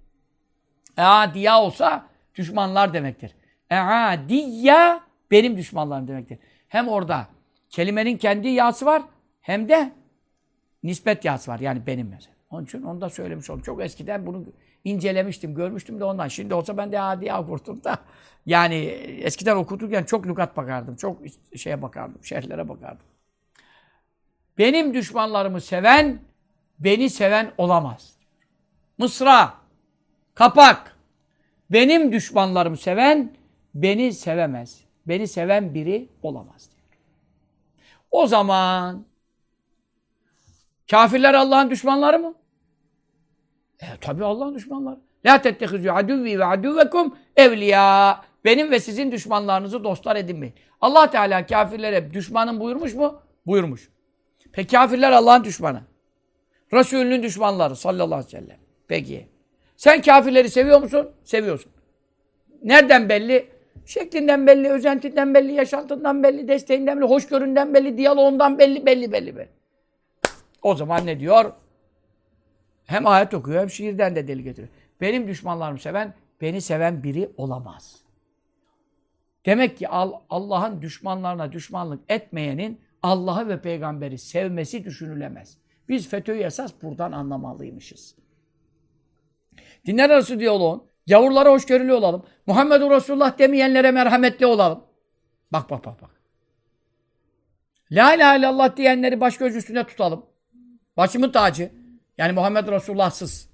[0.98, 3.34] E'adiyya olsa düşmanlar demektir.
[3.70, 6.38] E'adiyya benim düşmanlarım demektir.
[6.72, 7.26] Hem orada
[7.70, 9.02] kelimenin kendi yası var
[9.40, 9.92] hem de
[10.82, 11.60] nispet yası var.
[11.60, 12.34] Yani benim mesela.
[12.50, 13.62] Onun için onu da söylemiş oldum.
[13.62, 14.44] Çok eskiden bunu
[14.84, 16.28] incelemiştim, görmüştüm de ondan.
[16.28, 17.98] Şimdi olsa ben de adi okurdum da.
[18.46, 18.76] Yani
[19.22, 20.96] eskiden okuturken çok lügat bakardım.
[20.96, 21.18] Çok
[21.56, 23.06] şeye bakardım, şerhlere bakardım.
[24.58, 26.18] Benim düşmanlarımı seven,
[26.78, 28.12] beni seven olamaz.
[28.98, 29.54] Mısra,
[30.34, 30.96] kapak.
[31.70, 33.36] Benim düşmanlarımı seven,
[33.74, 34.81] beni sevemez.
[35.06, 36.82] Beni seven biri olamaz diyor.
[38.10, 39.04] O zaman
[40.90, 42.34] kafirler Allah'ın düşmanları mı?
[43.80, 45.00] E tabi Allah'ın düşmanları.
[45.26, 48.20] La tettehizü aduvvi ve aduvekum evliya.
[48.44, 50.54] Benim ve sizin düşmanlarınızı dostlar edinmeyin.
[50.80, 53.20] Allah Teala kafirlere düşmanın buyurmuş mu?
[53.46, 53.90] Buyurmuş.
[54.52, 55.82] Peki kafirler Allah'ın düşmanı.
[56.72, 58.58] Resulünün düşmanları sallallahu aleyhi ve sellem.
[58.88, 59.28] Peki.
[59.76, 61.10] Sen kafirleri seviyor musun?
[61.24, 61.72] Seviyorsun.
[62.62, 63.51] Nereden belli?
[63.86, 69.48] Şeklinden belli, özentinden belli, yaşantından belli, desteğinden belli, hoşgöründen belli, diyaloğundan belli, belli, belli, belli.
[70.62, 71.52] O zaman ne diyor?
[72.86, 74.68] Hem ayet okuyor hem şiirden de deli getiriyor.
[75.00, 78.02] Benim düşmanlarımı seven, beni seven biri olamaz.
[79.46, 85.58] Demek ki Allah'ın düşmanlarına düşmanlık etmeyenin Allah'ı ve peygamberi sevmesi düşünülemez.
[85.88, 88.14] Biz FETÖ'yü esas buradan anlamalıymışız.
[89.86, 92.26] Dinler arası diyaloğun, gavurlara hoşgörülü olalım.
[92.46, 94.84] Muhammedur Resulullah demeyenlere merhametli olalım.
[95.52, 96.10] Bak bak bak bak.
[97.90, 100.26] La ilahe illallah diyenleri baş göz üstünde tutalım.
[100.96, 101.72] Başımın tacı.
[102.18, 103.48] Yani Muhammed Resulullah'sız.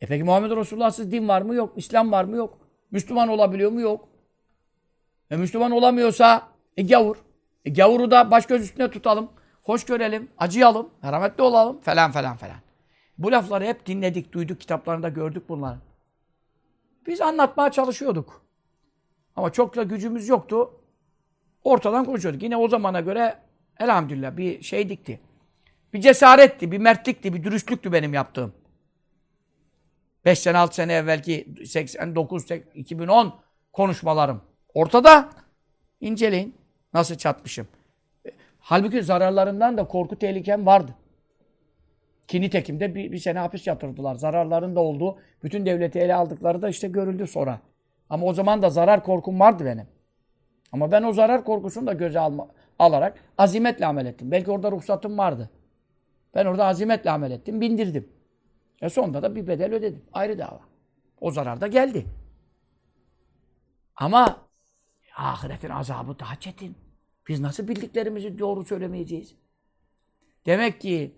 [0.00, 1.54] E peki Muhammed Resulullah'sız din var mı?
[1.54, 1.72] Yok.
[1.76, 2.36] İslam var mı?
[2.36, 2.58] Yok.
[2.90, 3.80] Müslüman olabiliyor mu?
[3.80, 4.08] Yok.
[5.30, 7.16] E Müslüman olamıyorsa e gavur.
[7.64, 9.30] E gavuru da baş göz üstünde tutalım.
[9.62, 12.56] Hoş görelim, acıyalım, merhametli olalım falan falan falan.
[13.18, 15.78] Bu lafları hep dinledik, duyduk, kitaplarında gördük bunları.
[17.06, 18.44] Biz anlatmaya çalışıyorduk.
[19.36, 20.70] Ama çok da gücümüz yoktu.
[21.64, 22.42] Ortadan konuşuyorduk.
[22.42, 23.38] Yine o zamana göre
[23.80, 25.20] elhamdülillah bir şey dikti.
[25.92, 28.52] Bir cesaretti, bir mertlikti, bir dürüstlüktü benim yaptığım.
[30.24, 32.44] 5 sene, 6 sene evvelki 89,
[32.74, 33.34] 2010
[33.72, 34.42] konuşmalarım.
[34.74, 35.30] Ortada.
[36.00, 36.54] inceleyin.
[36.92, 37.68] Nasıl çatmışım.
[38.58, 40.94] Halbuki zararlarından da korku tehlikem vardı.
[42.28, 44.14] Ki nitekimde bir, bir sene hapis yatırdılar.
[44.14, 47.60] Zararların da olduğu, bütün devleti ele aldıkları da işte görüldü sonra.
[48.10, 49.86] Ama o zaman da zarar korkum vardı benim.
[50.72, 52.48] Ama ben o zarar korkusunu da göze alma,
[52.78, 54.30] alarak azimetle amel ettim.
[54.30, 55.50] Belki orada ruhsatım vardı.
[56.34, 58.08] Ben orada azimetle amel ettim, bindirdim.
[58.82, 60.02] E sonunda da bir bedel ödedim.
[60.12, 60.60] Ayrı dava.
[61.20, 62.06] O zarar da geldi.
[63.96, 64.48] Ama
[65.16, 66.76] ahiretin azabı daha çetin.
[67.28, 69.34] Biz nasıl bildiklerimizi doğru söylemeyeceğiz?
[70.46, 71.14] Demek ki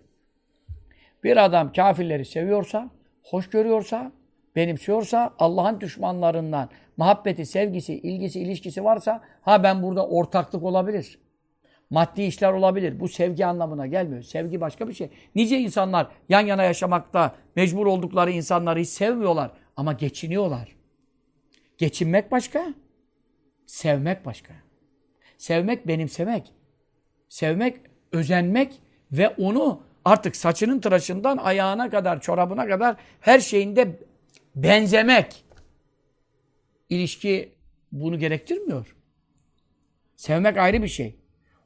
[1.27, 2.91] bir adam kafirleri seviyorsa,
[3.23, 4.13] hoş görüyorsa,
[4.57, 11.19] benimsiyorsa, Allah'ın düşmanlarından muhabbeti, sevgisi, ilgisi, ilişkisi varsa ha ben burada ortaklık olabilir.
[11.91, 13.01] Maddi işler olabilir.
[13.01, 14.23] Bu sevgi anlamına gelmiyor.
[14.23, 15.11] Sevgi başka bir şey.
[15.35, 20.77] Nice insanlar yan yana yaşamakta mecbur oldukları insanları hiç sevmiyorlar ama geçiniyorlar.
[21.79, 22.75] Geçinmek başka,
[23.67, 24.53] sevmek başka.
[25.39, 26.53] Sevmek benimsemek.
[27.29, 27.77] Sevmek
[28.13, 28.73] özenmek
[29.13, 34.01] ve onu artık saçının tıraşından ayağına kadar, çorabına kadar her şeyinde
[34.55, 35.45] benzemek.
[36.89, 37.53] İlişki
[37.93, 38.97] bunu gerektirmiyor.
[40.17, 41.17] Sevmek ayrı bir şey.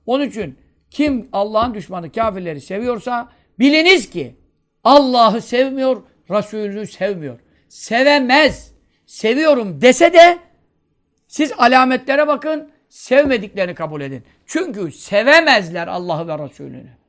[0.07, 0.59] Onun için
[0.91, 4.37] kim Allah'ın düşmanı kafirleri seviyorsa biliniz ki
[4.85, 7.41] Allah'ı sevmiyor, Resulünü sevmiyor.
[7.69, 8.73] Sevemez.
[9.07, 10.39] Seviyorum dese de
[11.29, 14.25] siz alametlere bakın, sevmediklerini kabul edin.
[14.47, 17.00] Çünkü sevemezler Allah'ı ve Resulünü.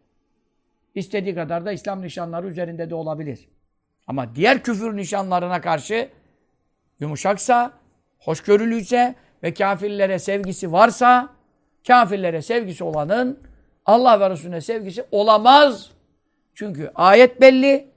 [0.96, 3.50] İstediği kadar da İslam nişanları üzerinde de olabilir.
[4.08, 6.10] Ama diğer küfür nişanlarına karşı
[7.00, 7.74] yumuşaksa,
[8.20, 11.30] hoşgörülüyse ve kafirlere sevgisi varsa,
[11.88, 13.40] kafirlere sevgisi olanın
[13.86, 15.92] Allah ve Resulüne sevgisi olamaz.
[16.54, 17.92] Çünkü ayet belli.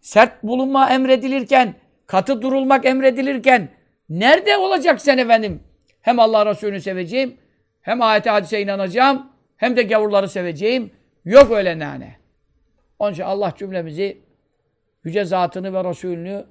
[0.00, 1.74] Sert bulunma emredilirken,
[2.06, 3.68] katı durulmak emredilirken
[4.08, 5.62] nerede olacak sen efendim?
[6.00, 7.36] Hem Allah Resulü'nü seveceğim,
[7.80, 9.26] hem ayete hadise inanacağım,
[9.56, 10.90] hem de gavurları seveceğim.
[11.24, 12.16] Yok öyle nane.
[12.98, 14.20] Onun için Allah cümlemizi
[15.04, 16.44] yüce zatını ve Resulünü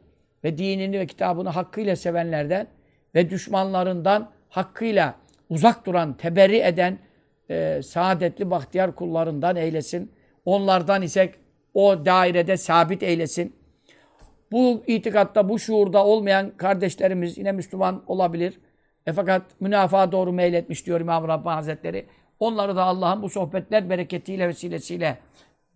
[0.44, 2.68] ve dinini ve kitabını hakkıyla sevenlerden
[3.16, 5.16] ve düşmanlarından hakkıyla
[5.50, 7.00] uzak duran, teberri eden
[7.50, 10.12] e, saadetli bahtiyar kullarından eylesin.
[10.46, 11.32] Onlardan ise
[11.74, 13.56] o dairede sabit eylesin.
[14.52, 18.60] Bu itikatta, bu şuurda olmayan kardeşlerimiz yine Müslüman olabilir.
[19.06, 22.06] E fakat münafığa doğru meyletmiş diyor İmam Rabbani Hazretleri.
[22.42, 25.18] Onları da Allah'ın bu sohbetler bereketiyle vesilesiyle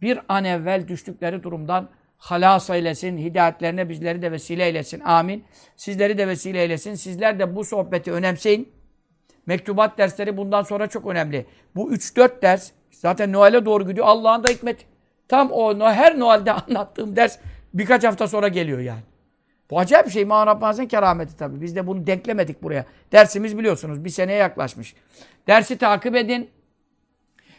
[0.02, 5.00] bir an evvel düştükleri durumdan halas eylesin, hidayetlerine bizleri de vesile eylesin.
[5.00, 5.44] Amin.
[5.76, 6.96] Sizleri de vesile eylesin.
[6.96, 8.70] Sizler de bu sohbeti önemseyin.
[9.46, 11.46] Mektubat dersleri bundan sonra çok önemli.
[11.76, 14.08] Bu 3-4 ders zaten Noel'e doğru gidiyor.
[14.08, 14.86] Allah'ın da hikmeti.
[15.28, 17.38] Tam o her Noel'de anlattığım ders
[17.74, 19.02] birkaç hafta sonra geliyor yani.
[19.70, 20.22] Bu acayip bir şey.
[20.22, 21.62] İmam Rabbani'nin kerameti tabii.
[21.62, 22.86] Biz de bunu denklemedik buraya.
[23.12, 24.96] Dersimiz biliyorsunuz bir seneye yaklaşmış.
[25.48, 26.55] Dersi takip edin.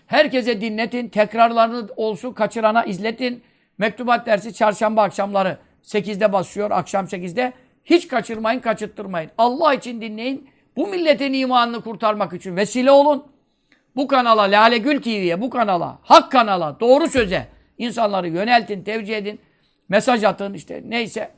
[0.07, 1.09] Herkese dinletin.
[1.09, 3.43] Tekrarlarını olsun kaçırana izletin.
[3.79, 6.71] Mektubat dersi çarşamba akşamları 8'de basıyor.
[6.71, 7.53] Akşam 8'de.
[7.85, 9.31] Hiç kaçırmayın, kaçırttırmayın.
[9.39, 10.51] Allah için dinleyin.
[10.77, 13.27] Bu milletin imanını kurtarmak için vesile olun.
[13.97, 19.41] Bu kanala, Lale Gül TV'ye, bu kanala, Hak kanala, doğru söze insanları yöneltin, tevcih edin.
[19.89, 21.31] Mesaj atın işte neyse.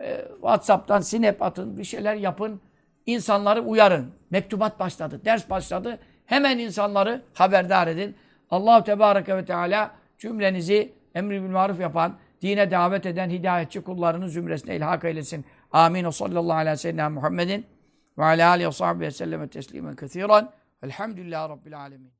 [0.00, 2.60] E, Whatsapp'tan sinep atın, bir şeyler yapın.
[3.06, 4.10] İnsanları uyarın.
[4.30, 5.98] Mektubat başladı, ders başladı.
[6.26, 8.16] Hemen insanları haberdar edin.
[8.50, 14.76] Allahu Tebareke ve Teala cümlenizi emri bil maruf yapan, dine davet eden hidayetçi kullarının zümresine
[14.76, 15.44] ilhak eylesin.
[15.72, 16.04] Amin.
[16.04, 17.66] O sallallahu aleyhi ve sellem Muhammedin
[18.18, 20.48] ve alâ aleyhi ve sahbihi ve selleme teslimen kethiren.
[20.82, 22.12] Elhamdülillahi Rabbil alemin.